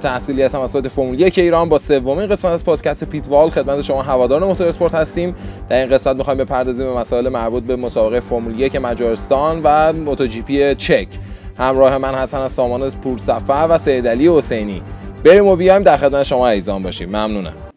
تحصیلی 0.00 0.42
هستم 0.42 0.60
از 0.60 0.76
فرمول 0.76 1.20
یک 1.20 1.38
ایران 1.38 1.68
با 1.68 1.78
سومین 1.78 2.26
قسمت 2.26 2.52
از 2.52 2.64
پادکست 2.64 3.04
پیتوال 3.04 3.50
خدمت 3.50 3.80
شما 3.80 4.02
هواداران 4.02 4.48
موتور 4.48 4.68
اسپورت 4.68 4.94
هستیم. 4.94 5.34
در 5.68 5.80
این 5.80 5.90
قسمت 5.90 6.16
می‌خوایم 6.16 6.38
بپردازیم 6.38 6.86
به 6.86 6.98
مسائل 6.98 7.28
مربوط 7.28 7.62
به 7.62 7.76
مسابقه 7.76 8.20
فرمول 8.20 8.60
یک 8.60 8.76
مجارستان 8.76 9.60
و 9.64 9.92
موتو 9.92 10.26
جی 10.26 10.42
پی 10.42 10.74
چک. 10.74 11.08
همراه 11.58 11.98
من 11.98 12.14
حسن 12.14 12.40
از 12.40 12.52
سامان 12.52 12.90
پورسفر 12.90 13.66
و 13.70 13.78
سید 13.78 14.08
علی 14.08 14.28
حسینی. 14.28 14.82
بریم 15.24 15.46
و 15.46 15.56
بیایم 15.56 15.82
در 15.82 15.96
خدمت 15.96 16.22
شما 16.22 16.48
عزیزان 16.48 16.82
باشیم. 16.82 17.08
ممنونم. 17.08 17.69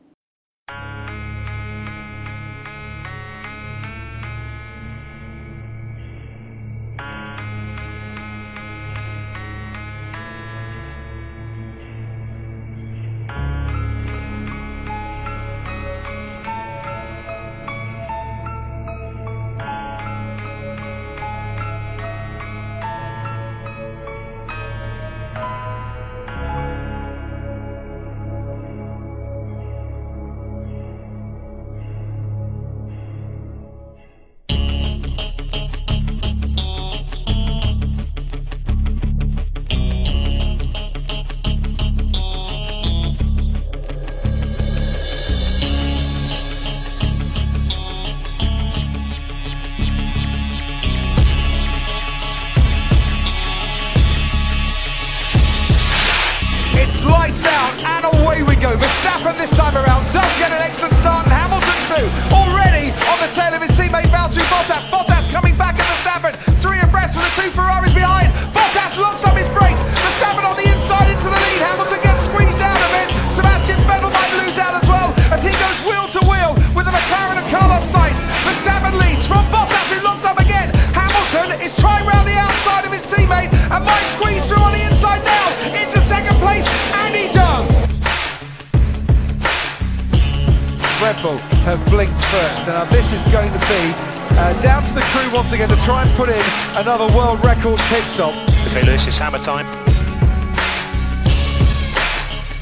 Stop. 98.14 98.38
Okay, 98.70 98.86
Lewis, 98.86 99.08
it's 99.08 99.18
hammer 99.18 99.42
time. 99.42 99.66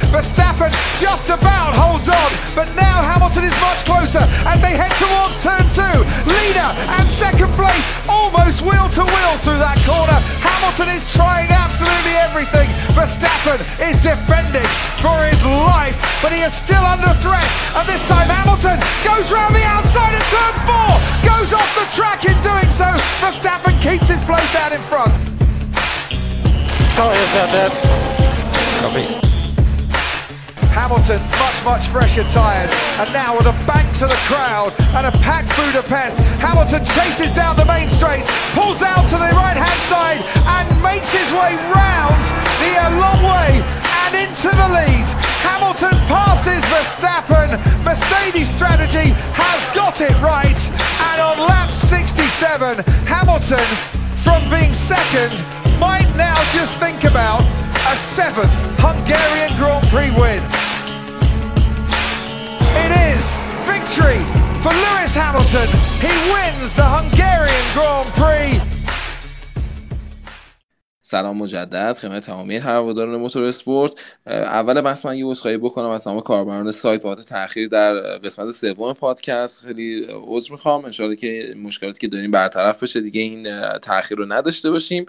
Verstappen 0.07 0.71
just 0.95 1.27
about 1.27 1.75
holds 1.75 2.07
on, 2.07 2.31
but 2.55 2.71
now 2.79 3.03
Hamilton 3.03 3.43
is 3.43 3.55
much 3.59 3.83
closer 3.83 4.23
as 4.47 4.63
they 4.63 4.79
head 4.79 4.91
towards 4.95 5.43
turn 5.43 5.63
two. 5.67 5.97
Leader 6.23 6.71
and 6.95 7.03
second 7.03 7.51
place 7.59 7.87
almost 8.07 8.63
wheel 8.63 8.87
to 8.95 9.03
wheel 9.03 9.35
through 9.43 9.59
that 9.59 9.75
corner. 9.83 10.19
Hamilton 10.39 10.87
is 10.95 11.03
trying 11.11 11.51
absolutely 11.51 12.15
everything. 12.23 12.71
Verstappen 12.95 13.59
is 13.83 13.99
defending 13.99 14.67
for 15.03 15.19
his 15.27 15.43
life, 15.67 15.99
but 16.23 16.31
he 16.31 16.47
is 16.47 16.55
still 16.55 16.83
under 16.87 17.11
threat. 17.19 17.51
And 17.75 17.83
this 17.91 18.07
time 18.07 18.31
Hamilton 18.31 18.79
goes 19.03 19.27
round 19.35 19.51
the 19.51 19.67
outside 19.67 20.15
of 20.15 20.23
turn 20.31 20.55
four, 20.63 20.91
goes 21.27 21.51
off 21.51 21.67
the 21.75 21.87
track 21.91 22.23
in 22.23 22.39
doing 22.39 22.71
so. 22.71 22.87
Verstappen 23.19 23.75
keeps 23.83 24.07
his 24.07 24.23
place 24.23 24.55
out 24.55 24.71
in 24.71 24.79
front. 24.87 25.30
Tyres 27.01 27.33
out 27.33 27.49
there. 27.49 27.69
Copy. 28.85 29.05
Hamilton, 30.69 31.17
much, 31.41 31.57
much 31.65 31.87
fresher 31.87 32.23
tyres. 32.29 32.69
And 33.01 33.11
now 33.11 33.35
with 33.35 33.47
a 33.47 33.57
bank 33.65 33.89
to 33.97 34.05
the 34.05 34.21
crowd 34.29 34.69
and 34.93 35.07
a 35.07 35.11
packed 35.25 35.49
Budapest, 35.57 36.19
Hamilton 36.37 36.85
chases 36.85 37.31
down 37.31 37.55
the 37.55 37.65
main 37.65 37.89
straight, 37.89 38.29
pulls 38.53 38.83
out 38.83 39.09
to 39.09 39.17
the 39.17 39.33
right-hand 39.33 39.81
side 39.89 40.21
and 40.45 40.69
makes 40.85 41.09
his 41.09 41.25
way 41.33 41.57
round 41.73 42.21
the 42.61 42.69
long 43.01 43.25
way 43.25 43.65
and 44.05 44.21
into 44.21 44.53
the 44.53 44.69
lead. 44.69 45.07
Hamilton 45.41 45.97
passes 46.05 46.61
Verstappen. 46.69 47.57
Mercedes 47.81 48.47
strategy 48.47 49.09
has 49.33 49.59
got 49.73 50.01
it 50.01 50.13
right. 50.21 50.61
And 51.09 51.17
on 51.17 51.49
lap 51.49 51.73
67, 51.73 52.77
Hamilton, 53.09 53.65
from 54.21 54.47
being 54.51 54.75
second, 54.75 55.33
might 55.81 56.09
now 56.15 56.37
just 56.57 56.73
think 56.83 56.99
about 57.13 57.41
a 57.93 57.95
seventh 58.15 58.53
Hungarian 58.87 59.51
Grand 59.59 59.83
Prix 59.91 60.11
win. 60.21 60.41
It 62.85 62.91
is 63.09 63.23
victory 63.73 64.21
for 64.63 64.71
Lewis 64.83 65.13
Hamilton. 65.21 65.69
He 66.05 66.13
wins 66.33 66.71
the 66.79 66.87
Hungarian 66.97 67.65
Grand 67.75 68.09
Prix. 68.19 68.61
سلام 71.03 71.37
مجدد 71.37 71.97
خدمت 71.97 72.25
تمامی 72.25 72.57
هواداران 72.57 73.15
موتور 73.15 73.43
اسپورت 73.43 73.95
اول 74.27 74.81
بحث 74.81 75.05
من 75.05 75.17
یه 75.17 75.25
عذرخواهی 75.25 75.57
بکنم 75.57 75.89
از 75.89 76.03
تمام 76.03 76.21
کاربران 76.21 76.71
سایت 76.71 77.01
بابت 77.01 77.21
تاخیر 77.21 77.67
در 77.67 77.93
قسمت 78.17 78.51
سوم 78.51 78.93
پادکست 78.93 79.65
خیلی 79.65 80.07
عذر 80.27 80.51
می‌خوام 80.51 80.85
ان 80.85 81.15
که 81.15 81.55
مشکلاتی 81.63 81.99
که 81.99 82.07
داریم 82.07 82.31
برطرف 82.31 82.83
بشه 82.83 83.01
دیگه 83.01 83.21
این 83.21 83.69
تاخیر 83.77 84.17
رو 84.17 84.33
نداشته 84.33 84.71
باشیم 84.71 85.05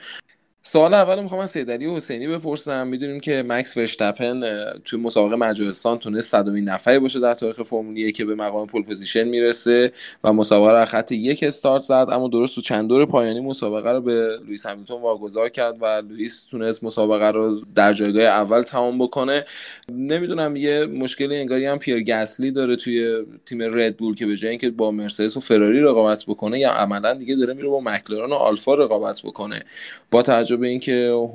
سوال 0.65 0.95
اول 0.95 1.23
می‌خوام 1.23 1.41
از 1.41 1.51
سیدعلی 1.51 1.97
حسینی 1.97 2.29
بپرسم. 2.29 2.87
می‌دونیم 2.87 3.21
که 3.21 3.45
مکس 3.47 3.77
ورشتپن 3.77 4.43
توی 4.85 4.99
مسابقه 5.01 5.37
مجارستان 5.37 5.99
تونست 5.99 6.31
صدومین 6.31 6.65
نفری 6.65 6.99
باشه 6.99 7.21
در 7.21 7.35
تاریخ 7.35 7.63
فرمول 7.63 8.11
که 8.11 8.25
به 8.25 8.35
مقام 8.35 8.67
pole 8.67 8.83
position 8.83 9.25
می‌رسه 9.25 9.93
و 10.25 10.33
مسابقه 10.33 10.79
رو 10.79 10.85
خط 10.85 11.13
یک 11.13 11.43
استارت 11.43 11.83
زد 11.83 12.07
اما 12.13 12.29
درست 12.29 12.55
تو 12.55 12.61
چند 12.61 12.89
دور 12.89 13.07
پایانی 13.07 13.41
مسابقه 13.41 13.93
رو 13.93 14.01
به 14.01 14.39
لوئیس 14.45 14.67
همیلتون 14.67 15.03
واگذار 15.03 15.49
کرد 15.49 15.77
و 15.81 16.03
لوئیس 16.09 16.45
تونست 16.45 16.85
مسابقه 16.85 17.31
رو 17.31 17.61
در 17.75 17.93
جایگاه 17.93 18.25
اول 18.25 18.63
تمام 18.63 18.99
بکنه. 18.99 19.45
نمی‌دونم 19.93 20.57
یه 20.57 20.87
مشکل 20.87 21.33
انگاری 21.33 21.67
هم 21.67 21.79
پیر 21.79 22.03
گسلی 22.03 22.51
داره 22.51 22.77
توی 22.77 23.25
تیم 23.47 23.63
ردبول 23.63 24.15
که 24.15 24.27
به 24.27 24.37
جای 24.37 24.51
اینکه 24.51 24.71
با 24.71 24.91
مرسدس 24.91 25.37
و 25.37 25.41
فراری 25.41 25.81
رقابت 25.81 26.25
بکنه 26.29 26.59
یا 26.59 26.73
عملا 26.73 27.15
دیگه 27.15 27.35
داره 27.35 27.55
میره 27.55 27.69
با 27.69 27.81
مکلارن 27.81 28.31
و 28.31 28.35
آلفا 28.35 28.75
رقابت 28.75 29.23
بکنه. 29.23 29.65
با 30.11 30.23
به 30.57 30.67
اینکه 30.67 31.29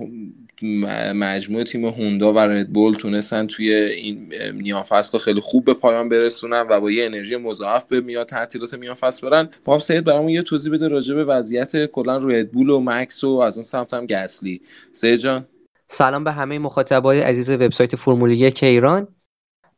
مجموعه 1.15 1.63
تیم 1.63 1.85
هوندا 1.85 2.33
و 2.33 2.39
ردبول 2.39 2.95
تونستن 2.95 3.47
توی 3.47 3.73
این 3.73 4.33
میان 4.51 4.83
فصل 4.83 5.17
خیلی 5.17 5.39
خوب 5.39 5.65
به 5.65 5.73
پایان 5.73 6.09
برسونن 6.09 6.65
و 6.69 6.79
با 6.79 6.91
یه 6.91 7.05
انرژی 7.05 7.35
مضاعف 7.35 7.85
به 7.85 8.01
میاد 8.01 8.27
تعطیلات 8.27 8.73
میان 8.73 8.93
فصل 8.93 9.29
برن. 9.29 9.49
پاپ 9.65 9.81
سید 9.81 10.03
برامون 10.03 10.29
یه 10.29 10.41
توضیح 10.41 10.73
بده 10.73 10.87
راجع 10.87 11.15
به 11.15 11.23
وضعیت 11.23 11.85
کلا 11.85 12.17
ردبول 12.17 12.69
و 12.69 12.79
مکس 12.79 13.23
و 13.23 13.29
از 13.29 13.57
اون 13.57 13.63
سمت 13.63 13.93
هم 13.93 14.05
گسلی 14.05 14.61
سید 14.91 15.19
جان. 15.19 15.45
سلام 15.87 16.23
به 16.23 16.31
همه 16.31 16.59
مخاطبای 16.59 17.21
عزیز 17.21 17.49
وبسایت 17.49 17.95
فرمول 17.95 18.31
یک 18.31 18.63
ایران. 18.63 19.07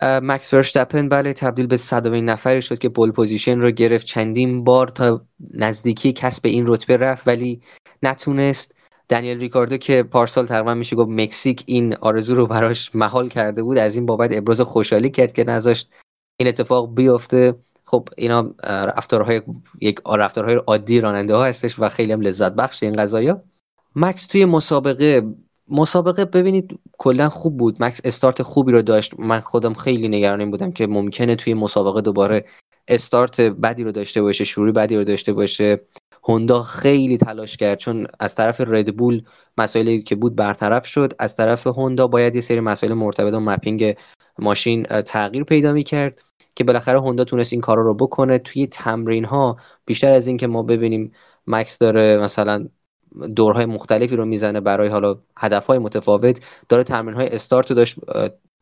مکس 0.02 0.54
ورشتپن 0.54 1.10
بله 1.10 1.34
تبدیل 1.34 1.68
به 1.68 1.78
صدومین 1.78 2.26
نفری 2.26 2.62
شد 2.62 2.78
که 2.78 2.90
pole 2.90 3.12
position 3.12 3.60
رو 3.60 3.72
گرفت. 3.72 4.06
چندین 4.06 4.64
بار 4.64 4.88
تا 4.88 5.26
نزدیکی 5.54 6.14
کسب 6.14 6.42
این 6.46 6.68
رتبه 6.68 6.98
رفت 6.98 7.28
ولی 7.28 7.62
نتونست 8.04 8.76
دنیل 9.10 9.40
ریکاردو 9.40 9.78
که 9.78 10.04
پارسال 10.04 10.46
تقریبا 10.46 10.74
میشه 10.74 10.96
گفت 10.96 11.10
مکزیک 11.10 11.64
این 11.66 11.96
آرزو 11.96 12.36
رو 12.36 12.48
براش 12.48 12.96
محال 12.96 13.30
کرده 13.30 13.64
بود 13.64 13.78
از 13.78 13.96
این 13.96 14.06
بابت 14.06 14.30
ابراز 14.34 14.62
خوشحالی 14.62 15.10
کرد 15.10 15.34
که 15.34 15.44
نذاشت 15.44 15.90
این 16.40 16.50
اتفاق 16.50 16.96
بیفته. 16.96 17.56
خب 17.86 18.10
اینا 18.18 18.54
رفتارهای 18.64 19.42
یک 19.82 20.00
رفتارهای 20.18 20.56
عادی 20.56 21.02
راننده 21.02 21.36
ها 21.36 21.46
هستش 21.46 21.80
و 21.80 21.90
خیلی 21.90 22.12
هم 22.12 22.22
لذت 22.22 22.54
بخش 22.54 22.84
این 22.84 22.96
قضايا 22.96 23.44
مکس 23.96 24.28
توی 24.28 24.46
مسابقه 24.46 25.36
مسابقه 25.68 26.26
ببینید 26.26 26.80
کلا 26.98 27.30
خوب 27.30 27.58
بود. 27.58 27.84
مکس 27.84 28.02
استارت 28.04 28.42
خوبی 28.42 28.72
رو 28.72 28.82
داشت. 28.82 29.20
من 29.20 29.40
خودم 29.40 29.74
خیلی 29.74 30.08
نگران 30.08 30.40
این 30.40 30.52
بودم 30.52 30.72
که 30.72 30.88
ممکنه 30.88 31.36
توی 31.36 31.54
مسابقه 31.54 32.02
دوباره 32.02 32.46
استارت 32.88 33.42
بدی 33.42 33.84
رو 33.84 33.92
داشته 33.92 34.22
باشه 34.22 34.44
شروع 34.44 34.72
بدی 34.72 34.96
رو 34.96 35.04
داشته 35.04 35.34
باشه. 35.34 35.82
هوندا 36.30 36.64
خیلی 36.64 37.18
تلاش 37.18 37.58
کرد 37.58 37.78
چون 37.78 38.08
از 38.20 38.36
طرف 38.36 38.62
ردبول 38.62 39.24
مسائلی 39.58 40.04
که 40.04 40.16
بود 40.16 40.36
برطرف 40.36 40.86
شد 40.86 41.14
از 41.20 41.36
طرف 41.36 41.68
هوندا 41.68 42.08
باید 42.08 42.36
یه 42.36 42.42
سری 42.42 42.60
مسائل 42.60 42.94
مرتبط 42.94 43.34
با 43.34 43.40
مپینگ 43.40 43.96
ماشین 44.40 44.84
تغییر 44.84 45.44
پیدا 45.44 45.74
می‌کرد 45.74 46.22
که 46.56 46.64
بالاخره 46.64 47.00
هوندا 47.00 47.24
تونست 47.24 47.54
این 47.54 47.62
کارا 47.62 47.82
رو 47.82 47.94
بکنه. 47.94 48.38
توی 48.38 48.68
تمرین 48.68 49.26
ها 49.26 49.58
بیشتر 49.86 50.12
از 50.12 50.28
اینکه 50.28 50.48
ما 50.48 50.64
ببینیم 50.64 51.12
مکس 51.48 51.78
داره 51.78 52.20
مثلا 52.24 52.68
دورهای 53.36 53.66
مختلفی 53.66 54.16
رو 54.16 54.26
می‌زنه 54.26 54.60
برای 54.60 54.88
حالا 54.88 55.16
هدفهای 55.38 55.80
متفاوت 55.80 56.42
داره 56.70 56.84
تمرین 56.84 57.16
های 57.16 57.28
استارت 57.28 57.70
رو 57.70 57.76
داشت 57.76 58.00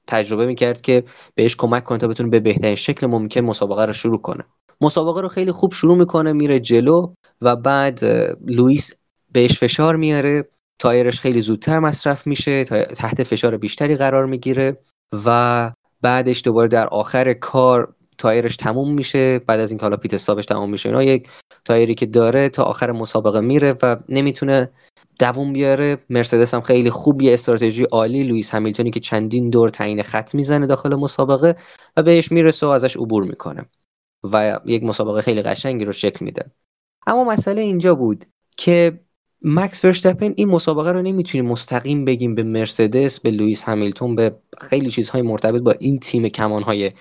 تجربه 0.07 0.45
می‌کرد 0.45 0.81
که 0.81 1.03
بهش 1.35 1.55
کمک 1.55 1.83
کنه 1.83 1.97
تا 1.97 2.07
بتونه 2.07 2.29
به 2.29 2.39
بهترین 2.39 2.75
شکل 2.75 3.07
ممکن 3.07 3.41
مسابقه 3.41 3.85
رو 3.85 3.93
شروع 3.93 4.21
کنه. 4.21 4.43
مسابقه 4.81 5.21
رو 5.21 5.27
خیلی 5.27 5.51
خوب 5.51 5.73
شروع 5.73 5.97
می‌کنه 5.97 6.33
میره 6.33 6.59
جلو 6.59 7.13
و 7.41 7.55
بعد 7.55 7.99
لوئیس 8.47 8.93
بهش 9.31 9.59
فشار 9.59 9.95
میاره. 9.95 10.45
تایرش 10.79 11.19
خیلی 11.19 11.41
زودتر 11.41 11.79
مصرف 11.79 12.27
میشه 12.27 12.63
تحت 12.97 13.23
فشار 13.23 13.57
بیشتری 13.57 13.95
قرار 13.95 14.25
می‌گیره 14.25 14.77
و 15.25 15.71
بعدش 16.01 16.41
دوباره 16.45 16.67
در 16.67 16.87
آخر 16.87 17.33
کار 17.33 17.93
تایرش 18.17 18.55
تموم 18.55 18.93
میشه. 18.93 19.39
بعد 19.47 19.59
از 19.59 19.71
اینکه 19.71 19.83
حالا 19.83 19.97
پیت 19.97 20.13
استاپش 20.13 20.45
تموم 20.45 20.69
میشه 20.69 20.89
اینا 20.89 21.03
یک 21.03 21.27
تایری 21.65 21.95
که 21.95 22.05
داره 22.05 22.49
تا 22.49 22.63
آخر 22.63 22.91
مسابقه 22.91 23.39
میره 23.39 23.75
و 23.83 23.97
نمی‌تونه 24.09 24.69
دووم 25.19 25.53
بیاره. 25.53 25.97
مرسدس 26.09 26.53
هم 26.53 26.61
خیلی 26.61 26.89
خوب 26.89 27.21
یه 27.21 27.33
استراتژی 27.33 27.83
عالی. 27.83 28.23
لوئیس 28.23 28.55
همیلتونی 28.55 28.91
که 28.91 28.99
چندین 28.99 29.49
دور 29.49 29.69
تعیین 29.69 30.03
خط 30.03 30.35
می‌زنه 30.35 30.67
داخل 30.67 30.95
مسابقه 30.95 31.55
و 31.97 32.03
بهش 32.03 32.31
می‌رسه 32.31 32.65
و 32.65 32.69
ازش 32.69 32.97
عبور 32.97 33.23
می‌کنه. 33.23 33.65
و 34.23 34.59
یک 34.65 34.83
مسابقه 34.83 35.21
خیلی 35.21 35.41
قشنگی 35.41 35.85
رو 35.85 35.91
شکل 35.91 36.25
میده. 36.25 36.51
اما 37.07 37.23
مسئله 37.23 37.61
اینجا 37.61 37.95
بود 37.95 38.25
که 38.57 38.99
مکس 39.41 39.81
فرشتپن 39.81 40.33
این 40.35 40.47
مسابقه 40.47 40.91
رو 40.91 41.01
نمی‌تونیم 41.01 41.45
مستقیم 41.45 42.05
بگیم 42.05 42.35
به 42.35 42.43
مرسدس 42.43 43.19
به 43.19 43.31
لوئیس 43.31 43.63
همیلتون 43.63 44.15
به 44.15 44.35
خیلی 44.61 44.91
چیزهای 44.91 45.21
مرتبط 45.21 45.61
با 45.61 45.71
این 45.71 45.99
تیم 45.99 46.29
کمانهای 46.29 46.91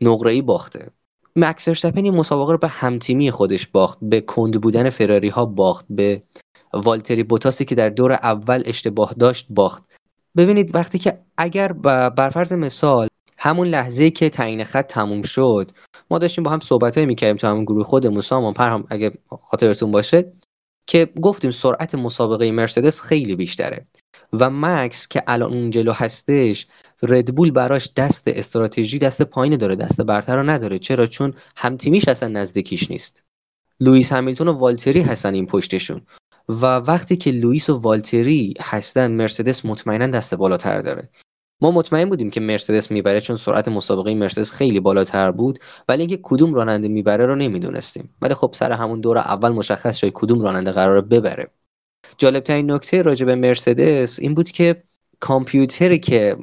نقره‌ای 0.00 0.42
باخته. 0.42 0.90
مکس 1.36 1.64
فرشتپن 1.64 2.04
این 2.04 2.14
مسابقه 2.14 2.52
رو 2.52 2.58
به 2.58 2.68
همتیمی 2.68 3.30
خودش 3.30 3.66
باخت 3.66 3.98
به 4.02 4.20
کند 4.20 4.60
بودن 4.60 4.90
فراری 4.90 5.28
ها 5.28 5.44
باخت 5.44 5.86
به 5.90 6.22
والتری 6.74 7.22
بوتاسی 7.22 7.64
که 7.64 7.74
در 7.74 7.88
دور 7.88 8.12
اول 8.12 8.62
اشتباه 8.66 9.14
داشت 9.18 9.46
باخت. 9.50 9.82
ببینید 10.36 10.74
وقتی 10.74 10.98
که 10.98 11.18
اگر 11.36 11.72
بر 11.72 12.28
فرض 12.28 12.52
مثال 12.52 13.08
همون 13.44 13.68
لحظه 13.68 14.10
که 14.10 14.30
تعیین 14.30 14.64
خط 14.64 14.86
تموم 14.86 15.22
شد 15.22 15.70
ما 16.10 16.18
داشتیم 16.18 16.44
با 16.44 16.50
هم 16.50 16.60
صحبت 16.60 16.96
های 16.98 17.06
می‌کردیم 17.06 17.36
تو 17.36 17.46
همون 17.46 17.64
گروه 17.64 17.84
خودمون 17.84 18.52
پر 18.52 18.68
هم 18.68 18.84
اگه 18.90 19.12
خاطرتون 19.28 19.92
باشه 19.92 20.32
که 20.86 21.08
گفتیم 21.22 21.50
سرعت 21.50 21.94
مسابقه 21.94 22.50
مرسدس 22.50 23.02
خیلی 23.02 23.36
بیشتره. 23.36 23.86
و 24.32 24.50
مکس 24.50 25.08
که 25.08 25.22
الان 25.26 25.52
اون 25.52 25.70
جلو 25.70 25.92
هستش 25.92 26.66
ردبول 27.02 27.50
براش 27.50 27.90
دست 27.96 28.28
استراتژی 28.28 28.98
دست 28.98 29.22
پایین 29.22 29.56
داره 29.56 29.76
دست 29.76 30.00
برتر 30.00 30.36
رو 30.36 30.42
نداره. 30.42 30.78
چرا؟ 30.78 31.06
چون 31.06 31.34
همتیمیش 31.56 32.08
اصلا 32.08 32.28
نزدیکیش 32.28 32.90
نیست. 32.90 33.22
لوئیس 33.80 34.12
همیلتون 34.12 34.48
و 34.48 34.52
والتری 34.52 35.00
هستن 35.00 35.34
این 35.34 35.46
پشتشون. 35.46 36.02
و 36.48 36.66
وقتی 36.66 37.16
که 37.16 37.30
لوئیس 37.30 37.70
و 37.70 37.78
والتری 37.78 38.54
هستن 38.60 39.12
مرسدس 39.12 39.64
مطمئنا 39.64 40.06
دست 40.06 40.34
بالاتر 40.34 40.80
داره. 40.80 41.08
ما 41.64 41.70
مطمئن 41.70 42.08
بودیم 42.08 42.30
که 42.30 42.40
مرسدس 42.40 42.90
می‌بره 42.90 43.20
چون 43.20 43.36
سرعت 43.36 43.68
مسابقه 43.68 44.14
مرسدس 44.14 44.52
خیلی 44.52 44.80
بالاتر 44.80 45.30
بود 45.30 45.58
ولی 45.88 46.00
اینکه 46.00 46.18
کدوم 46.22 46.54
راننده 46.54 46.88
می‌بره 46.88 47.26
رو 47.26 47.34
نمی‌دونستیم. 47.34 48.14
ولی 48.22 48.34
خب 48.34 48.50
سر 48.54 48.72
همون 48.72 49.00
دور 49.00 49.18
اول 49.18 49.52
مشخص 49.52 49.96
شد 49.96 50.10
کدوم 50.14 50.42
راننده 50.42 50.72
قرار 50.72 51.00
ببره. 51.00 51.50
جالب 52.18 52.42
ترین 52.42 52.70
نکته 52.70 53.02
راجع 53.02 53.26
به 53.26 53.34
مرسدس 53.34 54.20
این 54.20 54.34
بود 54.34 54.50
که 54.50 54.82
کامپیوتری 55.20 55.98
که 55.98 56.36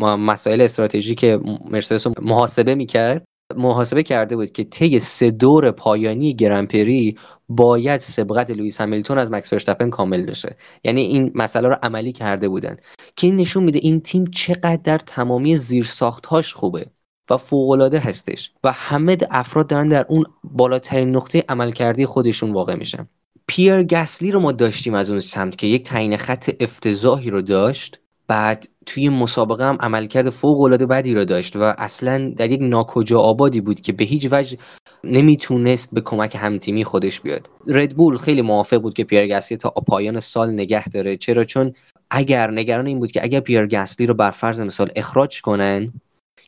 مسائل 0.00 0.60
استراتژیک 0.60 1.24
مرسدس 1.70 2.06
رو 2.06 2.12
محاسبه 2.22 2.74
می‌کرد 2.74 3.24
محاسبه 3.56 4.02
کرده 4.02 4.36
بود 4.36 4.50
که 4.50 4.64
طی 4.64 4.98
سه 4.98 5.30
دور 5.30 5.70
پایانی 5.70 6.34
گرنپری 6.34 7.18
باید 7.56 8.00
سبقت 8.00 8.50
لوئیس 8.50 8.80
همیلتون 8.80 9.18
از 9.18 9.30
مکس 9.30 9.50
فرشتپن 9.50 9.90
کامل 9.90 10.26
بشه. 10.26 10.56
یعنی 10.84 11.00
این 11.00 11.32
مسئله 11.34 11.68
رو 11.68 11.76
عملی 11.82 12.12
کرده 12.12 12.48
بودن. 12.48 12.76
که 13.16 13.26
این 13.26 13.36
نشون 13.36 13.64
میده 13.64 13.78
این 13.82 14.00
تیم 14.00 14.24
چقدر 14.24 14.80
در 14.84 14.98
تمامی 14.98 15.56
زیرساختهاش 15.56 16.54
خوبه 16.54 16.86
و 17.30 17.36
فوقالعاده 17.36 17.98
هستش 17.98 18.52
و 18.64 18.72
همه 18.72 19.18
افراد 19.30 19.66
دارن 19.66 19.88
در 19.88 20.06
اون 20.08 20.24
بالاترین 20.44 21.16
نقطه 21.16 21.44
عملکردی 21.48 22.06
خودشون 22.06 22.52
واقع 22.52 22.74
میشن. 22.74 23.08
پیر 23.46 23.82
گسلی 23.82 24.30
رو 24.30 24.40
ما 24.40 24.52
داشتیم 24.52 24.94
از 24.94 25.10
اون 25.10 25.20
سمت 25.20 25.56
که 25.56 25.66
یک 25.66 25.84
تعیین 25.84 26.16
خط 26.16 26.50
افتضاحی 26.60 27.30
رو 27.30 27.42
داشت. 27.42 28.01
بعد 28.32 28.68
توی 28.86 29.08
مسابقه 29.08 29.64
هم 29.64 29.76
عملکرد 29.80 30.30
فوق 30.30 30.60
العاده 30.60 30.86
بدی 30.86 31.14
رو 31.14 31.24
داشت 31.24 31.56
و 31.56 31.74
اصلا 31.78 32.32
در 32.36 32.50
یک 32.50 32.60
ناکجا 32.62 33.20
آبادی 33.20 33.60
بود 33.60 33.80
که 33.80 33.92
به 33.92 34.04
هیچ 34.04 34.28
وجه 34.30 34.58
نمی‌تونست 35.04 35.94
به 35.94 36.00
کمک 36.00 36.36
همتیمی 36.38 36.84
خودش 36.84 37.20
بیاد. 37.20 37.50
ردبول 37.66 38.16
خیلی 38.16 38.42
موافق 38.42 38.82
بود 38.82 38.94
که 38.94 39.04
پیر 39.04 39.36
گسلی 39.36 39.58
تا 39.58 39.70
پایان 39.70 40.20
سال 40.20 40.50
نگه 40.50 40.88
داره. 40.88 41.16
چرا؟ 41.16 41.44
چون 41.44 41.72
اگر 42.10 42.50
نگران 42.50 42.86
این 42.86 42.98
بود 42.98 43.12
که 43.12 43.24
اگر 43.24 43.40
پیر 43.40 43.66
گسلی 43.66 44.06
رو 44.06 44.14
بر 44.14 44.30
فرض 44.30 44.60
مثال 44.60 44.90
اخراج 44.96 45.40
کنن 45.40 45.92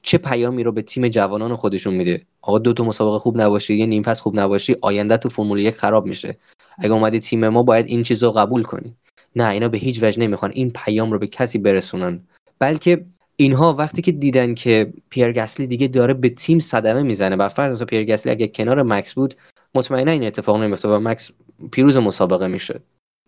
چه 0.03 0.19
پیامی 0.19 0.63
رو 0.63 0.73
به 0.73 0.83
تیم 0.83 1.09
جوانان 1.09 1.57
خودشون 1.57 1.95
میده؟ 1.95 2.23
آقا 2.43 2.59
دو 2.59 2.73
تا 2.73 2.85
مسابقه 2.85 3.19
خوب 3.19 3.41
نباشی 3.41 3.75
یه 3.75 3.87
نیم 3.87 4.03
فصل 4.03 4.23
خوب 4.23 4.39
نباشی 4.39 4.77
آینده 4.81 5.17
تو 5.17 5.29
فرمول 5.29 5.59
یک 5.59 5.77
خراب 5.77 6.07
میشه. 6.07 6.37
اگه 6.79 6.93
اومدی 6.93 7.21
تیم 7.21 7.49
ما 7.49 7.63
باید 7.63 7.87
این 7.87 8.03
چیز 8.03 8.23
رو 8.23 8.31
قبول 8.31 8.63
کنی. 8.63 8.95
نه 9.37 9.49
اینا 9.49 9.69
به 9.69 9.79
هیچ 9.79 10.03
وجه 10.03 10.21
نمی‌خوان 10.23 10.51
این 10.55 10.71
پیام 10.71 11.13
رو 11.13 11.19
به 11.19 11.27
کسی 11.27 11.59
برسونن. 11.59 12.21
بلکه 12.59 13.05
اینها 13.37 13.73
وقتی 13.73 14.03
که 14.03 14.13
دیدن 14.13 14.55
که 14.55 14.93
پیر 15.11 15.33
گسلی 15.33 15.67
دیگه 15.67 15.89
داره 15.89 16.15
به 16.15 16.29
تیم 16.29 16.59
صدمه 16.59 17.03
می‌زنه 17.03 17.37
بر 17.37 17.49
فرض 17.49 17.83
پیر 17.83 18.05
گسلی 18.05 18.33
اگه 18.33 18.49
کنار 18.49 18.83
مکس 18.83 19.15
بود 19.15 19.35
مطمئنا 19.75 20.13
این 20.13 20.25
اتفاق 20.25 20.63
نمیفته 20.63 20.89
و 20.89 21.01
مکس 21.01 21.31
پیروز 21.73 21.99
مسابقه 21.99 22.47
می‌شد. 22.47 22.83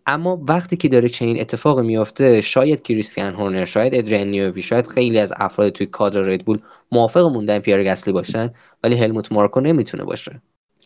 اما 0.05 0.43
وقتی 0.49 0.77
که 0.77 0.87
داره 0.87 1.09
چنین 1.09 1.41
اتفاقی 1.41 1.87
میافته 1.87 2.41
شاید 2.41 2.81
کریستیان 2.81 3.33
هورنر 3.33 3.65
شاید 3.65 3.95
ادریان 3.95 4.27
نیووی 4.27 4.61
شاید 4.61 4.87
خیلی 4.87 5.19
از 5.19 5.33
افراد 5.37 5.71
توی 5.71 5.87
کادر 5.87 6.21
ردبول 6.21 6.59
موافق 6.91 7.25
موندن 7.25 7.59
پیر 7.59 7.83
گسلی 7.83 8.13
باشن 8.13 8.53
ولی 8.83 8.95
هلموت 8.95 9.31
مارکو 9.31 9.59
نمی‌تونه 9.59 10.03
باشه. 10.03 10.41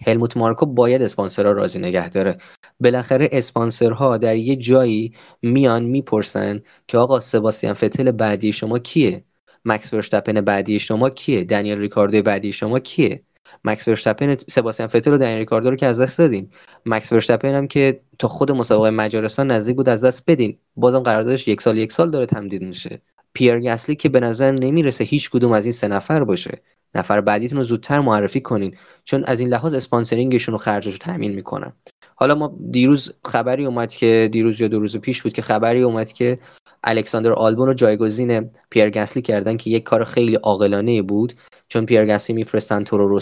هلموت 0.07 0.37
مارکو 0.37 0.65
باید 0.65 1.01
اسپانسرها 1.01 1.51
راضی 1.51 1.79
نگه 1.79 2.09
داره. 2.09 2.37
بالاخره 2.79 3.29
اسپانسرها 3.31 4.17
در 4.17 4.35
یه 4.35 4.55
جایی 4.55 5.13
میان 5.41 5.83
می‌پرسن 5.83 6.61
که 6.87 6.97
آقا 6.97 7.19
سباستیان 7.19 7.73
فتل 7.73 8.11
بعدی 8.11 8.51
شما 8.51 8.79
کیه؟ 8.79 9.23
مکس 9.65 9.93
ورشتپن 9.93 10.41
بعدی 10.41 10.79
شما 10.79 11.09
کیه؟ 11.09 11.43
دنیل 11.43 11.77
ریکاردو 11.77 12.21
بعدی 12.21 12.51
شما 12.53 12.79
کیه؟ 12.79 13.21
مکس 13.65 13.87
ورشتپن 13.87 14.35
سباستیان 14.35 14.89
فتل 14.89 15.13
و 15.13 15.17
دنیل 15.17 15.37
ریکاردو 15.37 15.69
رو 15.69 15.75
که 15.75 15.85
از 15.85 16.01
دست 16.01 16.17
دادین. 16.17 16.49
مکس 16.85 17.11
ورشتپن 17.13 17.55
هم 17.55 17.67
که 17.67 17.99
تا 18.19 18.27
خود 18.27 18.51
مسابقه 18.51 18.89
مجارستان 18.89 19.51
نزدیک 19.51 19.75
بود 19.75 19.89
از 19.89 20.05
دست 20.05 20.23
بدین. 20.27 20.57
بازم 20.75 20.99
قراردادش 20.99 21.47
یک 21.47 21.61
سال 21.61 21.77
یک 21.77 21.91
سال 21.91 22.11
داره 22.11 22.25
تمدید 22.25 22.61
میشه. 22.61 23.01
پیر 23.33 23.59
گسلی 23.59 23.95
که 23.95 24.09
به 24.09 24.19
نظر 24.19 24.51
نمی‌رسه 24.51 25.03
هیچ 25.03 25.29
کدوم 25.29 25.51
از 25.51 25.65
این 25.65 25.71
سه 25.71 25.87
نفر 25.87 26.23
باشه. 26.23 26.61
نفر 26.95 27.21
بعدیتون 27.21 27.57
رو 27.57 27.63
زودتر 27.63 27.99
معرفی 27.99 28.41
کنین 28.41 28.75
چون 29.03 29.23
از 29.27 29.39
این 29.39 29.49
لحاظ 29.49 29.73
اسپانسرینگشون 29.73 30.55
و 30.55 30.57
خرجش 30.57 30.91
رو 30.91 30.97
تامین 30.97 31.35
می‌کنن 31.35 31.73
حالا 32.15 32.35
ما 32.35 32.57
دیروز 32.71 33.11
خبری 33.25 33.65
اومد 33.65 33.91
که 33.91 34.29
دیروز 34.31 34.61
یا 34.61 34.67
دو 34.67 34.79
روز 34.79 34.97
پیش 34.97 35.23
بود 35.23 35.33
که 35.33 35.41
خبری 35.41 35.81
اومد 35.81 36.11
که 36.11 36.39
الکساندر 36.83 37.33
آلبون 37.33 37.67
رو 37.67 37.73
جایگزین 37.73 38.49
پیر 38.69 38.89
گسلی 38.89 39.21
کردن 39.21 39.57
که 39.57 39.69
یک 39.69 39.83
کار 39.83 40.03
خیلی 40.03 40.35
عاقلانه 40.35 41.01
بود. 41.01 41.33
چون 41.67 41.85
پیر 41.85 42.05
گسلی 42.05 42.35
میفرستن 42.35 42.83
تورو 42.83 43.19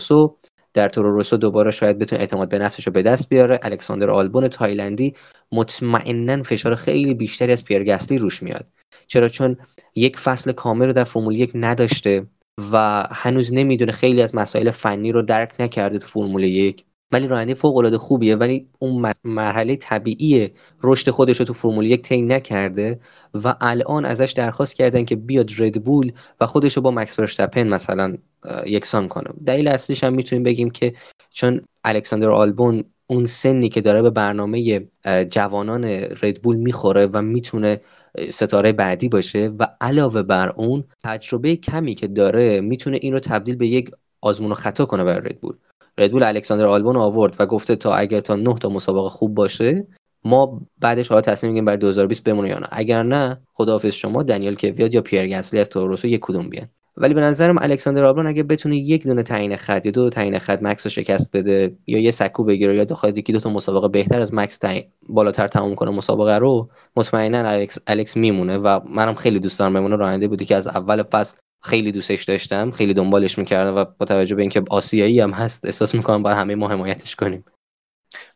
در 0.73 0.89
تورو 0.89 1.11
روسو 1.11 1.37
دوباره 1.37 1.71
شاید 1.71 1.99
بتونه 1.99 2.21
اعتماد 2.21 2.49
به 2.49 2.59
نفسش 2.59 2.87
رو 2.87 2.93
به 2.93 3.01
دست 3.01 3.29
بیاره. 3.29 3.59
الکساندر 3.63 4.09
آلبون 4.09 4.47
تایلندی 4.47 5.15
مطمئنا 5.51 6.43
فشار 6.43 6.75
خیلی 6.75 7.13
بیشتری 7.13 7.51
از 7.51 7.65
پیر 7.65 7.83
گسلی 7.83 8.17
روش 8.17 8.43
میاد. 8.43 8.65
چرا؟ 9.07 9.27
چون 9.27 9.57
یک 9.95 10.17
فصل 10.17 10.51
کامل 10.51 10.85
رو 10.85 10.93
در 10.93 11.03
فرمول 11.03 11.35
یک 11.35 11.51
نداشته. 11.55 12.25
و 12.71 13.07
هنوز 13.11 13.53
نمی‌دونه 13.53 13.91
خیلی 13.91 14.21
از 14.21 14.35
مسائل 14.35 14.71
فنی 14.71 15.11
رو 15.11 15.21
درک 15.21 15.53
نکرده 15.59 15.99
تو 15.99 16.07
فرمول 16.07 16.43
یک. 16.43 16.85
ولی 17.11 17.27
راننده 17.27 17.53
فوق 17.53 17.77
العاده 17.77 17.97
خوبیه. 17.97 18.35
ولی 18.35 18.67
اون 18.79 19.11
مرحله 19.23 19.75
طبیعی 19.75 20.49
رشد 20.83 21.09
خودش 21.09 21.39
رو 21.39 21.45
تو 21.45 21.53
فرمول 21.53 21.85
یک 21.85 22.01
طی 22.01 22.21
نکرده 22.21 22.99
و 23.43 23.55
الان 23.61 24.05
ازش 24.05 24.31
درخواست 24.31 24.75
کردن 24.75 25.05
که 25.05 25.15
بیاد 25.15 25.49
ردبول 25.57 26.11
و 26.41 26.45
خودش 26.45 26.77
رو 26.77 26.81
با 26.81 26.91
مکس 26.91 27.15
فرشتپن 27.15 27.67
مثلا 27.67 28.17
یکسان 28.65 29.07
کنه. 29.07 29.29
دلیل 29.45 29.67
اصلیش 29.67 30.03
هم 30.03 30.13
می‌تونیم 30.13 30.43
بگیم 30.43 30.69
که 30.69 30.93
چون 31.31 31.61
الکساندر 31.83 32.29
آلبون 32.29 32.83
اون 33.07 33.25
سنی 33.25 33.69
که 33.69 33.81
داره 33.81 34.01
به 34.01 34.09
برنامه 34.09 34.87
جوانان 35.29 35.85
ردبول 36.21 36.55
می‌خوره 36.55 37.09
و 37.13 37.21
می‌تونه 37.21 37.81
ستاره 38.29 38.73
بعدی 38.73 39.09
باشه 39.09 39.51
و 39.59 39.67
علاوه 39.81 40.23
بر 40.23 40.49
اون 40.49 40.83
تجربه 41.03 41.55
کمی 41.55 41.95
که 41.95 42.07
داره 42.07 42.61
می‌تونه 42.61 42.99
این 43.01 43.13
رو 43.13 43.19
تبدیل 43.19 43.55
به 43.55 43.67
یک 43.67 43.91
آزمون 44.21 44.51
و 44.51 44.55
خطا 44.55 44.85
کنه 44.85 45.03
برای 45.03 45.29
ردبول 45.29 45.55
ردبول 45.97 46.23
الکساندر 46.23 46.65
آلبون 46.65 46.95
آورد 46.95 47.35
و 47.39 47.45
گفته 47.45 47.75
تا 47.75 47.93
اگر 47.93 48.19
تا 48.19 48.35
9 48.35 48.53
تا 48.53 48.69
مسابقه 48.69 49.09
خوب 49.09 49.33
باشه 49.33 49.87
ما 50.23 50.61
بعدش 50.79 51.07
حالا 51.07 51.21
تصمیم 51.21 51.53
میگیم 51.53 51.65
برای 51.65 51.77
2020 51.77 52.23
بمونه 52.23 52.49
یا 52.49 52.59
نه. 52.59 52.67
اگر 52.71 53.03
نه 53.03 53.41
خداحافظ 53.53 53.93
شما 53.93 54.23
دنیل 54.23 54.55
کویاد 54.55 54.93
یا 54.93 55.01
پیر 55.01 55.27
گسلی 55.27 55.59
از 55.59 55.69
توروسو 55.69 56.07
یک 56.07 56.19
کدوم 56.23 56.49
بیان. 56.49 56.67
ولی 56.99 57.13
به 57.13 57.21
نظرم 57.21 57.57
الکساندر 57.61 58.03
آبران 58.03 58.27
اگه 58.27 58.43
بتونه 58.43 58.77
یک 58.77 59.07
دونه 59.07 59.23
تعیین 59.23 59.55
خط 59.55 59.85
یا 59.85 59.91
دو 59.91 60.09
تعیین 60.09 60.39
خط 60.39 60.59
مکس 60.63 60.85
رو 60.85 60.89
شکست 60.89 61.37
بده 61.37 61.77
یا 61.87 61.99
یه 61.99 62.11
سکو 62.11 62.43
بگیره 62.43 62.75
یا 62.75 62.83
داخل 62.85 63.17
یکی 63.17 63.33
دو 63.33 63.39
تا 63.39 63.49
مسابقه 63.49 63.87
بهتر 63.87 64.19
از 64.19 64.33
مکس 64.33 64.57
تعیین 64.57 64.83
بالاتر 65.09 65.47
تموم 65.47 65.75
کنه 65.75 65.91
مسابقه 65.91 66.37
رو 66.37 66.69
مطمئنا 66.95 67.49
الکس 67.49 67.77
الکس 67.87 68.17
میمونه 68.17 68.57
و 68.57 68.79
منم 68.89 69.15
خیلی 69.15 69.39
دوست 69.39 69.59
دارم 69.59 69.73
بمونه 69.73 69.95
راننده 69.95 70.27
بودی 70.27 70.45
که 70.45 70.55
از 70.55 70.67
اول 70.67 71.03
فصل 71.03 71.37
خیلی 71.61 71.91
دوستش 71.91 72.23
داشتم 72.23 72.71
خیلی 72.71 72.93
دنبالش 72.93 73.37
می‌کردم 73.37 73.75
و 73.75 73.85
با 73.99 74.05
توجه 74.05 74.35
به 74.35 74.41
اینکه 74.41 74.63
آسیایی 74.69 75.19
هم 75.19 75.31
هست 75.31 75.65
احساس 75.65 75.95
می‌کنم 75.95 76.23
باید 76.23 76.37
همه 76.37 76.55
ما 76.55 76.67
حمایتش 76.67 77.15
کنیم. 77.15 77.45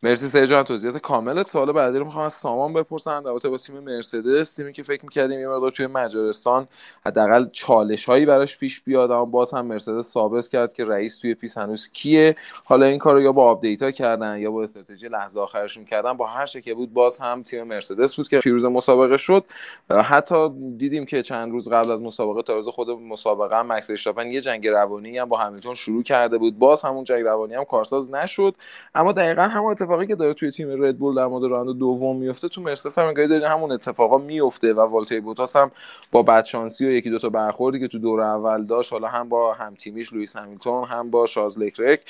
مرسی 0.04 0.28
سه 0.28 0.64
توضیحات 0.64 0.98
کاملت. 0.98 1.48
سوال 1.48 1.72
بعدی 1.72 2.00
رو 2.00 2.06
می‌خوام 2.06 2.26
از 2.26 2.34
سامان 2.34 2.74
بپرسم. 2.74 3.24
در 3.24 3.50
با 3.50 3.58
تیم 3.58 3.80
مرسدس 3.80 4.54
تیمی 4.54 4.74
که 4.74 4.84
فکر 4.84 5.06
می‌کردیم 5.06 5.40
یه 5.40 5.48
مقدار 5.48 5.72
توی 5.72 5.88
مجارستان 5.88 6.68
حداقل 7.06 7.50
چالش 7.52 8.06
هایی 8.06 8.26
براش 8.26 8.58
پیش 8.58 8.82
بیاد 8.82 9.12
اما 9.12 9.26
باز 9.26 9.54
هم 9.54 9.66
مرسدس 9.66 10.12
ثابت 10.12 10.48
کرد 10.48 10.74
که 10.74 10.86
رئیس 10.86 11.18
توی 11.18 11.34
پیست 11.36 11.58
هنوز 11.58 11.90
کیه. 11.94 12.36
حالا 12.64 12.86
این 12.86 13.00
کارو 13.00 13.22
یا 13.22 13.32
با 13.32 13.52
update 13.52 13.84
ها 13.84 13.92
کردن 13.92 14.38
یا 14.38 14.52
با 14.52 14.64
استراتژی 14.64 15.08
لحظه 15.08 15.40
آخرشون 15.40 15.86
کردن 15.86 16.14
با 16.14 16.28
هر 16.28 16.46
که 16.46 16.74
بود 16.74 16.94
باز 16.94 17.18
هم 17.18 17.44
تیم 17.44 17.64
مرسدس 17.64 18.16
بود 18.16 18.28
که 18.28 18.40
پیروز 18.40 18.66
مسابقه 18.66 19.18
شد. 19.18 19.46
حتی 19.90 20.50
دیدیم 20.78 21.06
که 21.06 21.24
چند 21.24 21.52
روز 21.52 21.70
قبل 21.70 21.92
از 21.92 22.02
مسابقه 22.02 22.42
تازه 22.42 22.72
خود 22.72 22.90
مسابقه 22.90 23.60
هم 23.60 23.72
مکس 23.72 23.90
اشتاپن 23.90 24.28
یه 24.28 24.42
جنگ 24.42 24.68
روانی 24.68 25.18
هم 25.18 25.30
با 25.30 25.38
همیلتون 25.38 25.76
شروع 25.76 26.04
کرده 26.04 26.38
بود. 26.38 26.60
باز 26.60 26.82
همون 26.82 27.04
جنگ 27.04 27.24
روانی 27.24 27.56
هم 27.56 27.64
کارساز 27.64 28.12
نشد. 28.12 28.56
اما 28.96 29.12
دقیقا 29.12 29.44
همون 29.64 29.72
اتفاقی 29.72 30.08
که 30.08 30.16
داره 30.16 30.34
توی 30.34 30.52
تیم 30.52 30.84
ردبول 30.84 31.16
در 31.16 31.26
مورد 31.26 31.52
راننده 31.52 31.78
دوم 31.78 32.18
میفته 32.18 32.48
تو 32.48 32.62
مرسدس 32.62 32.98
هم 32.98 33.06
انگاری 33.06 33.28
داره 33.28 33.50
همون 33.50 33.72
اتفاقا 33.72 34.18
میفته 34.18 34.74
و 34.74 34.80
والتری 34.80 35.20
بوتاس 35.20 35.56
هم 35.56 35.72
با 36.12 36.24
بدشانسی 36.24 36.86
و 36.86 36.90
یکی 36.90 37.10
دو 37.10 37.20
تا 37.20 37.30
برخوردی 37.30 37.80
که 37.80 37.88
تو 37.88 38.00
دور 38.00 38.22
اول 38.22 38.66
داشت 38.66 38.94
حالا 38.94 39.08
هم 39.08 39.30
با 39.30 39.54
هم 39.54 39.76
تیمیش 39.76 40.14
لوئیس 40.14 40.36
همیلتون 40.36 40.86
هم 40.86 41.12
با 41.12 41.26
شارلز 41.26 41.60
لکرک 41.60 42.02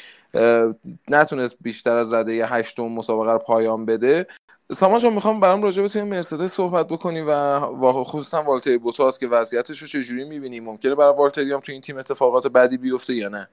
نتونست 1.09 1.55
بیشتر 1.61 1.97
از 1.97 2.13
رده 2.13 2.45
هشتم 2.45 2.83
مسابقه 2.83 3.31
رو 3.31 3.39
پایان 3.39 3.85
بده. 3.85 4.27
سامان 4.71 4.99
جان 4.99 5.13
می‌خوام 5.13 5.39
برام 5.39 5.63
راجع 5.63 5.81
به 5.81 5.87
توی 5.87 6.03
مرسدس 6.03 6.53
صحبت 6.53 6.87
بکنی 6.87 7.21
و 7.21 7.59
خصوصا 8.03 8.43
والتری 8.43 8.77
بوتاس 8.77 9.19
که 9.19 9.27
وضعیتش 9.27 9.79
رو 9.79 9.87
چجوری 9.87 10.23
می‌بینی؟ 10.23 10.59
ممکنه 10.59 10.95
برای 10.95 11.13
والتری 11.13 11.51
هم 11.53 11.59
تو 11.59 11.71
این 11.71 11.81
تیم 11.81 11.97
اتفاقات 11.97 12.47
بدی 12.47 12.77
بیفته 12.77 13.15
یا 13.15 13.29
نه؟ 13.29 13.47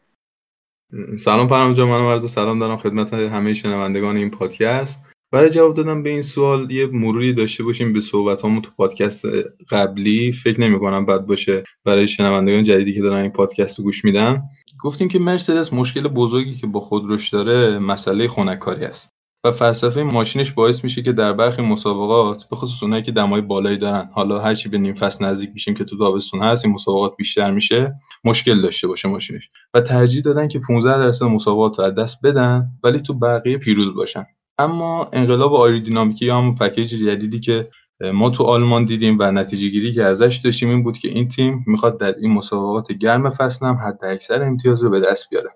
سلام 1.17 1.49
پرام 1.49 1.75
جان 1.75 1.89
من 1.89 2.11
عرض 2.11 2.31
سلام 2.31 2.59
دارم 2.59 2.77
خدمت 2.77 3.15
همه 3.15 3.55
شنوندگان 3.55 4.17
این 4.17 4.31
پادکست. 4.31 5.01
برای 5.33 5.51
جواب 5.51 5.75
دادن 5.75 6.03
به 6.03 6.11
این 6.11 6.23
سوال 6.23 6.71
یه 6.71 6.87
مروری 6.87 7.33
داشته 7.33 7.65
باشیم 7.65 7.93
به 7.93 8.01
صحبت 8.01 8.41
تو 8.41 8.71
پادکست 8.77 9.25
قبلی. 9.71 10.33
فکر 10.33 10.61
نمی 10.61 10.79
کنم 10.79 11.07
بد 11.07 11.21
باشه 11.21 11.65
برای 11.85 12.09
شنوندگان 12.09 12.65
جدیدی 12.65 12.95
که 12.95 13.01
دارن 13.01 13.23
این 13.23 13.31
پادکست 13.31 13.79
رو 13.79 13.85
گوش 13.85 14.05
میدن. 14.05 14.43
گفتیم 14.83 15.09
که 15.09 15.19
مرسدس 15.19 15.73
مشکل 15.73 16.09
بزرگی 16.09 16.55
که 16.55 16.67
با 16.67 16.81
خودروش 16.81 17.29
داره 17.29 17.79
مسئله 17.79 18.29
خنککاری 18.29 18.85
است. 18.85 19.20
و 19.45 19.51
فلسفه 19.51 20.03
ماشینش 20.03 20.53
باعث 20.53 20.85
میشه 20.85 21.03
که 21.03 21.13
در 21.13 21.33
برخی 21.33 21.63
مسابقات 21.63 22.49
به 22.49 22.57
خصوص 22.57 22.83
اونایی 22.83 23.03
که 23.03 23.13
دمای 23.13 23.41
بالایی 23.41 23.79
دارن 23.79 24.11
حالا 24.13 24.41
هرچی 24.41 24.69
به 24.69 24.79
نیم 24.79 24.95
فصل 24.95 25.25
نزدیک 25.25 25.51
میشیم 25.55 25.75
که 25.75 25.85
تو 25.85 25.99
تابستون 25.99 26.43
هست 26.43 26.65
این 26.65 26.75
مسابقات 26.75 27.17
بیشتر 27.17 27.51
میشه 27.51 27.95
مشکل 28.25 28.61
داشته 28.61 28.89
باشه 28.89 29.09
ماشینش. 29.09 29.51
و 29.75 29.81
ترجیح 29.81 30.23
دادن 30.23 30.49
که 30.49 30.61
15 30.69 30.99
درصد 30.99 31.25
مسابقات 31.27 31.79
رو 31.79 31.85
از 31.85 31.95
دست 31.95 32.19
بدن 32.25 32.69
ولی 32.85 33.01
تو 33.01 33.15
بقیه 33.15 33.57
پیروز 33.57 33.95
باشن. 33.95 34.27
اما 34.59 35.09
انقلاب 35.13 35.55
آیرودینامیکی 35.55 36.27
یا 36.27 36.39
همون 36.39 36.55
پکیج 36.55 36.95
جدیدی 36.95 37.41
که 37.41 37.71
ما 38.13 38.31
تو 38.31 38.45
آلمان 38.45 38.85
دیدیم 38.85 39.17
و 39.21 39.31
نتیجه 39.31 39.69
گیری 39.69 39.95
که 39.95 40.05
ازش 40.05 40.41
داشتیم 40.45 40.69
این 40.69 40.83
بود 40.83 40.99
که 40.99 41.09
این 41.09 41.29
تیم 41.29 41.65
می‌خواد 41.67 42.01
در 42.01 42.15
این 42.15 42.33
مسابقات 42.33 42.93
گرم 42.93 43.31
فصل 43.31 43.67
هم 43.67 43.75
حد 43.75 44.05
اکثر 44.05 44.43
امتیاز 44.43 44.83
رو 44.83 44.91
به 44.91 45.01
دست 45.01 45.31
بیاره. 45.31 45.51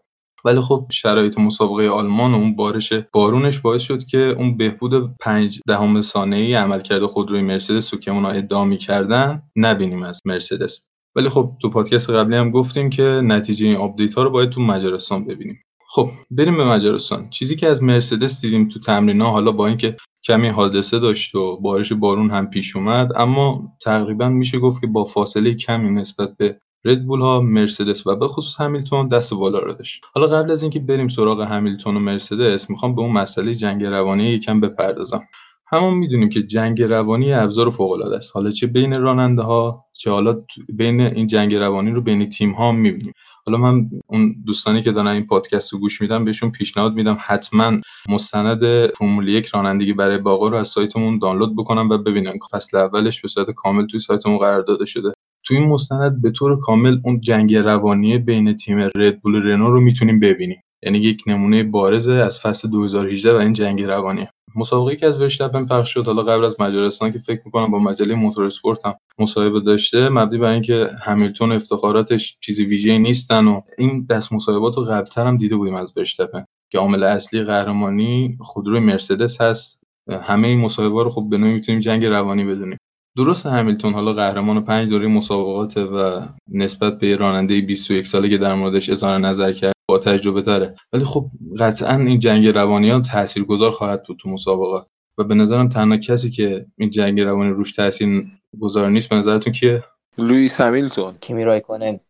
ولی 0.45 0.61
خب 0.61 0.87
شرایط 0.91 1.39
مسابقه 1.39 1.89
آلمان 1.89 2.35
و 2.35 2.37
اون 2.37 2.57
بارش 2.57 2.93
بارونش 3.13 3.61
باعث 3.61 3.83
شد 3.83 4.05
که 4.05 4.19
اون 4.19 4.57
بهبود 4.57 5.17
پنج 5.21 5.61
دهم 5.67 6.01
ثانیه‌ای 6.01 6.55
عملکرد 6.55 7.07
خودروی 7.07 7.43
مرسدس 7.43 7.95
رو 7.95 8.01
که 8.01 8.11
اونا 8.11 8.29
ادعا 8.29 8.65
می‌کردن 8.65 9.43
نبینیم 9.57 10.03
از 10.03 10.21
مرسدس. 10.25 10.83
ولی 11.17 11.29
خب 11.29 11.53
تو 11.63 11.71
پادکست 11.71 12.11
قبلی 12.11 12.37
هم 12.37 12.51
گفتیم 12.51 12.91
که 12.91 13.03
نتیجه 13.03 13.67
این 13.67 13.77
update 13.77 14.15
ها 14.15 14.23
رو 14.23 14.31
باید 14.31 14.51
تو 14.51 14.61
مجارستان 14.61 15.25
ببینیم. 15.25 15.59
خب 15.89 16.11
بریم 16.31 16.57
به 16.57 16.65
مجارستان. 16.65 17.31
چیزی 17.31 17.57
که 17.57 17.67
از 17.67 17.83
مرسدس 17.83 18.41
دیدیم 18.41 18.69
تو 18.69 18.81
تمرین‌ها 18.81 19.31
حالا 19.31 19.53
با 19.53 19.67
اینکه 19.67 19.97
کمی 20.25 20.49
حادثه 20.49 20.99
داشت 20.99 21.35
و 21.35 21.57
بارش 21.57 21.93
بارون 21.93 22.31
هم 22.31 22.51
پیش 22.51 22.77
اومد 22.77 23.09
اما 23.17 23.73
تقریبا 23.83 24.29
میشه 24.29 24.59
گفت 24.59 24.81
که 24.81 24.87
با 24.87 25.05
فاصله 25.05 25.55
کمی 25.55 25.91
نسبت 25.91 26.37
به 26.37 26.61
ردبول 26.85 27.21
ها 27.21 27.41
مرسدس 27.41 28.07
و 28.07 28.17
به 28.17 28.29
خصوص 28.29 28.61
همیلتون 28.61 29.09
دست 29.09 29.35
بالا 29.35 29.59
رو 29.59 29.73
داشت. 29.73 30.05
حالا 30.15 30.27
قبل 30.27 30.51
از 30.51 30.63
اینکه 30.63 30.81
بریم 30.81 31.09
سراغ 31.09 31.41
همیلتون 31.41 31.97
و 31.97 32.01
مرسدس 32.01 32.71
می‌خوام 32.71 32.95
به 32.95 33.01
اون 33.01 33.13
مسئله 33.13 33.55
جنگ 33.55 33.85
روانی 33.85 34.25
یکم 34.25 34.61
بپردازم. 34.61 35.23
همون 35.67 35.95
می‌دونیم 35.95 36.29
که 36.29 36.43
جنگ 36.43 36.83
روانی 36.83 37.33
ابزار 37.33 37.71
فوق 37.71 37.91
العاده 37.91 38.17
است. 38.17 38.31
حالا 38.35 38.51
چه 38.51 38.67
بین 38.67 39.01
راننده 39.01 39.43
ها 39.43 39.85
چه 39.93 40.11
حالا 40.11 40.43
بین 40.69 41.01
این 41.01 41.27
جنگ 41.27 41.55
روانی 41.55 41.91
رو 41.91 42.01
بین 42.01 42.29
تیم 42.29 42.53
ها 42.53 42.73
می‌بینیم. 42.73 43.13
حالا 43.47 43.59
من 43.59 43.91
اون 44.07 44.37
دوستانی 44.47 44.83
که 44.83 44.93
دارن 44.93 45.07
این 45.07 45.27
پادکست 45.27 45.73
رو 45.73 45.79
گوش 45.79 46.01
میدم 46.01 46.25
بهشون 46.25 46.51
پیشنهاد 46.51 46.95
میدم 46.95 47.17
حتما 47.21 47.73
مستند 48.09 48.87
فرمول 48.87 49.29
یک 49.29 49.47
رانندگی 49.47 49.93
برای 49.93 50.19
باقا 50.19 50.49
رو 50.49 50.57
از 50.57 50.69
سایتمون 50.69 51.19
دانلود 51.19 51.57
بکنم 51.57 51.91
و 51.91 51.99
ببینن 51.99 52.33
فصل 52.51 52.77
اولش 52.77 53.21
به 53.21 53.29
صورت 53.29 53.51
کامل 53.51 53.87
توی 53.87 54.01
سایتمون 54.01 54.39
قرار 54.39 54.63
داده 54.63 54.87
شده. 54.87 55.13
تو 55.47 55.55
این 55.55 55.69
مستند 55.69 56.23
به 56.23 56.31
طور 56.31 56.61
کامل 56.61 57.01
اون 57.05 57.21
جنگ 57.21 57.55
روانی 57.55 58.19
بین 58.19 58.57
تیم 58.57 58.91
ردبول 58.97 59.43
رنو 59.43 59.71
رو 59.71 59.81
می‌تونیم 59.81 60.21
ببینیم. 60.21 60.63
یعنی 60.83 60.99
یک 60.99 61.23
نمونه 61.27 61.63
بارز 61.63 62.09
از 62.09 62.41
فصل 62.41 62.69
2018 62.69 63.33
و 63.33 63.37
این 63.37 63.53
جنگ 63.53 63.83
روانی. 63.83 64.27
مسابقه 64.57 64.97
که 64.97 65.07
از 65.07 65.21
ورشتپن 65.21 65.67
پخش 65.67 65.95
شد. 65.95 66.07
حالا 66.07 66.23
قبل 66.23 66.45
از 66.45 66.61
مجارستان 66.61 67.13
که 67.13 67.19
فکر 67.19 67.41
می‌کنم 67.45 67.71
با 67.71 67.79
مجله 67.79 68.15
موتور 68.15 68.45
اسپورت 68.45 68.87
هم 68.87 68.95
مصاحبه 69.19 69.61
داشته 69.61 70.09
مبنی 70.09 70.39
بر 70.39 70.53
اینکه 70.53 70.91
همیلتون 71.03 71.53
افتخاراتش 71.53 72.37
چیزی 72.41 72.65
ویژه 72.65 72.99
نیستن 72.99 73.47
و 73.47 73.61
این 73.79 74.07
دست 74.11 74.33
مصاحبات 74.33 74.77
رو 74.77 74.85
قبلتر 74.85 75.27
هم 75.27 75.37
دیده 75.37 75.57
بودیم 75.57 75.75
از 75.75 75.93
ورشتپن 75.97 76.45
که 76.73 76.79
عامل 76.79 77.03
اصلی 77.03 77.43
قهرمانی 77.43 78.37
خودروی 78.41 78.81
مرسدس 78.81 79.41
هست. 79.41 79.81
همه 80.23 80.49
این 80.49 80.61
مصاحبه 80.61 81.03
رو 81.03 81.11
خب 81.11 81.27
به 81.31 81.39
نوعی 81.39 81.53
می‌تونیم 81.53 81.81
جنگ 81.81 82.05
روانی 82.05 82.45
بدونیم. 82.45 82.79
درست 83.17 83.47
همیلتون 83.47 83.95
حالا 83.95 84.13
قهرمان 84.13 84.65
پنج 84.65 84.89
دوره 84.89 85.07
مسابقات 85.07 85.77
و 85.77 86.23
نسبت 86.49 86.99
به 86.99 87.17
راننده 87.17 87.61
21 87.61 88.07
ساله 88.07 88.29
که 88.29 88.39
در 88.39 88.55
موردش 88.55 88.91
اظهار 88.91 89.19
نظر 89.19 89.53
کرد 89.53 89.73
با 89.89 89.99
تجربه 89.99 90.43
تره. 90.43 90.75
ولی 90.93 91.05
خب 91.05 91.31
قطعا 91.61 91.97
این 91.97 92.19
جنگ 92.19 92.47
روانی 92.47 92.91
ها 92.91 93.01
تاثیرگذار 93.01 93.71
خواهد 93.71 94.03
بود 94.03 94.17
تو 94.17 94.29
مسابقات. 94.29 94.87
و 95.19 95.25
به 95.25 95.35
نظرم 95.35 95.69
تنها 95.69 95.97
کسی 95.97 96.31
که 96.31 96.67
این 96.77 96.91
جنگ 96.91 97.21
روانی 97.21 97.51
روش 97.51 97.73
تاثیر 97.73 98.27
گذار 98.61 98.91
نیست 98.91 99.09
به 99.09 99.17
نظرتون 99.17 99.53
کیه؟ 99.53 99.85
لوئیس 100.19 100.61
همیلتون. 100.61 101.15
کیمی 101.21 101.45
رایکونن. 101.45 102.01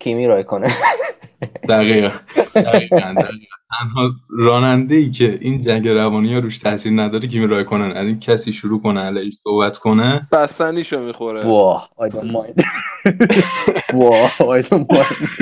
کیمی 0.00 0.26
رایکونن. 0.26 0.70
دقیقا. 1.68 2.10
دقیقا. 2.62 3.14
تنها 3.70 4.10
راننده 4.30 4.94
ای 4.94 5.10
که 5.10 5.38
این 5.40 5.62
جنگ 5.62 5.88
روانی 5.88 6.34
ها 6.34 6.38
روش 6.38 6.58
تاثیر 6.58 6.92
نداره 6.92 7.28
که 7.28 7.46
رای 7.46 7.64
کنن. 7.64 7.96
این 7.96 8.20
کسی 8.20 8.52
شروع 8.52 8.80
کنه 8.80 9.00
علیش 9.00 9.34
صحبت 9.44 9.78
کنه. 9.78 10.28
بستنیشو 10.32 11.00
می‌خوره. 11.00 11.46
واه 11.46 11.90
don't 12.00 12.32
mind 12.32 12.64
واه 13.98 14.62
don't 14.62 14.86
mind 14.92 15.36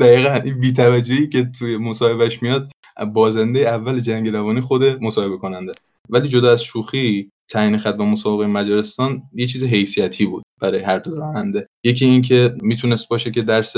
دقیقا 0.00 0.34
این 0.44 0.60
بیتوجهی 0.60 1.28
که 1.28 1.44
توی 1.58 1.76
مصاحبهش 1.76 2.42
میاد 2.42 2.70
بازنده 3.14 3.60
اول 3.60 4.00
جنگ 4.00 4.28
روانی 4.28 4.60
خود 4.60 4.82
مصاحبه 4.84 5.36
کننده. 5.36 5.72
ولی 6.10 6.28
جدا 6.28 6.52
از 6.52 6.62
شوخی 6.62 7.30
تعیین 7.50 7.78
خط 7.78 7.96
به 7.96 8.04
مسابقه 8.04 8.46
مجارستان 8.46 9.22
یه 9.32 9.46
چیز 9.46 9.64
حیثیتی 9.64 10.26
بود 10.26 10.42
برای 10.60 10.82
هر 10.82 10.98
دو 10.98 11.16
راننده. 11.16 11.66
یکی 11.84 12.04
این 12.04 12.22
که 12.22 12.54
می‌تونست 12.62 13.08
باشه 13.08 13.30
که 13.30 13.42
درس 13.42 13.74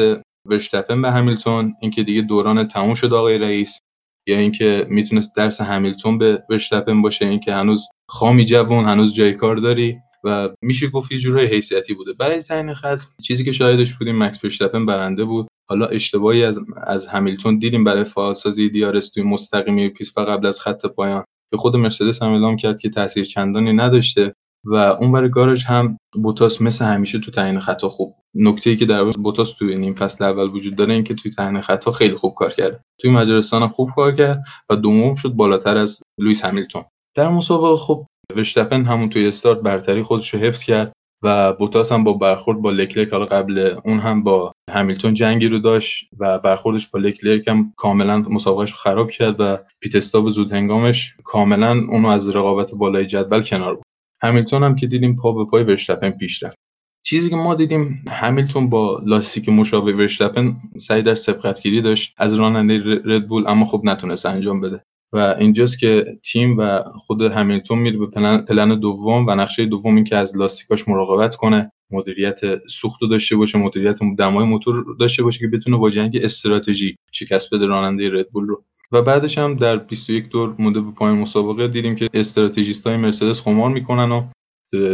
ورشتپن 0.46 1.02
به 1.02 1.10
همیلتون 1.10 1.74
اینکه 1.80 2.02
دیگه 2.02 2.22
دوران 2.22 2.68
تموم 2.68 2.94
شد 2.94 3.12
آقای 3.12 3.38
رئیس 3.38 3.78
یا 4.26 4.38
اینکه 4.38 4.86
می‌تونست 4.90 5.36
درس 5.36 5.60
همیلتون 5.60 6.18
به 6.18 6.42
ورشتپن 6.50 7.02
باشه 7.02 7.26
اینکه 7.26 7.54
هنوز 7.54 7.86
خامی 8.08 8.44
جوون 8.44 8.84
هنوز 8.84 9.14
جای 9.14 9.32
کار 9.32 9.56
داری 9.56 9.96
و 10.24 10.48
میشه 10.62 10.88
گفت 10.88 11.12
یه 11.12 11.18
جورای 11.18 11.46
حیثیتی 11.46 11.94
بوده. 11.94 12.12
برای 12.12 12.42
تعیین 12.42 12.74
خط 12.74 13.00
چیزی 13.22 13.44
که 13.44 13.52
شاهدش 13.52 13.94
بودیم 13.94 14.22
مکس 14.22 14.44
ورشتپن 14.44 14.86
برنده 14.86 15.24
بود. 15.24 15.46
حالا 15.68 15.86
اشتباهی 15.86 16.44
از 16.44 16.60
از 16.86 17.06
همیلتون 17.06 17.58
دیدیم 17.58 17.84
برای 17.84 18.04
فعالسازی 18.04 18.68
دیارس 18.68 19.08
توی 19.08 19.22
مستقیمی 19.22 19.88
پیس 19.88 20.12
و 20.16 20.20
قبل 20.20 20.46
از 20.46 20.60
خط 20.60 20.86
پایان 20.86 21.24
که 21.50 21.56
خود 21.56 21.76
مرسدس 21.76 22.22
هم 22.22 22.32
اعلام 22.32 22.56
کرد 22.56 22.80
که 22.80 22.90
تاثیر 22.90 23.24
چندانی 23.24 23.72
نداشته. 23.72 24.34
و 24.64 24.74
اون 24.74 25.12
برای 25.12 25.30
گاراژ 25.30 25.64
هم 25.64 25.98
بوتاس 26.22 26.62
مثل 26.62 26.84
همیشه 26.84 27.18
تو 27.18 27.30
تعیین 27.30 27.60
خطا 27.60 27.88
خوب 27.88 28.14
نکته 28.34 28.70
ای 28.70 28.76
که 28.76 28.86
در 28.86 29.04
بوتاس 29.04 29.52
توی 29.52 29.72
این 29.72 29.94
فصل 29.94 30.24
اول 30.24 30.50
وجود 30.50 30.76
داره 30.76 30.94
این 30.94 31.04
که 31.04 31.14
توی 31.14 31.30
تعیین 31.30 31.60
خطا 31.60 31.92
خیلی 31.92 32.14
خوب 32.14 32.34
کار 32.34 32.52
کرد. 32.52 32.80
توی 33.00 33.10
مجارستان 33.10 33.62
هم 33.62 33.68
خوب 33.68 33.90
کار 33.96 34.12
کرد 34.12 34.44
و 34.70 34.76
دوم 34.76 35.14
شد 35.14 35.28
بالاتر 35.28 35.76
از 35.76 36.02
لوئیس 36.20 36.44
همیلتون. 36.44 36.84
در 37.16 37.28
مسابقه 37.28 37.76
خب 37.76 38.06
وشتپن 38.36 38.84
همون 38.84 39.08
توی 39.08 39.28
استارت 39.28 39.58
برتری 39.58 40.02
خودش 40.02 40.34
رو 40.34 40.40
حفظ 40.40 40.62
کرد 40.62 40.92
و 41.24 41.52
بوتاس 41.52 41.92
هم 41.92 42.04
با 42.04 42.12
برخورد 42.12 42.58
با 42.58 42.70
لکلرک 42.70 43.12
حالا 43.12 43.24
قبل 43.24 43.76
اون 43.84 43.98
هم 43.98 44.22
با 44.22 44.52
همیلتون 44.70 45.14
جنگی 45.14 45.48
رو 45.48 45.58
داشت 45.58 46.08
و 46.18 46.38
برخوردش 46.38 46.88
با 46.88 46.98
لکلرک 46.98 47.48
هم 47.48 47.72
کاملا 47.76 48.18
مسابقهش 48.18 48.70
رو 48.70 48.76
خراب 48.76 49.10
کرد 49.10 49.40
و 49.40 49.58
پیتستاب 49.80 50.30
زود 50.30 50.52
هنگامش 50.52 51.14
کاملا 51.24 51.70
اونو 51.70 52.08
از 52.08 52.36
رقابت 52.36 52.70
بالای 52.74 53.06
جدول 53.06 53.42
کنار 53.42 53.74
بود 53.74 53.83
همیلتون 54.24 54.62
هم 54.62 54.76
که 54.76 54.86
دیدیم 54.86 55.16
پا 55.16 55.32
به 55.32 55.44
پای 55.44 55.62
ورشتپن 55.62 56.10
پیش 56.10 56.42
رفت. 56.42 56.58
چیزی 57.06 57.30
که 57.30 57.36
ما 57.36 57.54
دیدیم 57.54 58.04
همیلتون 58.08 58.70
با 58.70 59.02
لاستیک 59.06 59.48
مشابه 59.48 59.92
ورشتپن 59.92 60.56
سعی 60.78 61.02
در 61.02 61.14
سبقتگیری 61.14 61.82
داشت 61.82 62.14
از 62.18 62.34
راننده 62.34 62.82
ردبول 63.04 63.44
اما 63.48 63.64
خب 63.64 63.80
نتونست 63.84 64.26
انجام 64.26 64.60
بده. 64.60 64.82
و 65.12 65.18
اینجاست 65.38 65.78
که 65.78 66.18
تیم 66.22 66.58
و 66.58 66.82
خود 66.82 67.22
همیلتون 67.22 67.78
میره 67.78 67.98
به 67.98 68.06
پلن, 68.46 68.80
دوم 68.80 69.26
و 69.26 69.34
نقشه 69.34 69.66
دوم 69.66 69.94
این 69.96 70.04
که 70.04 70.16
از 70.16 70.36
لاستیکاش 70.36 70.88
مراقبت 70.88 71.36
کنه 71.36 71.72
مدیریت 71.90 72.66
سوخت 72.66 73.00
داشته 73.10 73.36
باشه 73.36 73.58
مدیریت 73.58 73.98
دمای 74.18 74.44
موتور 74.44 74.84
داشته 75.00 75.22
باشه 75.22 75.38
که 75.38 75.46
بتونه 75.46 75.76
با 75.76 75.90
جنگ 75.90 76.18
استراتژی 76.22 76.96
شکست 77.12 77.54
بده 77.54 77.66
راننده 77.66 78.10
ردبول 78.12 78.46
رو. 78.46 78.64
و 78.92 79.02
بعدش 79.02 79.38
هم 79.38 79.54
در 79.54 79.76
21 79.76 80.28
دور 80.28 80.54
مونده 80.58 80.80
به 80.80 80.90
پایان 80.90 81.18
مسابقه. 81.18 81.68
دیدیم 81.68 81.94
که 81.94 82.08
استراتژیست 82.14 82.86
های 82.86 82.96
مرسدس 82.96 83.40
خمار 83.40 83.70
می‌کنن 83.70 84.12
و 84.12 84.22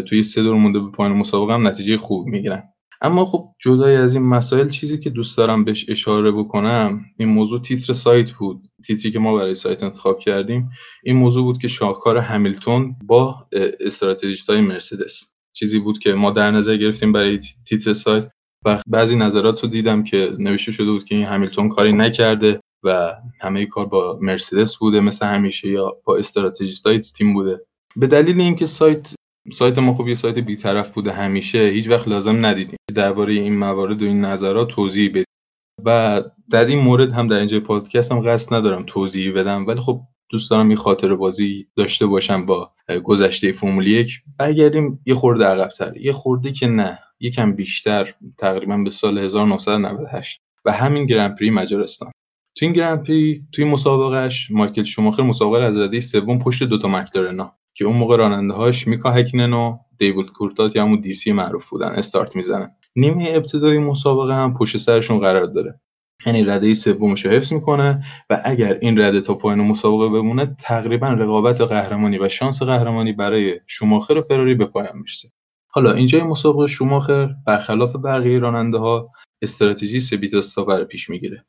توی 0.02 0.22
سه 0.22 0.42
دور 0.42 0.56
مونده 0.56 0.78
به 0.78 0.90
پایان 0.90 1.16
مسابقه 1.16 1.54
هم 1.54 1.66
نتیجه 1.66 1.96
خوب 1.96 2.26
می‌گیرن. 2.26 2.62
اما 3.02 3.26
خب 3.26 3.48
جدای 3.58 3.96
از 3.96 4.14
این 4.14 4.22
مسائل 4.22 4.68
چیزی 4.68 4.98
که 4.98 5.10
دوست 5.10 5.36
دارم 5.36 5.64
بهش 5.64 5.86
اشاره 5.88 6.32
بکنم 6.32 7.04
این 7.18 7.28
موضوع 7.28 7.60
تیتر 7.60 7.92
سایت 7.92 8.30
بود. 8.30 8.68
تیتری 8.86 9.12
که 9.12 9.18
ما 9.18 9.36
برای 9.36 9.54
سایت 9.54 9.82
انتخاب 9.82 10.18
کردیم 10.18 10.70
این 11.04 11.16
موضوع 11.16 11.44
بود 11.44 11.58
که 11.58 11.68
شاهکار 11.68 12.18
همیلتون 12.18 12.96
با 13.04 13.48
استراتژیست 13.80 14.50
های 14.50 14.60
مرسدس. 14.60 15.30
چیزی 15.52 15.78
بود 15.78 15.98
که 15.98 16.14
ما 16.14 16.30
در 16.30 16.50
نظر 16.50 16.76
گرفتیم 16.76 17.12
برای 17.12 17.38
تیتر 17.68 17.92
سایت. 17.92 18.30
و 18.64 18.78
بعضی 18.86 19.16
نظرات 19.16 19.62
رو 19.62 19.68
دیدم 19.68 20.04
که 20.04 20.32
نوشته 20.38 20.72
شده 20.72 20.90
بود 20.90 21.04
که 21.04 21.14
این 21.14 21.24
همیلتون 21.24 21.68
کاری 21.68 21.92
نکرده. 21.92 22.60
و 22.84 23.14
همه 23.40 23.66
کار 23.66 23.86
با 23.86 24.18
مرسدس 24.20 24.76
بوده 24.76 25.00
مثل 25.00 25.26
همیشه 25.26 25.68
یا 25.68 25.96
با 26.04 26.16
استراتژیست 26.16 26.86
های 26.86 26.98
تیم 26.98 27.34
بوده. 27.34 27.60
به 27.96 28.06
دلیل 28.06 28.40
اینکه 28.40 28.66
سایت 28.66 29.14
سایت 29.52 29.78
ما 29.78 29.94
خوب 29.94 30.08
یه 30.08 30.14
سایت 30.14 30.38
بیطرف 30.38 30.94
بوده 30.94 31.12
همیشه 31.12 31.58
هیچ 31.58 31.88
وقت 31.88 32.08
لازم 32.08 32.46
ندیدیم. 32.46 32.78
درباره 32.94 33.32
این 33.32 33.58
موارد 33.58 34.02
و 34.02 34.04
این 34.04 34.24
نظرات 34.24 34.68
توضیح 34.68 35.10
بدیم. 35.10 35.24
و 35.84 36.22
در 36.50 36.64
این 36.64 36.78
مورد 36.78 37.12
هم 37.12 37.28
در 37.28 37.38
اینجا 37.38 37.60
پادکست 37.60 38.12
هم 38.12 38.20
قصد 38.20 38.54
ندارم 38.54 38.84
توضیح 38.86 39.32
بدم 39.34 39.66
ولی 39.66 39.80
خب 39.80 40.00
دوست 40.30 40.50
دارم 40.50 40.68
این 40.68 40.76
خاطر 40.76 41.14
بازی 41.14 41.68
داشته 41.76 42.06
باشم 42.06 42.46
با 42.46 42.72
گذشته 43.04 43.52
فرمول 43.52 43.86
یک. 43.86 44.22
برگردیم 44.38 45.00
یه 45.06 45.14
خورده 45.14 45.44
عقبتر. 45.44 45.96
یه 45.96 46.12
خورده 46.12 46.52
که 46.52 46.66
نه 46.66 46.98
یکم 47.20 47.52
بیشتر 47.52 48.14
تقریبا 48.38 48.76
به 48.76 48.90
سال 48.90 49.18
1998 49.18 50.40
و 50.64 50.72
همین 50.72 51.06
گرنپری 51.06 51.50
مجارستان. 51.50 52.12
تو 52.60 52.66
این 52.66 52.72
گرنپری 52.72 53.46
توی 53.52 53.64
مسابقهش 53.64 54.50
مایکل 54.50 54.84
شوماخر 54.84 55.22
مسابقه 55.22 55.64
از 55.64 55.76
رده 55.76 56.00
سوم 56.00 56.38
پشت 56.38 56.62
دوتا 56.62 56.88
مکلارنا 56.88 57.52
که 57.74 57.84
اون 57.84 57.96
موقع 57.96 58.16
راننده 58.16 58.54
هاش 58.54 58.86
میکا 58.86 59.10
هکنن 59.10 59.52
و 59.52 59.78
دیوید 59.98 60.26
کورتات 60.26 60.76
یا 60.76 60.82
همون 60.82 61.00
دیسی 61.00 61.32
معروف 61.32 61.70
بودن 61.70 61.88
استارت 61.88 62.36
می‌زنن. 62.36 62.70
نیمه 62.96 63.28
ابتدایی 63.28 63.78
مسابقه 63.78 64.34
هم 64.34 64.54
پشت 64.54 64.76
سرشون 64.76 65.18
قرار 65.18 65.46
داره. 65.46 65.80
یعنی 66.26 66.44
رده 66.44 66.74
سومش 66.74 67.26
رو 67.26 67.32
حفظ 67.32 67.52
می‌کنه 67.52 68.04
و 68.30 68.40
اگر 68.44 68.78
این 68.80 69.00
رده 69.00 69.20
تا 69.20 69.34
پایان 69.34 69.60
مسابقه 69.60 70.08
بمونه 70.08 70.56
تقریبا 70.58 71.08
رقابت 71.08 71.60
قهرمانی 71.60 72.18
و 72.18 72.28
شانس 72.28 72.62
قهرمانی 72.62 73.12
برای 73.12 73.60
شوماخر 73.66 74.18
و 74.18 74.22
فراری 74.22 74.54
به 74.54 74.64
پایان 74.64 74.94
می‌رسه. 74.94 75.28
حالا 75.68 75.92
اینجا 75.92 76.18
این 76.18 76.26
مسابقه 76.26 76.66
شوماخر 76.66 77.34
برخلاف 77.46 77.96
بقیه 77.96 78.38
راننده 78.38 78.78
ها 78.78 79.10
استراتژی 79.42 80.00
سبیت 80.00 80.32
پیش 80.88 81.10
می‌گیره. 81.10 81.44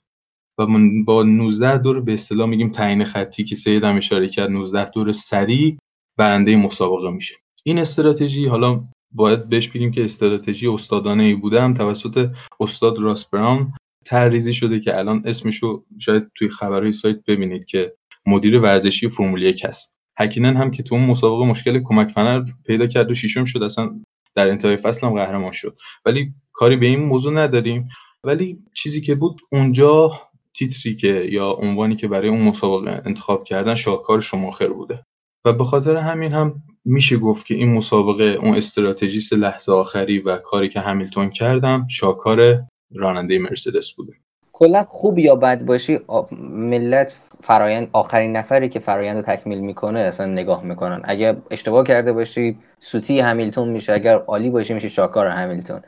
من 0.69 1.03
با 1.03 1.23
19 1.23 1.77
دور 1.77 2.01
به 2.01 2.13
اصطلاح 2.13 2.49
میگیم 2.49 2.69
تعیین 2.69 3.03
خطی 3.03 3.43
که 3.43 3.55
سید 3.55 3.83
هم 3.83 3.97
اشاره 3.97 4.27
کرد 4.29 4.51
19 4.51 4.89
دور 4.89 5.11
سریع 5.11 5.77
برنده 6.17 6.55
مسابقه 6.55 7.09
میشه. 7.09 7.35
این 7.63 7.79
استراتژی 7.79 8.45
حالا 8.45 8.83
باید 9.11 9.49
بهش 9.49 9.67
بگیم 9.67 9.91
که 9.91 10.05
استراتژی 10.05 10.67
استادانه 10.67 11.23
ای 11.23 11.35
بوده 11.35 11.61
هم 11.61 11.73
توسط 11.73 12.29
استاد 12.59 12.99
راس 12.99 13.25
براون 13.25 13.73
تریزی 14.05 14.53
شده 14.53 14.79
که 14.79 14.97
الان 14.97 15.21
اسمشو 15.25 15.83
شاید 15.99 16.31
توی 16.35 16.49
خبرهای 16.49 16.93
سایت 16.93 17.17
ببینید 17.27 17.65
که 17.65 17.93
مدیر 18.25 18.59
ورزشی 18.59 19.09
فرمول 19.09 19.41
1 19.41 19.65
هست. 19.65 19.97
هکینن 20.17 20.55
هم 20.55 20.71
که 20.71 20.83
تو 20.83 20.95
اون 20.95 21.05
مسابقه 21.05 21.45
مشکل 21.45 21.81
کمک 21.83 22.07
فنر 22.07 22.45
پیدا 22.65 22.87
کرد 22.87 23.11
و 23.11 23.13
شیشم 23.13 23.43
شد 23.43 23.63
اصلا 23.63 23.99
در 24.35 24.49
انتهای 24.49 24.77
فصل 24.77 25.07
هم 25.07 25.13
قهرمان 25.13 25.51
شد. 25.51 25.77
ولی 26.05 26.33
کاری 26.53 26.75
به 26.75 26.85
این 26.85 26.99
موضوع 26.99 27.33
نداریم. 27.33 27.89
ولی 28.23 28.59
چیزی 28.73 29.01
که 29.01 29.15
بود 29.15 29.41
اونجا 29.51 30.11
تیتری 30.55 30.95
که 30.95 31.07
یا 31.07 31.51
عنوانی 31.51 31.95
که 31.95 32.07
برای 32.07 32.29
اون 32.29 32.41
مسابقه 32.41 33.01
انتخاب 33.05 33.43
کردن 33.43 33.75
شاهکار 33.75 34.21
شماخر 34.21 34.67
بوده. 34.67 35.03
و 35.45 35.53
به 35.53 35.63
خاطر 35.63 35.95
همین 35.97 36.31
هم 36.31 36.63
میشه 36.85 37.17
گفت 37.17 37.45
که 37.45 37.55
این 37.55 37.73
مسابقه 37.73 38.23
اون 38.23 38.55
استراتژیست 38.55 39.33
لحظه 39.33 39.71
آخری 39.71 40.19
و 40.19 40.37
کاری 40.37 40.69
که 40.69 40.79
همیلتون 40.79 41.29
کردم 41.29 41.87
شاکار 41.87 42.63
راننده 42.95 43.39
مرسدس 43.39 43.91
بوده. 43.91 44.13
کلا 44.53 44.83
خوب 44.83 45.19
یا 45.19 45.35
بد 45.35 45.65
باشی 45.65 45.99
ملت 46.41 47.19
فرایند 47.43 47.89
آخرین 47.93 48.37
نفری 48.37 48.69
که 48.69 48.79
فرایند 48.79 49.17
رو 49.17 49.21
تکمیل 49.21 49.59
می‌کنه 49.59 49.99
اصلا 49.99 50.25
نگاه 50.25 50.63
می‌کنن. 50.63 51.01
اگه 51.03 51.37
اشتباه 51.51 51.83
کرده 51.83 52.13
باشی 52.13 52.57
سوتی 52.79 53.19
همیلتون 53.19 53.69
میشه. 53.69 53.93
اگر 53.93 54.17
عالی 54.17 54.49
باشی 54.49 54.73
میشه 54.73 54.87
شاکار 54.89 55.27
همیلتون. 55.27 55.81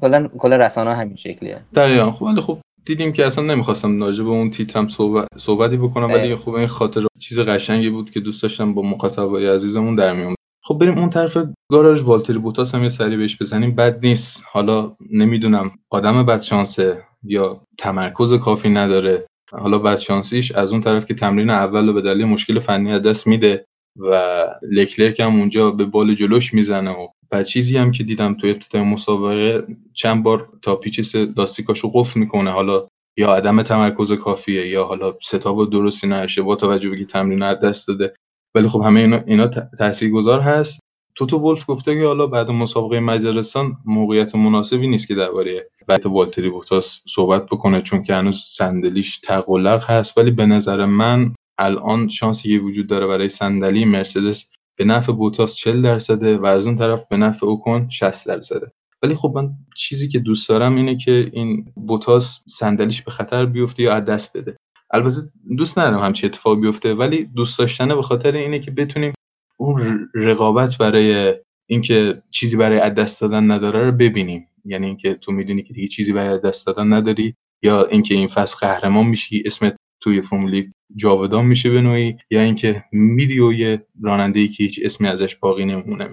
کلا 0.00 0.28
کلا 0.38 0.56
رسانه 0.56 0.94
همین 0.94 1.16
شکلیه. 1.16 1.60
دقیقا. 1.74 2.10
خوب 2.10 2.28
ولی 2.28 2.40
خب 2.40 2.58
دیدیم 2.84 3.12
که 3.12 3.26
اصلا 3.26 3.44
نمی‌خواستم 3.44 4.02
راجع 4.02 4.24
به 4.24 4.30
اون 4.30 4.50
تیترم 4.50 4.88
صحبت 4.88 5.28
صحبتی 5.36 5.76
بکنم 5.76 6.06
ولی 6.06 6.36
خب 6.36 6.54
این 6.54 6.66
خاطر 6.66 7.06
چیز 7.20 7.38
قشنگی 7.38 7.90
بود 7.90 8.10
که 8.10 8.20
دوست 8.20 8.42
داشتم 8.42 8.74
با 8.74 8.82
مخاطبای 8.82 9.48
عزیزمون 9.48 9.94
در 9.94 10.12
میون 10.12 10.34
خب 10.62 10.78
بریم 10.78 10.98
اون 10.98 11.10
طرف 11.10 11.38
گاراژ 11.70 12.02
والتری 12.02 12.38
بوتاس 12.38 12.74
هم 12.74 12.82
یه 12.82 12.88
سری 12.88 13.16
بهش 13.16 13.42
بزنیم. 13.42 13.74
بد 13.74 14.06
نیست. 14.06 14.44
حالا 14.52 14.96
نمی‌دونم 15.10 15.70
آدم 15.90 16.26
بد 16.26 16.40
شانسه 16.40 17.02
یا 17.22 17.60
تمرکز 17.78 18.34
کافی 18.34 18.68
نداره. 18.68 19.26
حالا 19.52 19.78
بد 19.78 19.98
شانسیش 19.98 20.52
از 20.52 20.72
اون 20.72 20.80
طرف 20.80 21.06
که 21.06 21.14
تمرین 21.14 21.50
اول 21.50 21.86
رو 21.86 21.92
به 21.92 22.02
دلیل 22.02 22.26
مشکل 22.26 22.60
فنی 22.60 22.92
از 22.92 23.02
دست 23.02 23.26
میده 23.26 23.66
و 23.96 24.44
لکلرک 24.72 25.20
هم 25.20 25.38
اونجا 25.38 25.70
به 25.70 25.84
بال 25.84 26.14
جلوش 26.14 26.54
می‌زنه 26.54 26.90
و 26.90 27.06
و 27.32 27.42
چیزی 27.42 27.76
هم 27.76 27.92
که 27.92 28.04
دیدم 28.04 28.34
توی 28.34 28.50
ابتدای 28.50 28.82
مسابقه 28.82 29.66
چند 29.92 30.22
بار 30.22 30.48
تا 30.62 30.76
پیچ 30.76 31.16
لاستیکاشو 31.36 31.90
قفل 31.94 32.20
می‌کنه. 32.20 32.50
حالا 32.50 32.88
یا 33.16 33.34
عدم 33.34 33.62
تمرکز 33.62 34.12
کافیه 34.12 34.66
یا 34.66 34.84
حالا 34.84 35.14
ستاب 35.22 35.70
درستی 35.70 36.06
نشه 36.06 36.42
با 36.42 36.56
توجه 36.56 36.90
به 36.90 37.04
تمرین 37.04 37.42
از 37.42 37.60
دست 37.60 37.88
داده. 37.88 38.14
ولی 38.54 38.68
خب 38.68 38.80
همه 38.80 39.00
اینا, 39.00 39.20
اینا 39.26 39.46
تاثیرگذار 39.78 40.40
هست. 40.40 40.80
توتو 41.14 41.38
ولف 41.38 41.64
گفته 41.70 41.94
که 41.94 42.06
حالا 42.06 42.26
بعد 42.26 42.50
مسابقه 42.50 43.00
مجارستان 43.00 43.76
موقعیت 43.84 44.34
مناسبی 44.34 44.86
نیست 44.88 45.08
که 45.08 45.14
درباره 45.14 45.70
بعد 45.86 46.06
والتری 46.06 46.50
بوتاس 46.50 47.00
صحبت 47.08 47.46
بکنه 47.46 47.82
چون 47.82 48.02
که 48.02 48.14
هنوز 48.14 48.44
صندلیش 48.46 49.18
تقلق 49.18 49.84
هست. 49.90 50.18
ولی 50.18 50.30
به 50.30 50.46
نظر 50.46 50.84
من 50.84 51.34
الان 51.58 52.08
شانسی 52.08 52.58
که 52.58 52.64
وجود 52.64 52.86
داره 52.86 53.06
برای 53.06 53.28
صندلی 53.28 53.84
مرسدس 53.84 54.50
به 54.76 54.84
نفع 54.84 55.12
بوتاس 55.12 55.54
40 55.54 55.82
درصده 55.82 56.38
و 56.38 56.46
از 56.46 56.66
اون 56.66 56.76
طرف 56.76 57.06
به 57.08 57.16
نفع 57.16 57.46
اوکن 57.46 57.88
60 57.88 58.28
درصده. 58.28 58.72
ولی 59.02 59.14
خب 59.14 59.32
من 59.34 59.50
چیزی 59.76 60.08
که 60.08 60.18
دوست 60.18 60.48
دارم 60.48 60.76
اینه 60.76 60.96
که 60.96 61.30
این 61.32 61.72
بوتاس 61.74 62.40
صندلیش 62.46 63.02
به 63.02 63.10
خطر 63.10 63.46
بیفته 63.46 63.82
یا 63.82 63.94
از 63.94 64.04
دست 64.04 64.36
بده. 64.36 64.56
البته 64.90 65.16
دوست 65.56 65.78
ندارم 65.78 66.02
همچی 66.02 66.26
اتفاق 66.26 66.60
بیفته 66.60 66.94
ولی 66.94 67.24
دوست 67.24 67.58
داشتنه 67.58 67.94
به 67.94 68.02
خاطر 68.02 68.32
اینه 68.32 68.58
که 68.58 68.70
بتونیم 68.70 69.12
اون 69.56 70.08
رقابت 70.14 70.78
برای 70.78 71.34
اینکه 71.66 72.22
چیزی 72.30 72.56
برای 72.56 72.80
از 72.80 72.94
دست 72.94 73.20
دادن 73.20 73.50
نداره 73.50 73.84
رو 73.84 73.92
ببینیم. 73.92 74.46
یعنی 74.64 74.86
اینکه 74.86 75.14
تو 75.14 75.32
می‌دونی 75.32 75.62
که 75.62 75.74
دیگه 75.74 75.88
چیزی 75.88 76.12
برای 76.12 76.38
دست 76.38 76.66
دادن 76.66 76.92
نداری 76.92 77.34
یا 77.62 77.84
اینکه 77.84 78.14
این 78.14 78.28
فصل 78.28 78.56
قهرمان 78.60 79.06
میشی 79.06 79.42
اسمت 79.46 79.76
توی 80.00 80.20
فرمولی 80.20 80.72
جاودان 80.96 81.46
میشه 81.46 81.70
به 81.70 81.80
نوعی 81.80 82.16
یا 82.30 82.40
اینکه 82.40 82.84
میری 82.92 83.40
و 83.40 83.52
یه 83.52 83.86
راننده 84.02 84.40
ای 84.40 84.48
که 84.48 84.64
هیچ 84.64 84.80
اسمی 84.84 85.08
ازش 85.08 85.36
باقی 85.36 85.64
نمونه. 85.64 86.08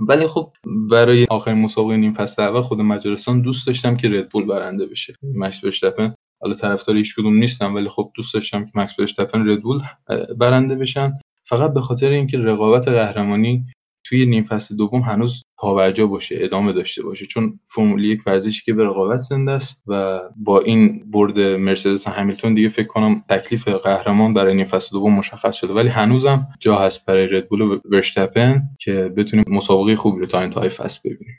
ولی 0.00 0.26
خب 0.26 0.52
برای 0.90 1.26
آخرین 1.30 1.58
مسابقه 1.58 1.94
این 1.94 2.12
فصل 2.12 2.42
اول 2.42 2.60
خود 2.60 2.80
مجارستان 2.80 3.42
دوست 3.42 3.66
داشتم 3.66 3.96
که 3.96 4.08
ردبول 4.08 4.46
برنده 4.46 4.86
بشه. 4.86 5.14
مکس 5.22 5.64
ورشتپن 5.64 6.14
حالا 6.42 6.54
طرفدار 6.54 6.96
هیچ 6.96 7.16
کدوم 7.16 7.34
نیستم 7.34 7.74
ولی 7.74 7.88
خب 7.88 8.10
دوست 8.14 8.34
داشتم 8.34 8.64
که 8.64 8.70
مکس 8.74 8.98
ورشتپن 8.98 9.48
ردبول 9.48 9.80
برنده 10.38 10.76
بشن. 10.76 11.12
فقط 11.44 11.74
به 11.74 11.80
خاطر 11.80 12.08
اینکه 12.08 12.38
رقابت 12.38 12.88
قهرمانی 12.88 13.66
توی 14.08 14.26
نیم 14.26 14.44
فصل 14.44 14.76
دوم 14.76 15.00
هنوز 15.00 15.42
پاورجا 15.56 16.06
باشه 16.06 16.36
ادامه 16.40 16.72
داشته 16.72 17.02
باشه. 17.02 17.26
چون 17.26 17.60
فرمول 17.64 18.04
یک 18.04 18.20
ورزشی 18.26 18.62
که 18.64 18.72
به 18.72 18.84
رقابت 18.84 19.20
زنده 19.20 19.52
است 19.52 19.82
و 19.86 20.20
با 20.36 20.60
این 20.60 21.10
برد 21.10 21.38
مرسدس 21.38 22.08
همیلتون 22.08 22.54
دیگه 22.54 22.68
فکر 22.68 22.86
کنم 22.86 23.24
تکلیف 23.28 23.68
قهرمان 23.68 24.34
برای 24.34 24.54
نیم 24.54 24.66
فصل 24.66 24.88
دوم 24.92 25.14
مشخص 25.14 25.56
شده. 25.56 25.72
ولی 25.72 25.88
هنوزم 25.88 26.46
جا 26.60 26.76
هست 26.76 27.06
برای 27.06 27.26
ردبول 27.26 27.60
و 27.60 27.78
ورشتپن 27.84 28.62
که 28.80 28.92
بتونیم 28.92 29.44
مسابقه 29.48 29.96
خوبی 29.96 30.20
رو 30.20 30.26
تا 30.26 30.38
انتهای 30.38 30.68
فصل 30.68 31.00
ببینیم. 31.04 31.34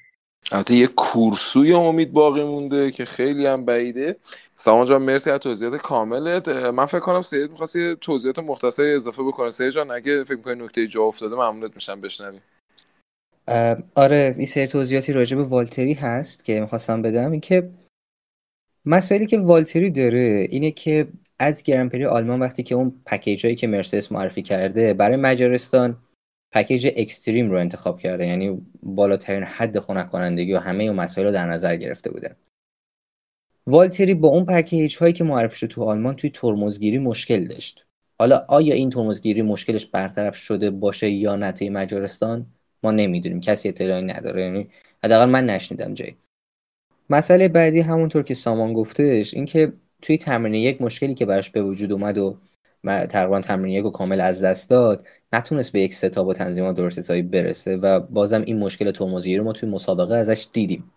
البته 0.52 0.76
یه 0.76 0.88
کورسوی 0.88 1.74
امید 1.74 2.14
باقی 2.14 2.44
مونده 2.44 2.92
که 2.92 3.06
خیلی 3.06 3.46
هم 3.46 3.66
بعیده. 3.66 4.16
سامان 4.56 4.86
جان 4.86 5.02
مرسی 5.02 5.32
از 5.32 5.40
توضیحات 5.40 5.82
کاملت. 5.82 6.48
من 6.48 6.86
فکر 6.86 7.00
کنم 7.00 7.22
سید 7.22 7.52
می‌خواستی 7.52 7.96
توضیحات 7.96 8.40
مختصری 8.40 8.94
اضافه 8.94 9.24
بکنه. 9.24 9.50
سید 9.50 9.70
جان 9.70 9.92
اگه 9.92 10.24
فکر 10.24 10.36
می‌کنی 10.36 10.64
نکته 10.64 10.88
جا 10.88 11.04
افتاده 11.04 11.36
ممنونت 11.36 11.76
میشم 11.76 12.02
بشنویم. 12.02 12.42
آره 13.96 14.36
این 14.38 14.46
سری 14.46 14.68
توضیحاتی 14.68 15.14
راجع 15.14 15.38
به 15.38 15.44
والتری 15.44 15.94
هست 15.94 16.46
که 16.46 16.60
می‌خواستم 16.60 17.02
بدم. 17.02 17.32
این 17.32 17.42
که 17.42 17.70
مسائلی 18.86 19.26
که 19.26 19.38
والتری 19.38 19.92
داره 19.92 20.48
اینه 20.50 20.72
که 20.72 21.08
از 21.40 21.64
گرانپری 21.64 22.06
آلمان 22.06 22.40
وقتی 22.40 22.64
که 22.64 22.76
اون 22.76 23.02
پکیج 23.06 23.46
هایی 23.46 23.56
که 23.56 23.68
مرسدس 23.68 24.12
معرفی 24.12 24.42
کرده 24.42 24.94
برای 24.94 25.16
مجارستان 25.16 25.98
پکیج 26.52 26.88
اکستریم 26.96 27.52
رو 27.52 27.58
انتخاب 27.58 28.00
کرده. 28.00 28.28
یعنی 28.28 28.62
بالاترین 28.84 29.44
حد 29.44 29.80
خنک 29.80 30.10
کنندگی 30.10 30.54
و 30.54 30.60
همه 30.60 30.84
اون 30.84 30.96
مسائل 30.96 31.28
رو 31.28 31.34
در 31.34 31.48
نظر 31.48 31.76
گرفته 31.76 32.12
بوده. 32.12 32.36
والتری 33.68 34.14
با 34.14 34.28
اون 34.28 34.46
پکیج 34.46 34.98
هایی 34.98 35.14
که 35.14 35.24
معرفی 35.24 35.58
شد 35.58 35.68
تو 35.68 35.84
آلمان 35.84 36.16
توی 36.16 36.30
ترمزگیری 36.30 36.98
مشکل 36.98 37.46
داشت. 37.46 37.86
حالا 38.20 38.46
آیا 38.50 38.74
این 38.76 38.90
ترمزگیری 38.90 39.42
مشکلش 39.42 39.86
برطرف 39.86 40.36
شده 40.36 40.72
باشه 40.72 41.10
یا 41.10 41.36
نه 41.36 41.52
توی 41.52 41.70
مجارستان؟ 41.70 42.46
ما 42.84 42.92
نمی‌دونیم 42.92 43.42
کسی 43.42 43.70
اطلاعی 43.70 44.04
نداره. 44.04 44.42
یعنی 44.42 44.70
حداقل 45.04 45.30
من 45.30 45.46
نشنیدم 45.46 45.94
جایی. 45.94 46.18
مسئله 47.10 47.48
بعدی 47.48 47.80
همونطور 47.80 48.24
که 48.24 48.34
سامان 48.34 48.74
گفتش 48.74 49.34
اینکه 49.34 49.74
توی 50.02 50.18
تمرین 50.18 50.54
یک 50.54 50.82
مشکلی 50.82 51.14
که 51.14 51.26
براش 51.26 51.50
به 51.50 51.62
وجود 51.64 51.92
اومد 51.92 52.18
و 52.18 52.38
تقریبا 52.84 53.42
تمرین 53.42 53.74
یک 53.74 53.86
و 53.86 53.90
کامل 53.90 54.22
از 54.22 54.44
دست 54.44 54.70
داد 54.70 55.06
نتونست 55.34 55.72
به 55.72 55.82
یک 55.82 55.94
ستاب 55.94 56.28
و 56.28 56.34
تنظیمات 56.34 56.76
درست 56.76 57.00
حسابی 57.00 57.22
برسه 57.22 57.78
و 57.78 58.00
بازم 58.00 58.42
این 58.42 58.60
مشکل 58.60 58.92
ترمزگیری 58.92 59.38
رو 59.38 59.44
ما 59.44 59.54
توی 59.54 59.70
مسابقه 59.70 60.16
ازش 60.16 60.48
دیدیم. 60.54 60.92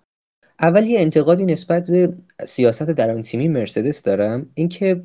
اول 0.60 0.86
یه 0.86 1.00
انتقادی 1.00 1.46
نسبت 1.46 1.90
به 1.90 2.12
سیاست 2.46 2.82
درون 2.82 3.22
تیمی 3.22 3.48
مرسدس 3.48 4.02
دارم 4.02 4.50
اینکه 4.54 5.02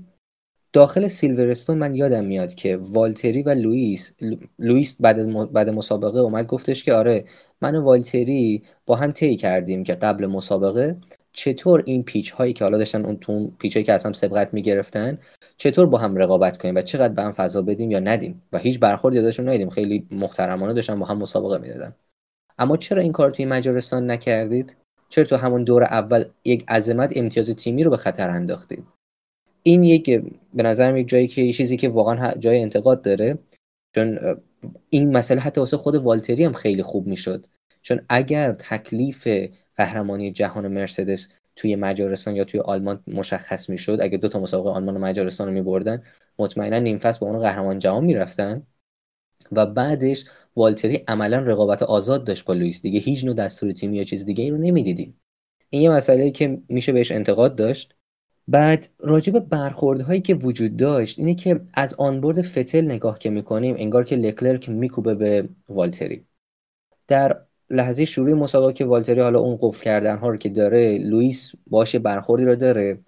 داخل 0.78 1.08
سیلورستون 1.08 1.78
من 1.78 1.96
یادم 1.96 2.26
میاد 2.26 2.54
که 2.54 2.78
والتری 2.78 3.44
و 3.44 3.50
لوئیس 3.50 4.14
لوئیس 4.60 4.96
بعد 5.00 5.52
بعد 5.52 5.70
مسابقه 5.70 6.20
اومد 6.20 6.48
گفتش 6.48 6.84
که 6.84 6.94
آره 6.94 7.26
من 7.62 7.76
و 7.76 7.84
والتری 7.84 8.64
با 8.86 8.96
هم 8.96 9.12
طی 9.12 9.36
کردیم 9.36 9.84
که 9.84 9.96
قبل 9.96 10.26
مسابقه. 10.26 10.98
چطور 11.34 11.84
این 11.86 12.04
پیچ 12.04 12.32
هایی 12.32 12.54
که 12.54 12.64
حالا 12.64 12.78
داشتن 12.78 13.06
اون 13.06 13.18
تو 13.18 13.52
پیچ 13.60 13.74
هایی 13.74 13.86
که 13.86 13.94
اصلا 13.94 14.14
سبقت 14.14 14.54
می‌گرفتن 14.54 15.18
چطور 15.58 15.86
با 15.86 15.98
هم 15.98 16.16
رقابت 16.16 16.58
کنیم 16.58 16.76
و 16.76 16.82
چقدر 16.82 17.14
به 17.14 17.22
هم 17.22 17.32
فضا 17.32 17.62
بدیم 17.62 17.92
یا 17.92 18.00
ندیم؟ 18.00 18.42
و 18.54 18.58
هیچ 18.58 18.80
برخوردی 18.80 19.20
ازشون 19.20 19.50
ندیدیم. 19.50 19.70
خیلی 19.70 20.08
محترمانه 20.12 20.74
داشتن 20.74 21.00
با 21.00 21.06
هم 21.06 21.18
مسابقه 21.18 21.58
می‌دادن. 21.58 21.96
اما 22.60 22.78
چرا 22.78 23.02
این 23.02 23.12
کار 23.12 23.32
توی 23.32 23.46
مجارستان 23.46 24.12
نکردید؟ 24.12 24.78
چرا 25.10 25.26
تو 25.26 25.36
همون 25.36 25.64
دور 25.64 25.84
اول 25.84 26.26
یک 26.46 26.66
عظمت 26.70 27.14
امتیاز 27.16 27.50
تیمی 27.50 27.84
رو 27.84 27.92
به 27.92 27.98
خطر 27.98 28.30
انداختید؟ 28.30 28.97
این 29.68 29.84
یک 29.84 30.10
به 30.54 30.64
نظرم 30.64 30.98
یک 30.98 31.08
جایی 31.08 31.28
که 31.28 31.54
چیزی 31.54 31.78
که 31.78 31.90
واقعا 31.90 32.34
جای 32.34 32.62
انتقاد 32.62 33.02
داره. 33.02 33.38
چون 33.96 34.20
این 34.90 35.18
مسئله 35.18 35.40
حتی 35.40 35.60
واسه 35.60 35.78
خود 35.78 35.96
والتری 35.96 36.44
هم 36.44 36.54
خیلی 36.54 36.84
خوب 36.84 37.08
می‌شد. 37.08 37.46
چون 37.82 38.02
اگر 38.10 38.52
تکلیف 38.52 39.28
قهرمانی 39.76 40.32
جهان 40.32 40.68
مرسدس 40.68 41.28
توی 41.56 41.76
مجارستان 41.76 42.36
یا 42.36 42.44
توی 42.44 42.60
آلمان 42.60 43.04
مشخص 43.08 43.70
می‌شد 43.70 43.98
اگه 44.02 44.18
دو 44.18 44.30
تا 44.30 44.40
مسابقه 44.40 44.70
آلمان 44.70 44.98
و 44.98 45.00
مجارستان 45.00 45.48
رو 45.48 45.54
میبردن 45.54 46.04
مطمئنا 46.40 46.80
نیم 46.80 46.98
فصل 46.98 47.20
به 47.20 47.26
اون 47.26 47.40
قهرمان 47.40 47.80
جهان 47.80 48.06
می‌رفتن. 48.06 48.64
و 49.52 49.66
بعدش 49.66 50.26
والتری 50.56 51.04
عملا 51.08 51.38
رقابت 51.38 51.84
آزاد 51.84 52.24
داشت 52.24 52.46
با 52.46 52.54
لوئیس 52.54 52.82
دیگه. 52.82 53.00
هیچ 53.00 53.26
نوع 53.26 53.36
دستور 53.36 53.72
تیمی 53.72 53.98
یا 53.98 54.04
چیز 54.04 54.26
دیگه 54.26 54.44
ای 54.44 54.50
رو 54.50 54.58
نمی‌دیدیم. 54.58 55.20
این 55.70 55.82
یه 55.82 55.90
مسئله 55.90 56.32
که 56.32 56.58
میشه 56.70 56.92
بهش 56.92 57.12
انتقاد 57.12 57.56
داشت. 57.56 57.97
بعد 58.48 58.88
راجع 59.00 59.34
به 59.34 59.40
برخوردهایی 59.40 60.22
که 60.22 60.36
وجود 60.36 60.78
داشت 60.78 61.20
اینه 61.20 61.36
که 61.36 61.62
از 61.74 61.94
آنبورد 61.94 62.42
فتل 62.42 62.86
نگاه 62.86 63.20
که 63.20 63.30
می‌کنیم 63.30 63.76
انگار 63.80 64.04
که 64.04 64.16
لکلرک 64.16 64.70
میکوبه 64.70 65.16
به 65.16 65.50
والتری. 65.70 66.26
در 67.08 67.42
لحظه 67.70 68.06
شروع 68.06 68.34
مسابقه 68.34 68.74
که 68.74 68.86
والتری 68.86 69.22
حالا 69.22 69.40
اون 69.40 69.58
قفل 69.62 69.84
کردن 69.84 70.18
ها 70.18 70.30
رو 70.30 70.38
که 70.38 70.50
داره 70.50 70.98
لوئیس 70.98 71.52
باشه 71.68 72.00
برخوردی 72.00 72.46
رو 72.46 72.56
داره. 72.56 73.00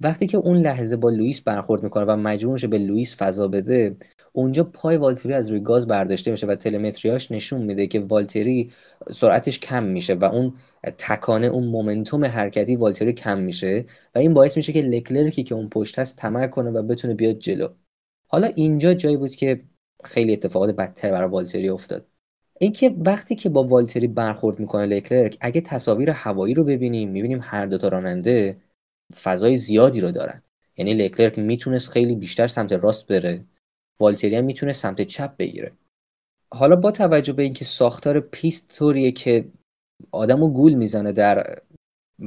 وقتی 0.00 0.26
که 0.26 0.38
اون 0.38 0.56
لحظه 0.56 0.96
با 0.96 1.10
لوئیس 1.10 1.40
برخورد 1.40 1.82
می‌کنه 1.82 2.04
و 2.04 2.16
مجبور 2.16 2.52
میشه 2.52 2.66
به 2.66 2.78
لوئیس 2.78 3.16
فضا 3.16 3.48
بده 3.48 3.96
اونجا 4.32 4.64
پای 4.64 4.96
والتری 4.96 5.32
از 5.32 5.50
روی 5.50 5.60
گاز 5.60 5.86
برداشته 5.86 6.30
میشه 6.30 6.46
و 6.46 6.54
تلمتریاش 6.54 7.32
نشون 7.32 7.62
میده 7.62 7.86
که 7.86 8.00
والتری 8.00 8.72
سرعتش 9.12 9.58
کم 9.58 9.82
میشه 9.82 10.14
و 10.14 10.24
اون 10.24 10.54
تکانه 10.98 11.46
اون 11.46 11.64
momentum 11.64 12.24
حرکتی 12.24 12.76
والتری 12.76 13.12
کم 13.12 13.38
میشه 13.38 13.84
و 14.14 14.18
این 14.18 14.34
باعث 14.34 14.56
میشه 14.56 14.72
که 14.72 14.82
لکلرکی 14.82 15.42
که 15.42 15.54
اون 15.54 15.68
پشت 15.68 15.98
هست 15.98 16.16
طمع 16.16 16.46
کنه 16.46 16.70
و 16.70 16.82
بتونه 16.82 17.14
بیاد 17.14 17.38
جلو. 17.38 17.68
حالا 18.28 18.46
اینجا 18.46 18.94
جایی 18.94 19.16
بود 19.16 19.34
که 19.34 19.60
خیلی 20.04 20.32
اتفاقات 20.32 20.76
بدتر 20.76 21.10
برای 21.10 21.28
والتری 21.28 21.68
افتاد. 21.68 22.06
اینکه 22.60 22.94
وقتی 22.98 23.34
که 23.34 23.48
با 23.48 23.64
والتری 23.64 24.06
برخورد 24.06 24.60
می‌کنه 24.60 24.86
لکلرک 24.86 25.36
اگه 25.40 25.60
تصاویر 25.60 26.10
هوایی 26.10 26.54
رو 26.54 26.64
ببینیم 26.64 27.10
می‌بینیم 27.10 27.40
هر 27.42 27.66
دو 27.66 27.78
تا 27.78 27.88
راننده 27.88 28.56
فضای 29.22 29.56
زیادی 29.56 30.00
رو 30.00 30.10
دارن. 30.10 30.42
یعنی 30.76 30.94
لکلرک 30.94 31.38
می‌تونست 31.38 31.88
خیلی 31.88 32.14
بیشتر 32.14 32.46
سمت 32.46 32.72
راست 32.72 33.06
بره 33.06 33.44
والتری 34.00 34.36
هم 34.36 34.44
می‌تونه 34.44 34.72
سمت 34.72 35.02
چپ 35.02 35.36
بگیره. 35.36 35.72
حالا 36.50 36.76
با 36.76 36.90
توجه 36.90 37.32
به 37.32 37.42
اینکه 37.42 37.64
ساختار 37.64 38.20
پیست 38.20 38.76
طوریه 38.78 39.12
که 39.12 39.44
آدمو 40.12 40.48
گول 40.48 40.74
می‌زنه 40.74 41.12
در 41.12 41.58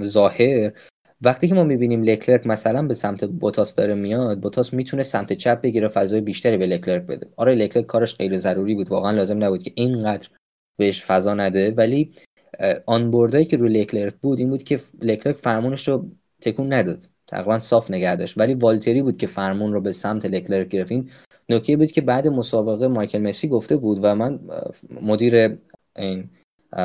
ظاهر. 0.03 0.71
وقتی 1.21 1.47
که 1.47 1.55
ما 1.55 1.63
می‌بینیم 1.63 2.03
لکلرک 2.03 2.47
مثلا 2.47 2.87
به 2.87 2.93
سمت 2.93 3.25
بوتاس 3.25 3.75
داره 3.75 3.95
میاد 3.95 4.39
بوتاس 4.39 4.73
می‌تونه 4.73 5.03
سمت 5.03 5.33
چپ 5.33 5.61
بگیره 5.61 5.87
فضای 5.87 6.21
بیشتری 6.21 6.57
به 6.57 6.65
لکلرک 6.65 7.01
بده. 7.01 7.27
آره 7.35 7.55
لکلرک 7.55 7.85
کارش 7.85 8.17
غیر 8.17 8.37
ضروری 8.37 8.75
بود. 8.75 8.91
واقعا 8.91 9.11
لازم 9.11 9.43
نبود 9.43 9.63
که 9.63 9.71
اینقدر 9.75 10.29
بهش 10.77 11.05
فضا 11.05 11.33
نده. 11.33 11.71
ولی 11.71 12.13
آن 12.85 13.11
بردایی 13.11 13.45
که 13.45 13.57
روی 13.57 13.69
لکلرک 13.69 14.13
بود 14.21 14.39
این 14.39 14.49
بود 14.49 14.63
که 14.63 14.79
لکلرک 15.01 15.35
فرمونش 15.35 15.87
رو 15.87 16.09
تکون 16.41 16.73
نداد. 16.73 16.99
تقریبا 17.27 17.59
صاف 17.59 17.91
نگه 17.91 18.15
داشت. 18.15 18.37
ولی 18.37 18.53
والتری 18.53 19.01
بود 19.01 19.17
که 19.17 19.27
فرمون 19.27 19.73
رو 19.73 19.81
به 19.81 19.91
سمت 19.91 20.25
لکلرک 20.25 20.67
گرفت. 20.67 20.91
این 20.91 21.09
نکته 21.49 21.77
بود 21.77 21.91
که 21.91 22.01
بعد 22.01 22.27
مسابقه 22.27 22.87
مایکل 22.87 23.21
مسی 23.21 23.47
گفته 23.47 23.77
بود 23.77 23.99
و 24.01 24.15
من 24.15 24.39
مدیر 25.01 25.57
این 25.95 26.29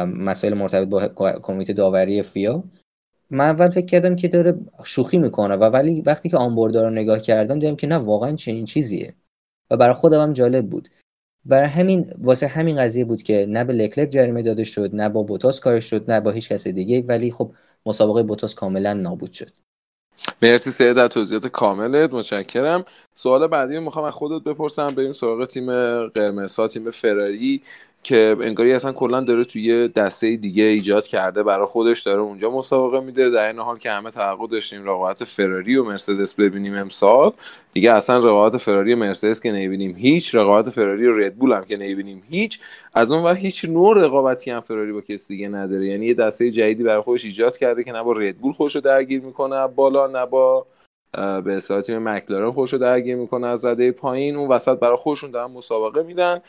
مسائل 0.07 0.55
مرتبط 0.55 0.89
با 0.89 1.33
کمیته 1.43 1.73
داوری 1.73 2.23
فیا. 2.23 2.65
من 3.31 3.49
اول 3.49 3.71
فکر 3.71 3.87
کردم 3.87 4.17
که 4.17 4.29
داره 4.29 4.59
شوخی 4.85 5.19
می‌کنه 5.19 5.57
و 5.57 5.65
ولی 5.65 6.01
وقتی 6.01 6.29
که 6.29 6.37
آنبوردار 6.37 6.85
رو 6.85 6.91
نگاه 6.91 7.21
کردم 7.21 7.59
دیدم 7.59 7.77
که 7.77 7.87
نه 7.87 7.97
واقعا 7.97 8.37
چنین 8.37 8.65
چیزیه. 8.65 9.15
و 9.71 9.77
برای 9.77 9.95
خودم 9.95 10.23
هم 10.23 10.33
جالب 10.33 10.69
بود. 10.69 10.89
برای 11.45 11.69
همین 11.69 12.15
واسه 12.19 12.47
همین 12.47 12.77
قضیه 12.77 13.05
بود 13.05 13.23
که 13.23 13.47
نه 13.49 13.65
به 13.65 13.73
لکلک 13.73 14.11
جریمه 14.11 14.43
داده 14.43 14.65
شد 14.65 14.91
نه 14.95 15.09
با 15.09 15.23
بوتاس 15.23 15.61
کارش 15.61 15.91
شد 15.91 16.11
نه 16.11 16.21
با 16.21 16.31
هیچ 16.31 16.49
کس 16.49 16.67
دیگه 16.67 17.03
ولی 17.03 17.33
خب 17.33 17.53
مسابقه 17.87 18.23
بوتاس 18.23 18.55
کاملا 18.55 18.93
نابود 18.93 19.33
شد. 19.33 19.51
مرسی 20.43 20.71
سه 20.71 20.93
در 20.93 21.09
توضیحات 21.09 21.47
کاملت 21.47 22.13
متشکرم. 22.13 22.85
سوال 23.15 23.47
بعدی 23.47 23.79
می‌خوام 23.79 24.05
از 24.05 24.13
خودت 24.13 24.45
بپرسم. 24.45 24.95
بریم 24.95 25.13
سراغ 25.13 25.45
تیم 25.45 25.67
قرمزها 26.09 26.69
تیم 26.69 26.91
فراری. 26.91 27.63
که 28.07 28.37
انگاری 28.41 28.73
اصلا 28.73 28.93
کلا 28.93 29.21
داره 29.21 29.45
توی 29.45 29.89
دسته 29.89 30.37
دیگه 30.37 30.65
ایجاد 30.65 31.07
کرده 31.07 31.43
برای 31.43 31.67
خودش 31.67 32.03
داره 32.03 32.21
اونجا 32.21 32.51
مسابقه 32.51 33.01
میده. 33.01 33.31
در 33.31 33.47
این 33.47 33.59
حال 33.59 33.79
که 33.79 33.91
همه 33.91 34.11
توقع 34.11 34.47
داشتیم 34.47 34.85
رقابت 34.85 35.25
فراری 35.25 35.77
و 35.77 35.85
مرسدس 35.85 36.35
ببینیم 36.35 36.77
امسال. 36.77 37.33
دیگه 37.73 37.93
اصلا 37.93 38.19
رقابت 38.19 38.57
فراری 38.57 38.95
و 38.95 38.97
مرسدس 38.97 39.41
که 39.41 39.53
نمی‌بینیم 39.53 39.97
هیچ 39.97 40.35
رقابت 40.35 40.71
فراری 40.71 41.07
و 41.07 41.19
ردبول 41.19 41.53
هم 41.53 41.65
که 41.65 41.77
نمی‌بینیم 41.77 42.23
هیچ. 42.31 42.61
از 42.95 43.11
اون 43.11 43.23
وقت 43.23 43.37
هیچ 43.37 43.65
نوع 43.65 44.05
رقابتی 44.05 44.51
هم 44.51 44.61
فراری 44.61 44.93
با 44.93 45.01
کسی 45.01 45.35
دیگه 45.35 45.49
نداره. 45.49 45.87
یعنی 45.87 46.07
یه 46.07 46.15
دسته 46.15 46.51
جدیدی 46.51 46.83
برای 46.83 47.03
خودش 47.03 47.25
ایجاد 47.25 47.57
کرده 47.57 47.85
که 47.85 47.93
نه 47.93 48.03
با 48.03 48.13
ردبول 48.13 48.53
خوش 48.53 48.75
رو 48.75 48.81
درگیر 48.81 49.21
می‌کنه 49.21 49.67
بالا 49.67 50.07
نه 50.07 50.27
با 50.27 50.67
به 51.13 51.57
اصطلاح 51.57 51.81
تیم 51.81 52.09
مکلارن 52.09 52.51
خوش 52.53 52.73
رو 52.73 52.79
درگیر 52.79 53.17
می‌کنه 53.17 53.47
از 53.47 53.61
زده 53.61 53.93
پایین. 53.93 54.37
اون 54.37 54.49
وسط 54.49 54.79
برای 54.79 54.97
خودشون 54.97 55.31
دارن 55.31 55.51
مسابقه 55.51 56.03
میدن. 56.03 56.41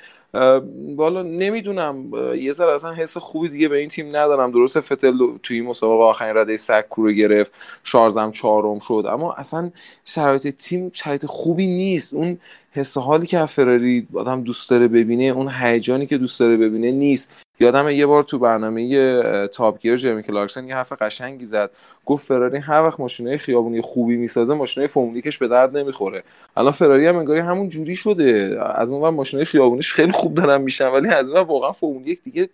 والا 0.96 1.22
نمی‌دونم 1.22 2.12
یه 2.36 2.54
ذره 2.54 2.74
اصلا 2.74 2.92
حس 2.92 3.18
خوبی 3.18 3.50
دیگه 3.50 3.68
به 3.68 3.78
این 3.78 3.90
تیم 3.90 4.16
ندارم. 4.16 4.52
درست 4.52 4.80
فتل 4.80 5.18
توی 5.44 5.62
مسابقه 5.62 6.04
آخرین 6.04 6.38
رده 6.38 6.58
سکو 6.58 7.04
رو 7.04 7.12
گرفت 7.12 7.52
شارزم 7.84 8.32
چهارم 8.32 8.80
شد. 8.80 9.06
اما 9.10 9.34
اصلا 9.34 9.72
شرایط 10.06 10.48
تیم 10.48 10.92
شرایط 10.94 11.26
خوبی 11.26 11.68
نیست. 11.68 12.14
اون 12.14 12.40
حس 12.78 12.98
حالی 12.98 13.28
که 13.28 13.46
فراری 13.46 14.08
آدم 14.14 14.44
دوست 14.44 14.70
داره 14.70 14.88
ببینه 14.88 15.24
اون 15.24 15.52
هیجانی 15.60 16.06
که 16.06 16.18
دوست 16.18 16.40
داره 16.40 16.58
ببینه 16.58 16.92
نیست. 16.92 17.32
یادم 17.60 17.90
یه 17.90 18.06
بار 18.06 18.24
تو 18.24 18.40
برنامه 18.40 19.48
تاپ 19.48 19.80
گیر 19.80 19.96
جرمی 19.96 20.24
کلارکسون 20.24 20.68
یه 20.68 20.76
حرف 20.76 20.94
قشنگی 21.02 21.46
زد. 21.46 21.72
گفت 22.06 22.28
فراری 22.28 22.58
هر 22.58 22.84
وقت 22.84 23.00
ماشینای 23.00 23.38
خیابونی 23.38 23.82
خوبی 23.82 24.18
می‌سازه 24.18 24.54
ماشینای 24.54 24.88
فرمولیکش 24.88 25.38
به 25.38 25.48
درد 25.48 25.78
نمی‌خوره. 25.78 26.24
الان 26.58 26.72
فراری 26.72 27.08
هم 27.08 27.18
انگاری 27.18 27.40
همون 27.40 27.70
جوری 27.70 27.96
شده. 27.96 28.60
از 28.76 28.90
اون 28.90 29.10
ماشینای 29.10 29.46
خیابونیش 29.46 29.94
خیلی 29.94 30.12
خوب 30.12 30.36
دارن 30.36 30.62
میشن 30.62 30.88
ولی 30.88 31.08
از 31.08 31.30
اون 31.30 31.42
واقعا 31.42 31.72
فرمولیک 31.72 32.24
دیگه 32.24 32.50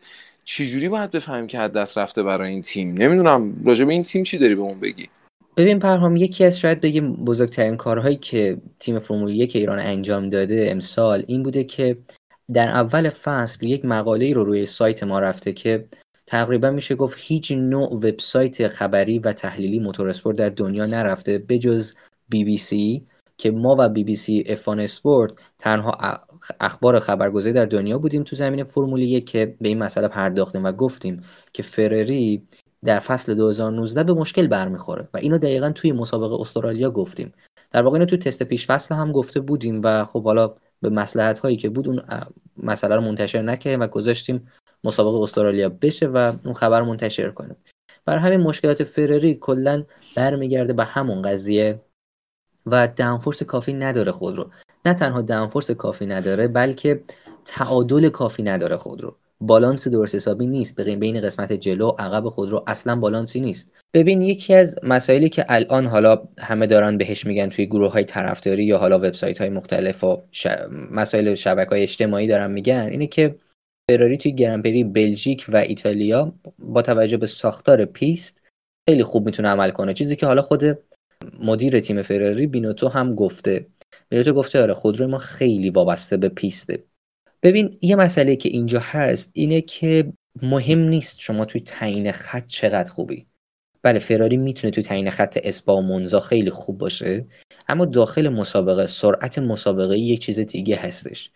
چجوری 0.45 0.89
باید 0.89 1.11
بفهمیم 1.11 1.47
که 1.47 1.57
دست 1.57 1.97
رفته 1.97 2.23
برای 2.23 2.49
این 2.49 2.61
تیم؟ 2.61 2.97
نمی‌دونم. 2.97 3.53
راجع 3.65 3.85
به 3.85 3.93
این 3.93 4.03
تیم 4.03 4.23
چی 4.23 4.37
داری 4.37 4.55
به 4.55 4.61
اون 4.61 4.79
بگی؟ 4.79 5.09
ببین 5.57 5.79
پرهام 5.79 6.15
یکی 6.15 6.45
از 6.45 6.59
شاید 6.59 6.81
بگیم 6.81 7.13
بزرگترین 7.13 7.77
کارهایی 7.77 8.15
که 8.15 8.61
تیم 8.79 8.99
فرمول 8.99 9.35
یک 9.35 9.55
ایران 9.55 9.79
انجام 9.79 10.29
داده 10.29 10.67
امسال 10.69 11.23
این 11.27 11.43
بوده 11.43 11.63
که 11.63 11.97
در 12.53 12.67
اول 12.67 13.09
فصل 13.09 13.65
یک 13.65 13.85
مقاله 13.85 14.33
رو 14.33 14.43
روی 14.43 14.65
سایت 14.65 15.03
ما 15.03 15.19
رفته 15.19 15.53
که 15.53 15.87
تقریبا 16.27 16.71
میشه 16.71 16.95
گفت 16.95 17.17
هیچ 17.19 17.51
نوع 17.51 17.93
وبسایت 17.93 18.67
خبری 18.67 19.19
و 19.19 19.33
تحلیلی 19.33 19.79
موتور 19.79 20.11
در 20.11 20.49
دنیا 20.49 20.85
نرفته 20.85 21.37
بجز 21.49 21.93
بی 22.29 22.43
بی 22.43 22.57
سی 22.57 23.07
که 23.37 23.51
ما 23.51 23.75
و 23.79 23.89
بی 23.89 24.03
بی 24.03 24.15
سی 24.15 24.43
افان 24.47 24.79
اسپورت 24.79 25.31
تنها 25.59 25.91
اخبار 26.59 26.99
خبرگزاری 26.99 27.53
در 27.53 27.65
دنیا 27.65 27.97
بودیم 27.97 28.23
تو 28.23 28.35
زمین 28.35 28.63
فرمول 28.63 29.01
یک 29.01 29.25
که 29.25 29.55
به 29.61 29.67
این 29.67 29.79
مسئله 29.83 30.07
پرداختیم 30.07 30.63
و 30.63 30.71
گفتیم 30.71 31.23
که 31.53 31.63
فرری 31.63 32.47
در 32.85 32.99
فصل 32.99 33.35
2019 33.35 34.03
به 34.03 34.13
مشکل 34.13 34.47
برمیخوره 34.47 35.09
و 35.13 35.17
اینو 35.17 35.37
دقیقا 35.37 35.71
توی 35.71 35.91
مسابقه 35.91 36.41
استرالیا 36.41 36.91
گفتیم. 36.91 37.33
در 37.71 37.83
واقع 37.83 37.93
اینو 37.93 38.05
توی 38.05 38.17
تست 38.17 38.43
پیش 38.43 38.67
فصل 38.67 38.95
هم 38.95 39.11
گفته 39.11 39.39
بودیم 39.39 39.81
و 39.83 40.05
خب 40.05 40.23
حالا 40.23 40.53
به 40.81 40.89
مسلحت 40.89 41.39
هایی 41.39 41.57
که 41.57 41.69
بود 41.69 41.87
اون 41.87 42.01
مسئله 42.57 42.95
رو 42.95 43.01
منتشر 43.01 43.41
نکردیم 43.41 43.79
و 43.79 43.87
گذاشتیم 43.87 44.47
مسابقه 44.83 45.17
استرالیا 45.17 45.69
بشه 45.69 46.07
و 46.07 46.33
اون 46.45 46.53
خبر 46.53 46.81
منتشر 46.81 47.29
کنیم. 47.29 47.55
بر 48.05 48.17
همین 48.17 48.39
مشکلات 48.39 48.83
فرری 48.83 49.35
کلا 49.35 49.83
برمیگرده 50.15 50.73
به 50.73 50.85
همون 50.85 51.21
قضیه 51.21 51.81
و 52.65 52.87
downforce 52.87 53.43
کافی 53.43 53.73
نداره 53.73 54.11
خودرو 54.11 54.49
نه 54.85 54.93
تنها 54.93 55.21
downforce 55.21 55.71
کافی 55.71 56.05
نداره 56.05 56.47
بلکه 56.47 57.03
تعادل 57.45 58.09
کافی 58.09 58.43
نداره 58.43 58.77
خودرو 58.77 59.15
بالانس 59.47 59.87
درست 59.87 60.15
حسابی 60.15 60.47
نیست. 60.47 60.81
بین 60.81 61.21
قسمت 61.21 61.53
جلو 61.53 61.87
عقب 61.99 62.29
خودرو 62.29 62.63
اصلا 62.67 62.99
بالانسی 62.99 63.39
نیست. 63.39 63.75
ببین 63.93 64.21
یکی 64.21 64.53
از 64.53 64.75
مسائلی 64.83 65.29
که 65.29 65.45
الان 65.49 65.85
حالا 65.85 66.27
همه 66.39 66.67
دارن 66.67 66.97
بهش 66.97 67.25
میگن 67.25 67.49
توی 67.49 67.65
گروه 67.65 67.91
های 67.91 68.03
طرفداری 68.03 68.65
یا 68.65 68.77
حالا 68.77 68.97
وبسایت 68.97 69.41
های 69.41 69.49
مختلف 69.49 70.03
و 70.03 70.23
مسائل 70.91 71.35
شبکه 71.35 71.69
های 71.69 71.83
اجتماعی 71.83 72.27
دارن 72.27 72.51
میگن 72.51 72.87
اینه 72.91 73.07
که 73.07 73.35
فراری 73.91 74.17
توی 74.17 74.31
گرانپری 74.31 74.83
بلژیک 74.83 75.45
و 75.49 75.57
ایتالیا 75.57 76.33
با 76.59 76.81
توجه 76.81 77.17
به 77.17 77.27
ساختار 77.27 77.85
پیست 77.85 78.41
خیلی 78.89 79.03
خوب 79.03 79.25
می‌تونه 79.25 79.49
عمل 79.49 79.71
کنه. 79.71 79.93
چیزی 79.93 80.15
که 80.15 80.25
حالا 80.25 80.41
خود 80.41 80.63
مدیر 81.39 81.79
تیم 81.79 82.01
فراری 82.01 82.47
بینوتو 82.47 82.87
هم 82.87 83.15
گفته. 83.15 83.67
بینوتو 84.09 84.33
گفته 84.33 84.61
آره 84.61 84.73
خودروی 84.73 85.07
ما 85.07 85.17
خیلی 85.17 85.69
وابسته 85.69 86.17
به 86.17 86.29
پیسته. 86.29 86.83
ببین 87.43 87.77
یه 87.81 87.95
مسئله 87.95 88.35
که 88.35 88.49
اینجا 88.49 88.79
هست 88.83 89.31
اینه 89.33 89.61
که 89.61 90.13
مهم 90.41 90.79
نیست 90.79 91.19
شما 91.19 91.45
توی 91.45 91.61
تعیین 91.61 92.11
خط 92.11 92.47
چقدر 92.47 92.91
خوبی. 92.91 93.25
بله 93.81 93.99
فراری 93.99 94.37
می‌تونه 94.37 94.71
توی 94.71 94.83
تعیین 94.83 95.09
خط 95.09 95.39
اسپا 95.43 95.77
و 95.77 95.81
مونزا 95.81 96.19
خیلی 96.19 96.49
خوب 96.49 96.77
باشه 96.77 97.25
اما 97.67 97.85
داخل 97.85 98.29
مسابقه 98.29 98.87
سرعت 98.87 99.39
مسابقه 99.39 99.97
یک 99.97 100.19
چیز 100.19 100.39
دیگه 100.39 100.75
هستش. 100.75 101.31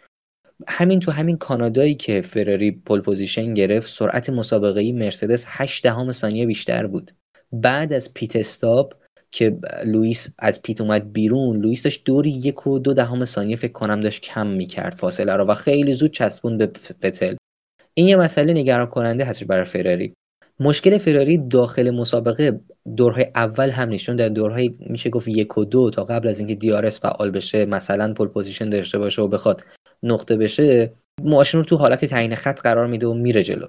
همین 0.67 1.00
تو 1.00 1.12
همین 1.12 1.38
کانادایی 1.38 1.96
که 1.96 2.22
فراری 2.22 2.72
pole 2.71 3.01
position 3.01 3.53
گرفت 3.54 3.93
سرعت 3.93 4.30
مسابقه 4.30 4.91
مرسدس 4.91 5.46
8 5.48 5.84
دهم 5.84 6.12
ثانیه 6.12 6.46
بیشتر 6.46 6.88
بود. 6.88 7.12
بعد 7.52 7.93
از 7.93 8.13
pit 8.13 8.36
stop 8.36 8.93
که 9.38 9.58
لوئیس 9.86 10.36
از 10.39 10.62
pit 10.62 10.82
اومد 10.82 11.13
بیرون 11.13 11.58
لوئیس 11.58 11.84
داشت 11.84 12.04
دوری 12.06 12.30
یک 12.30 12.67
و 12.67 12.80
دو 12.80 12.93
دهم 12.93 13.26
ثانیه 13.26 13.56
فکر 13.56 13.71
کنم 13.71 14.00
داشت 14.00 14.21
کم 14.21 14.47
می‌کرد 14.47 14.95
فاصله 14.95 15.36
رو 15.36 15.45
و 15.45 15.56
خیلی 15.56 15.93
زود 15.93 16.12
چسبوند 16.12 16.58
به 16.58 16.67
فتل. 17.01 17.36
این 17.93 18.08
یه 18.08 18.15
مسئله 18.15 18.54
نگران 18.54 18.88
کننده 18.88 19.26
هستش 19.26 19.45
برای 19.45 19.65
فراری. 19.65 20.13
مشکل 20.60 20.97
فراری 20.97 21.38
داخل 21.38 21.89
مسابقه 21.89 22.60
دورهای 22.97 23.26
اول 23.36 23.69
هم 23.69 23.89
نشون 23.89 24.15
در 24.15 24.30
دورهای 24.30 24.76
میشه 24.80 25.10
گفت 25.10 25.28
یک 25.28 25.58
و 25.58 25.65
دو 25.65 25.89
تا 25.89 26.04
قبل 26.04 26.28
از 26.28 26.39
اینکه 26.39 26.56
DRS 26.56 27.01
فعال 27.02 27.32
بشه 27.32 27.65
مثلا 27.65 28.13
pole 28.13 28.27
position 28.27 28.69
داشته 28.69 28.97
باشه 28.97 29.21
و 29.21 29.28
بخواد 29.28 29.63
نقطه 30.04 30.38
بشه 30.38 30.93
ماشین 31.23 31.60
رو 31.60 31.65
تو 31.65 31.76
حالت 31.76 32.06
تعیین 32.06 32.36
خط 32.36 32.60
قرار 32.62 32.88
میده 32.88 33.08
و 33.08 33.13
میره 33.13 33.43
جلو. 33.43 33.67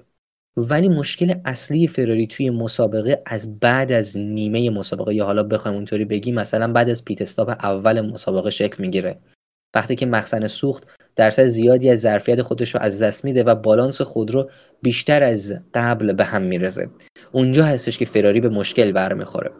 ولی 0.59 0.87
مشکل 0.87 1.33
اصلی 1.45 1.87
فراری 1.87 2.27
توی 2.27 2.49
مسابقه 2.49 3.21
از 3.25 3.59
بعد 3.59 3.91
از 3.91 4.17
نیمه 4.17 4.69
مسابقه 4.69 5.15
یا 5.15 5.25
حالا 5.25 5.43
بخوایم 5.43 5.77
اونطوری 5.77 6.05
بگیم 6.05 6.35
مثلا 6.35 6.73
بعد 6.73 6.89
از 6.89 7.05
پیت 7.05 7.21
استاپ 7.21 7.49
اول 7.49 8.01
مسابقه 8.01 8.49
شکل 8.49 8.83
می‌گیره. 8.83 9.19
وقتی 9.75 9.95
که 9.95 10.05
مخزن 10.05 10.47
سوخت 10.47 10.83
درصد 11.15 11.45
زیادی 11.45 11.89
از 11.89 11.99
ظرفیت 11.99 12.41
خودش 12.41 12.75
رو 12.75 12.81
از 12.81 13.01
دست 13.01 13.25
میده 13.25 13.43
و 13.43 13.55
بالانس 13.55 14.01
خودرو 14.01 14.49
بیشتر 14.81 15.23
از 15.23 15.59
قبل 15.73 16.13
به 16.13 16.23
هم 16.23 16.41
میرزه 16.41 16.89
اونجا 17.31 17.65
هستش 17.65 17.97
که 17.97 18.05
فراری 18.05 18.41
به 18.41 18.49
مشکل 18.49 18.91
برمیخوره. 18.91 19.51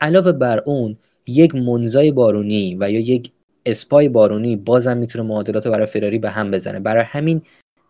علاوه 0.00 0.32
بر 0.32 0.62
اون 0.66 0.96
یک 1.26 1.54
منزای 1.54 2.10
بارونی 2.10 2.76
و 2.80 2.90
یا 2.90 3.00
یک 3.00 3.32
اسپای 3.66 4.08
بارونی 4.08 4.56
بازم 4.56 4.96
می‌تونه 4.96 5.28
معادلات 5.28 5.68
برای 5.68 5.86
فراری 5.86 6.18
به 6.18 6.30
هم 6.30 6.50
بزنه. 6.50 6.80
برای 6.80 7.04
همین 7.04 7.42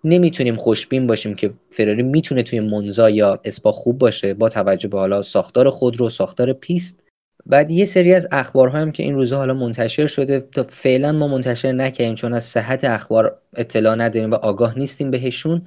نمی‌تونیم 0.05 0.57
خوشبین 0.57 1.07
باشیم 1.07 1.35
که 1.35 1.51
فراری 1.71 2.03
می‌تونه 2.03 2.43
توی 2.43 2.61
مونزا 2.61 3.11
یا 3.11 3.41
اسپا 3.45 3.73
خوب 3.73 3.99
باشه 3.99 4.35
با 4.35 4.49
توجه 4.49 4.89
به 4.89 4.99
حالا 4.99 5.23
ساختار 5.23 5.71
خودرو 5.71 6.09
ساختار 6.09 6.53
پیست. 6.53 7.01
بعد 7.47 7.71
یه 7.71 7.85
سری 7.85 8.15
از 8.15 8.29
اخبار 8.33 8.69
هم 8.69 8.93
که 8.93 9.03
این 9.03 9.15
روزها 9.15 9.39
حالا 9.39 9.55
منتشر 9.55 10.07
شده 10.07 10.41
تا 10.41 10.63
فعلا 10.63 11.13
ما 11.13 11.29
منتشر 11.29 11.73
نکردیم 11.73 12.15
چون 12.15 12.35
از 12.35 12.45
صحت 12.45 12.85
اخبار 12.85 13.39
اطلاع 13.57 13.95
نداریم 13.95 14.31
و 14.31 14.35
آگاه 14.35 14.79
نیستیم 14.79 15.11
بهشون 15.11 15.63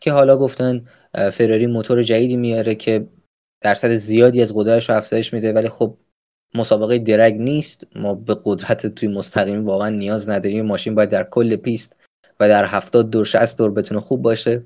که 0.00 0.12
حالا 0.12 0.36
گفتن 0.36 0.84
فراری 1.32 1.66
موتور 1.66 2.02
جدیدی 2.02 2.36
میاره 2.36 2.74
که 2.74 3.06
درصد 3.60 3.94
زیادی 3.94 4.42
از 4.42 4.52
قدرتش 4.54 4.90
رو 4.90 4.96
افزایش 4.96 5.34
میده 5.34 5.52
ولی 5.52 5.68
خب 5.68 5.96
مسابقه 6.54 6.98
drag 6.98 7.34
نیست. 7.34 7.86
ما 7.96 8.14
به 8.14 8.36
قدرت 8.44 8.86
توی 8.86 9.08
مستقیم 9.08 9.66
واقعا 9.66 9.88
نیاز 9.88 10.30
نداریم. 10.30 10.66
ماشین 10.66 10.94
باید 10.94 11.10
در 11.10 11.24
کل 11.24 11.56
پیست 11.56 11.96
و 12.42 12.48
در 12.48 12.64
هفتاد 12.64 13.10
دور 13.10 13.24
60 13.24 13.58
دور 13.58 13.70
بتونه 13.70 14.00
خوب 14.00 14.22
باشه. 14.22 14.62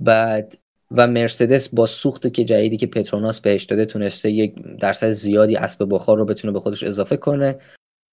بعد 0.00 0.58
و 0.90 1.06
مرسدس 1.06 1.68
با 1.68 1.86
سوخت 1.86 2.32
که 2.32 2.44
جدیدی 2.44 2.76
که 2.76 2.86
پتروناس 2.86 3.40
بهش 3.40 3.64
داده 3.64 3.86
تونسته 3.86 4.30
یک 4.30 4.54
درصد 4.80 5.10
زیادی 5.10 5.56
اسب 5.56 5.86
بخار 5.90 6.18
رو 6.18 6.24
بتونه 6.24 6.52
به 6.52 6.60
خودش 6.60 6.82
اضافه 6.84 7.16
کنه. 7.16 7.58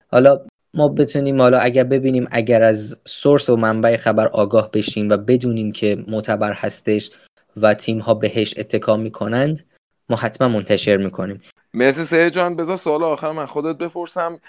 حالا 0.07 0.41
ما 0.73 0.87
بتونیم 0.87 1.41
حالا 1.41 1.59
اگر 1.59 1.83
ببینیم 1.83 2.27
اگر 2.31 2.63
از 2.63 2.97
سورس 3.05 3.49
و 3.49 3.55
منبع 3.55 3.97
خبر 3.97 4.27
آگاه 4.27 4.71
بشیم 4.71 5.09
و 5.09 5.17
بدونیم 5.17 5.71
که 5.71 6.03
معتبر 6.07 6.53
هستش 6.53 7.11
و 7.57 7.73
تیم 7.73 7.99
ها 7.99 8.13
بهش 8.13 8.53
اتکا 8.57 8.97
می‌کنند 8.97 9.63
ما 10.09 10.15
حتما 10.15 10.47
منتشر 10.47 10.97
می‌کنیم. 10.97 11.41
مرسی 11.73 12.03
سه 12.03 12.31
جان 12.31 12.55
بذار 12.55 12.77
سوال 12.77 13.03
آخر 13.03 13.31
من 13.31 13.45
خودت 13.45 13.77
بپرسم. 13.77 14.39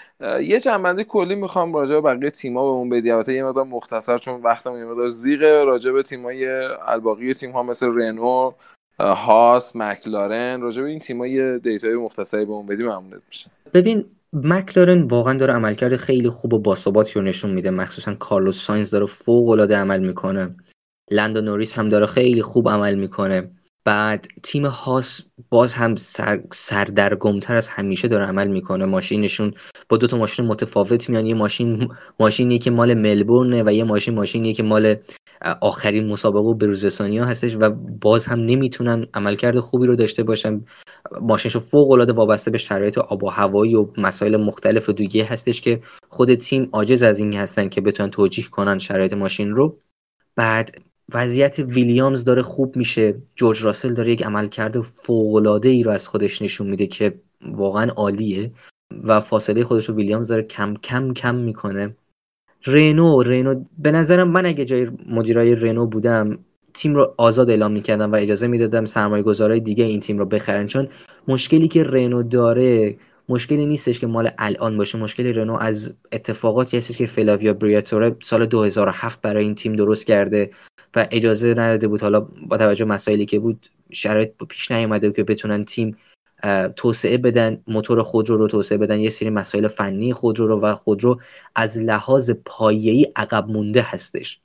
یه 0.41 0.59
جمع‌بندی 0.59 1.03
کلی 1.03 1.35
می‌خوام 1.35 1.73
راجع 1.73 1.95
به 1.95 2.01
بقیه 2.01 2.29
تیما 2.29 2.63
بهمون 2.63 2.89
بدی. 2.89 3.11
البته 3.11 3.33
یه 3.33 3.43
مقدار 3.43 3.63
مختصر 3.63 4.17
چون 4.17 4.41
وقتمون 4.41 4.79
یه 4.79 4.85
مقدار 4.85 5.07
ضیقه. 5.07 5.63
راجع 5.63 5.91
به 5.91 6.03
تیمای 6.03 6.47
الباقی 6.87 7.33
تیم 7.33 7.51
ها 7.51 7.63
مثل 7.63 7.87
رنو 7.95 8.51
هاس 8.99 9.75
مکلارن 9.75 10.61
راجع 10.61 10.81
به 10.81 10.89
این 10.89 10.99
تیم‌ها 10.99 11.27
یه 11.27 11.59
data 11.59 11.88
ی 11.88 11.95
مختصری 11.95 12.45
بهمون 12.45 12.65
بدی 12.65 12.83
ممنونت 12.83 13.21
میشم. 13.27 13.49
ببین 13.73 14.05
مکلارن 14.33 15.01
واقعا 15.01 15.33
داره 15.33 15.53
عملکرد 15.53 15.95
خیلی 15.95 16.29
خوب 16.29 16.53
و 16.53 16.59
باثباتی 16.59 17.13
رو 17.13 17.21
نشون 17.21 17.51
میده. 17.51 17.69
مخصوصا 17.69 18.15
کارلوس 18.15 18.65
ساینز 18.65 18.89
داره 18.89 19.05
فوق 19.05 19.49
العاده 19.49 19.75
عمل 19.75 19.99
می‌کنه. 19.99 20.55
لندو 21.11 21.41
نوریس 21.41 21.79
هم 21.79 21.89
داره 21.89 22.05
خیلی 22.05 22.41
خوب 22.41 22.69
عمل 22.69 22.95
می‌کنه. 22.95 23.51
بعد 23.85 24.27
تیم 24.43 24.65
هاس 24.65 25.21
باز 25.49 25.73
هم 25.73 25.95
سر 25.95 26.41
سردرگمتر 26.53 27.55
از 27.55 27.67
همیشه 27.67 28.07
داره 28.07 28.25
عمل 28.25 28.47
می‌کنه. 28.47 28.85
ماشینشون 28.85 29.53
با 29.89 29.97
دو 29.97 30.07
تا 30.07 30.17
ماشین 30.17 30.45
متفاوت 30.45 31.09
میان. 31.09 31.25
یه 31.25 31.35
ماشین 31.35 31.89
ماشینی 32.19 32.59
که 32.59 32.71
مال 32.71 32.93
ملبورنه 32.93 33.63
و 33.63 33.71
یه 33.71 33.83
ماشین 33.83 34.15
ماشینی 34.15 34.53
که 34.53 34.63
مال 34.63 34.95
آخرین 35.61 36.07
مسابقه 36.07 36.39
و 36.39 36.53
بروزرسانی 36.53 37.17
ها 37.17 37.25
هستش 37.25 37.55
و 37.59 37.69
باز 38.01 38.25
هم 38.25 38.39
نمی‌تونن 38.39 39.05
عملکرد 39.13 39.59
خوبی 39.59 39.87
رو 39.87 39.95
داشته 39.95 40.23
باشن. 40.23 40.61
ماشینشون 41.21 41.61
فوق 41.61 41.91
العاده 41.91 42.13
وابسته 42.13 42.51
به 42.51 42.57
شرایط 42.57 42.97
آب 42.97 43.23
و 43.23 43.29
هوایی 43.29 43.75
و 43.75 43.87
مسائل 43.97 44.37
مختلف 44.37 44.89
و 44.89 44.93
دیگه 44.93 45.23
هستش 45.23 45.61
که 45.61 45.81
خود 46.09 46.35
تیم 46.35 46.69
عاجز 46.73 47.03
از 47.03 47.19
این 47.19 47.33
هستن 47.33 47.69
که 47.69 47.81
بتونن 47.81 48.09
توجیه 48.09 48.45
کنن 48.45 48.77
شرایط 48.79 49.13
ماشین 49.13 49.49
رو. 49.49 49.77
بعد 50.35 50.81
وضعیت 51.13 51.59
ویلیامز 51.59 52.23
داره 52.23 52.41
خوب 52.41 52.75
میشه. 52.75 53.15
جورج 53.35 53.61
راسل 53.61 53.93
داره 53.93 54.11
یک 54.11 54.23
عملکرد 54.23 54.79
فوق 54.79 55.59
ای 55.63 55.83
رو 55.83 55.91
از 55.91 56.07
خودش 56.07 56.41
نشون 56.41 56.69
میده 56.69 56.87
که 56.87 57.13
واقعا 57.41 57.87
عالیه 57.95 58.51
و 59.03 59.21
فاصله 59.21 59.63
خودش 59.63 59.89
رو 59.89 59.95
ویلیامز 59.95 60.27
داره 60.27 60.43
کم 60.43 60.73
کم 60.83 61.13
کم 61.13 61.35
می‌کنه. 61.35 61.95
رنو 62.65 63.23
رنو 63.23 63.63
به 63.79 63.91
نظرم 63.91 64.31
من 64.31 64.45
اگه 64.45 64.65
جای 64.65 64.87
مدیرای 65.09 65.55
رنو 65.55 65.85
بودم 65.85 66.39
تیم 66.73 66.95
رو 66.95 67.13
آزاد 67.17 67.49
اعلام 67.49 67.71
می‌کردن 67.71 68.09
و 68.09 68.15
اجازه 68.15 68.47
می‌دادم 68.47 68.85
سرمایه 68.85 69.23
گذارای 69.23 69.59
دیگه 69.59 69.83
این 69.83 69.99
تیم 69.99 70.17
رو 70.17 70.25
بخرن. 70.25 70.67
چون 70.67 70.87
مشکلی 71.27 71.67
که 71.67 71.83
رنو 71.83 72.23
داره 72.23 72.97
مشکلی 73.29 73.65
نیستش 73.65 73.99
که 73.99 74.07
مال 74.07 74.31
الان 74.37 74.77
باشه. 74.77 74.97
مشکلی 74.97 75.33
رنو 75.33 75.53
از 75.53 75.95
اتفاقاتی 76.11 76.77
هستش 76.77 76.97
که 76.97 77.05
فلاویا 77.05 77.53
بریاتوره 77.53 78.15
سال 78.23 78.45
2007 78.45 79.21
برای 79.21 79.43
این 79.43 79.55
تیم 79.55 79.73
درست 79.73 80.07
کرده. 80.07 80.49
و 80.95 81.07
اجازه 81.11 81.53
نداده 81.53 81.87
بود. 81.87 82.01
حالا 82.01 82.19
با 82.19 82.57
توجه 82.57 82.85
مسائلی 82.85 83.25
که 83.25 83.39
بود 83.39 83.65
شرایط 83.91 84.31
پیش 84.49 84.71
نیومده 84.71 85.11
که 85.11 85.23
بتونن 85.23 85.65
تیم 85.65 85.97
توسعه 86.75 87.17
بدن 87.17 87.61
موتور 87.67 88.01
خودرو 88.01 88.37
رو 88.37 88.47
توسعه 88.47 88.77
بدن. 88.77 88.99
یه 88.99 89.09
سری 89.09 89.29
مسائل 89.29 89.67
فنی 89.67 90.13
خودرو 90.13 90.47
رو 90.47 90.59
و 90.59 90.75
خودرو 90.75 91.19
از 91.55 91.77
لحاظ 91.77 92.31
پایه‌ای 92.45 93.07
عقب 93.15 93.47
مونده 93.47 93.81
هستش. 93.81 94.39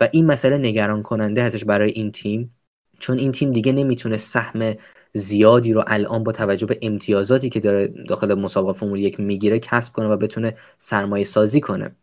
و 0.00 0.08
این 0.12 0.26
مسئله 0.26 0.58
نگران 0.58 1.02
کننده 1.02 1.42
هستش 1.42 1.64
برای 1.64 1.90
این 1.90 2.12
تیم. 2.12 2.54
چون 2.98 3.18
این 3.18 3.32
تیم 3.32 3.52
دیگه 3.52 3.72
نمی‌تونه 3.72 4.16
سهم 4.16 4.74
زیادی 5.12 5.72
رو 5.72 5.84
الان 5.86 6.24
با 6.24 6.32
توجه 6.32 6.66
به 6.66 6.78
امتیازاتی 6.82 7.48
که 7.48 7.60
داره 7.60 7.88
داخل 7.88 8.34
مسابقه 8.34 8.72
فرمول 8.72 9.00
یک 9.00 9.20
می‌گیره 9.20 9.58
کسب 9.58 9.92
کنه 9.92 10.08
و 10.08 10.16
بتونه 10.16 10.56
سرمایه 10.76 11.24
سازی 11.24 11.60
کنه. 11.60 11.96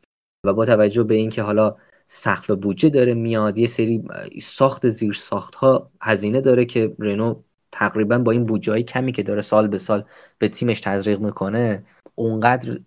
و 0.46 0.54
با 0.54 0.66
توجه 0.66 1.04
به 1.04 1.16
اینکه 1.16 1.42
حالا 1.42 1.76
سقف 2.06 2.52
بودجه 2.52 2.90
داره 2.90 3.14
میاد 3.14 3.58
یه 3.58 3.66
سری 3.68 4.04
ساخت 4.42 4.88
زیر 4.88 5.14
ساخت 5.14 5.56
ها 5.56 5.92
هزینه 6.02 6.42
داره 6.42 6.66
که 6.66 6.96
رنو 7.00 7.42
تقریبا 7.72 8.18
با 8.18 8.32
این 8.32 8.46
بودجه 8.46 8.82
کمی 8.82 9.12
که 9.12 9.24
داره 9.24 9.42
سال 9.42 9.68
به 9.68 9.78
سال 9.78 10.06
به 10.38 10.50
تیمش 10.50 10.82
تزریق 10.82 11.20
می‌کنه 11.20 11.84
اونقدر 12.16 12.80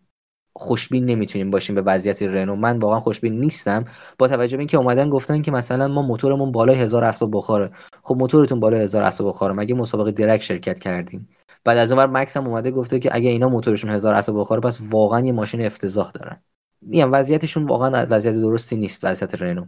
خوشبین 0.52 1.04
نمی‌تونیم 1.04 1.50
باشیم 1.50 1.74
به 1.74 1.82
وضعیت 1.82 2.22
رنو. 2.22 2.56
من 2.56 2.78
واقعا 2.78 3.00
خوشبین 3.00 3.40
نیستم. 3.40 3.84
با 4.18 4.28
توجه 4.28 4.56
به 4.56 4.60
اینکه 4.60 4.76
اومدن 4.76 5.10
گفتن 5.10 5.42
که 5.42 5.50
مثلا 5.50 5.88
ما 5.88 6.02
موتورمون 6.02 6.52
بالای 6.52 6.76
هزار 6.76 7.04
اسباب 7.04 7.30
بخاره 7.32 7.70
خب 8.02 8.16
موتورتون 8.16 8.60
بالای 8.60 8.82
هزار 8.82 9.02
اسباب 9.02 9.28
بخاره 9.28 9.54
مگه 9.54 9.74
مسابقه 9.74 10.10
درک 10.12 10.42
شرکت 10.42 10.80
کردیم؟ 10.80 11.28
بعد 11.64 11.78
از 11.78 11.92
اونور 11.92 12.06
مکس 12.06 12.36
هم 12.36 12.46
اومده 12.46 12.70
گفته 12.70 12.98
که 12.98 13.10
اگه 13.12 13.30
اینا 13.30 13.48
موتورشون 13.48 13.90
هزار 13.90 14.14
اسباب 14.14 14.40
بخاره 14.40 14.60
پس 14.60 14.78
واقعا 14.90 15.20
یه 15.20 15.32
ماشین 15.32 15.62
افتضاح 15.66 16.10
دارن. 16.10 16.42
میگم 16.82 17.12
وضعیتشون 17.12 17.66
واقعا 17.66 18.06
وضعیت 18.10 18.34
درستی 18.36 18.76
نیست 18.76 19.04
وضعیت 19.04 19.34
رنو. 19.42 19.66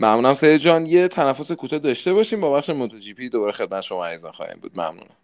ممنونم. 0.00 0.34
سید 0.34 0.56
جان 0.56 0.86
یه 0.86 1.08
تنفس 1.08 1.52
کوتاه 1.52 1.78
داشته 1.78 2.12
باشیم 2.12 2.40
با 2.40 2.52
بخش 2.52 2.70
موتو 2.70 2.98
جی 2.98 3.14
پی 3.14 3.28
دوباره 3.28 3.52
خدمت 3.52 3.80
شما 3.80 4.06
عزیزان 4.06 4.32
خواهیم 4.32 4.58
بود. 4.62 4.72
ممنونم. 4.74 5.16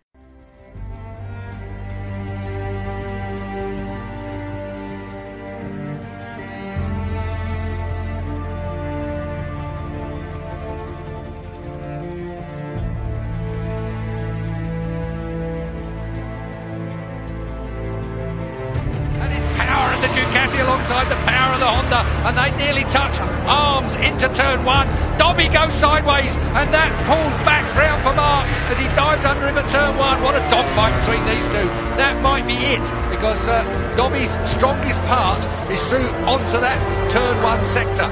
It 32.68 32.84
because 33.08 33.40
uh, 33.48 33.64
Dobby's 33.96 34.30
strongest 34.50 35.00
part 35.08 35.40
is 35.72 35.80
through 35.88 36.08
onto 36.28 36.60
that 36.60 36.76
turn 37.10 37.42
one 37.42 37.64
sector. 37.72 38.08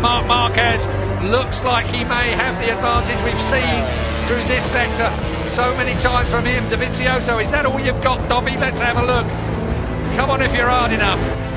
Mark 0.00 0.26
Marquez 0.26 0.84
looks 1.24 1.62
like 1.64 1.86
he 1.86 2.04
may 2.04 2.30
have 2.36 2.54
the 2.64 2.72
advantage 2.72 3.18
we've 3.24 3.40
seen 3.48 3.80
through 4.28 4.44
this 4.46 4.64
sector 4.70 5.10
so 5.56 5.74
many 5.76 5.98
times 6.02 6.28
from 6.28 6.44
him. 6.44 6.62
Davizioso, 6.68 7.42
is 7.42 7.50
that 7.50 7.64
all 7.64 7.80
you've 7.80 8.02
got, 8.04 8.28
Dobby? 8.28 8.56
Let's 8.58 8.78
have 8.80 8.98
a 8.98 9.06
look. 9.06 9.26
Come 10.16 10.30
on 10.30 10.42
if 10.42 10.54
you're 10.54 10.68
hard 10.68 10.92
enough. 10.92 11.47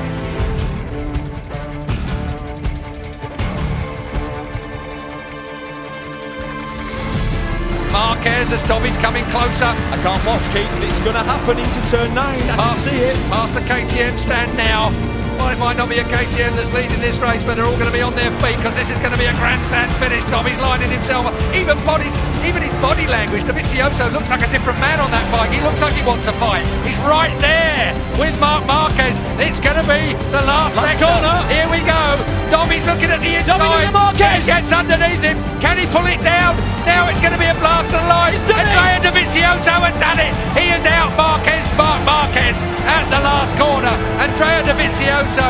Marquez 7.92 8.50
as 8.50 8.62
Dobby's 8.64 8.96
coming 9.04 9.24
closer. 9.28 9.68
I 9.92 10.00
can't 10.00 10.24
watch, 10.24 10.40
Keith, 10.48 10.66
but 10.72 10.82
it's 10.88 10.98
going 11.04 11.12
to 11.12 11.22
happen 11.22 11.60
into 11.60 11.80
turn 11.92 12.14
9. 12.16 12.16
I 12.16 12.56
past, 12.56 12.88
can 12.88 12.96
see 12.96 13.04
it. 13.04 13.16
Past 13.28 13.52
the 13.52 13.60
KTM 13.68 14.18
stand 14.18 14.56
now. 14.56 14.88
Well, 15.36 15.52
it 15.52 15.60
might 15.60 15.76
not 15.76 15.92
be 15.92 16.00
a 16.00 16.04
KTM 16.08 16.56
that's 16.56 16.72
leading 16.72 17.00
this 17.04 17.16
race, 17.20 17.44
but 17.44 17.60
they're 17.60 17.68
all 17.68 17.76
going 17.76 17.92
to 17.92 17.94
be 17.94 18.00
on 18.00 18.16
their 18.16 18.32
feet 18.40 18.56
because 18.56 18.74
this 18.80 18.88
is 18.88 18.96
going 19.04 19.12
to 19.12 19.20
be 19.20 19.28
a 19.28 19.36
grandstand 19.36 19.92
finish. 20.00 20.24
Dobby's 20.32 20.56
lining 20.64 20.88
himself 20.88 21.28
up. 21.28 21.36
Even 21.52 21.76
bodies, 21.84 22.16
even 22.44 22.62
his 22.62 22.74
body 22.82 23.06
language. 23.06 23.42
Davizioso 23.46 24.10
looks 24.10 24.28
like 24.28 24.42
a 24.42 24.50
different 24.50 24.78
man 24.82 24.98
on 24.98 25.10
that 25.14 25.26
bike. 25.30 25.50
He 25.54 25.62
looks 25.62 25.78
like 25.78 25.94
he 25.94 26.02
wants 26.02 26.26
to 26.26 26.34
fight. 26.42 26.66
He's 26.82 26.98
right 27.06 27.32
there 27.38 27.94
with 28.18 28.34
Mark 28.42 28.66
Marquez. 28.66 29.14
It's 29.38 29.62
going 29.62 29.78
to 29.78 29.86
be 29.86 30.14
the 30.34 30.42
last, 30.42 30.74
last 30.74 30.98
sector. 30.98 31.06
corner. 31.06 31.36
Here 31.50 31.68
we 31.70 31.80
go. 31.86 32.02
Dobby's 32.50 32.84
looking 32.84 33.10
at 33.14 33.22
the 33.22 33.38
inside. 33.38 33.62
Dobby 33.62 33.90
Marquez 33.94 34.42
gets 34.44 34.70
underneath 34.74 35.22
him. 35.22 35.38
Can 35.62 35.78
he 35.78 35.86
pull 35.88 36.04
it 36.10 36.20
down? 36.20 36.58
Now 36.82 37.06
it's 37.06 37.22
going 37.22 37.32
to 37.32 37.40
be 37.40 37.48
a 37.48 37.56
blast 37.62 37.94
of 37.94 38.02
light. 38.10 38.36
Andrea 38.50 38.98
Davizioso 39.00 39.74
has 39.78 39.96
done 40.02 40.18
it. 40.18 40.32
He 40.58 40.74
is 40.74 40.84
out. 40.90 41.14
Marquez, 41.14 41.62
Mark 41.78 42.02
Marquez 42.02 42.58
at 42.90 43.06
the 43.06 43.20
last 43.22 43.52
corner. 43.54 43.94
Andrea 44.18 44.66
Davizioso 44.66 45.48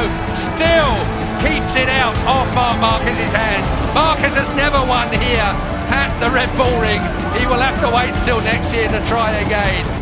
still 0.52 0.94
keeps 1.40 1.72
it 1.74 1.88
out 1.88 2.14
of 2.28 2.44
Mark 2.54 2.78
Marquez's 2.78 3.32
hands. 3.32 3.66
Marquez 3.96 4.36
has 4.36 4.48
never 4.54 4.78
won 4.84 5.08
here 5.18 5.71
at 5.90 6.10
the 6.20 6.30
Red 6.30 6.50
Bull 6.56 6.80
Ring. 6.80 7.00
He 7.38 7.46
will 7.46 7.60
have 7.60 7.78
to 7.80 7.88
wait 7.94 8.14
until 8.14 8.40
next 8.40 8.72
year 8.72 8.88
to 8.88 9.06
try 9.06 9.32
again. 9.38 10.01